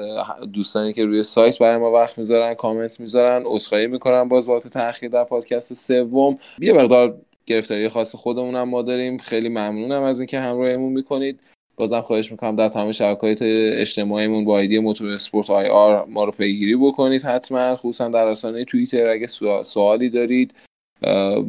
دوستانی 0.52 0.92
که 0.92 1.04
روی 1.04 1.22
سایت 1.22 1.58
برای 1.58 1.76
ما 1.76 1.92
وقت 1.92 2.18
می‌ذارن 2.18 2.54
کامنت 2.54 3.00
می‌ذارن. 3.00 3.42
عذرخواهی 3.44 3.86
می‌کنم. 3.86 4.28
باز 4.28 4.46
بابت 4.46 4.68
تاخیر 4.68 5.08
در 5.08 5.24
پادکست 5.24 5.74
سوم. 5.74 6.38
یه 6.58 6.72
مقدار 6.72 7.16
گرفتاری 7.46 7.88
خاص 7.88 8.14
خودمونم 8.14 8.68
ما 8.68 8.82
داریم. 8.82 9.18
خیلی 9.18 9.48
ممنونم 9.48 10.02
از 10.02 10.20
اینکه 10.20 10.40
همراهمون 10.40 10.92
می‌کنید. 10.92 11.40
بازم 11.76 12.00
خواهش 12.00 12.30
می‌کنم 12.30 12.56
در 12.56 12.68
تمام 12.68 12.92
شبکه‌های 12.92 13.36
اجتماعیمون 13.70 14.44
با 14.44 14.58
ایدی 14.58 14.78
موتور 14.78 15.10
اسپورت 15.10 15.50
آی 15.50 15.66
آر 15.66 16.04
ما 16.04 16.24
رو 16.24 16.32
پیگیری 16.32 16.76
بکنید 16.76 17.22
حتما. 17.22 17.76
خصوصا 17.76 18.08
در 18.08 18.30
رسانه 18.30 18.64
توییتر 18.64 19.08
اگه 19.08 19.26
سوالی 19.62 20.10
دارید. 20.10 20.54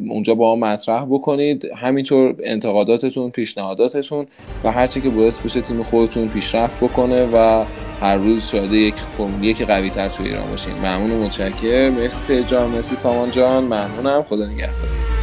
اونجا 0.10 0.36
با 0.36 0.56
ما 0.56 0.68
مطرح 0.68 1.06
بکنید. 1.06 1.66
همینطور 1.78 2.36
انتقاداتتون 2.44 3.30
پیشنهاداتتون 3.30 4.28
و 4.64 4.72
هرچی 4.72 5.02
که 5.02 5.10
باعث 5.10 5.40
بشه 5.40 5.62
تیم 5.62 5.84
خودتون 5.84 6.28
پیشرفت 6.28 6.84
بکنه 6.84 7.26
و 7.34 7.66
هر 8.02 8.18
روز 8.18 8.48
شاید 8.48 8.74
یک 8.74 8.96
فرمولی 8.96 9.54
که 9.54 9.66
قوی 9.66 9.90
تر 9.90 10.10
توی 10.10 10.28
ایران 10.28 10.50
باشین. 10.50 10.74
ممنون 10.74 11.12
و 11.12 11.24
متشکر 11.24 11.90
مرسی 11.90 12.44
جان 12.44 12.70
مرسی 12.70 12.96
سامان 12.96 13.32
جان. 13.32 13.64
ممنونم. 13.64 14.24
خدا 14.24 14.46
نگهدار. 14.46 15.21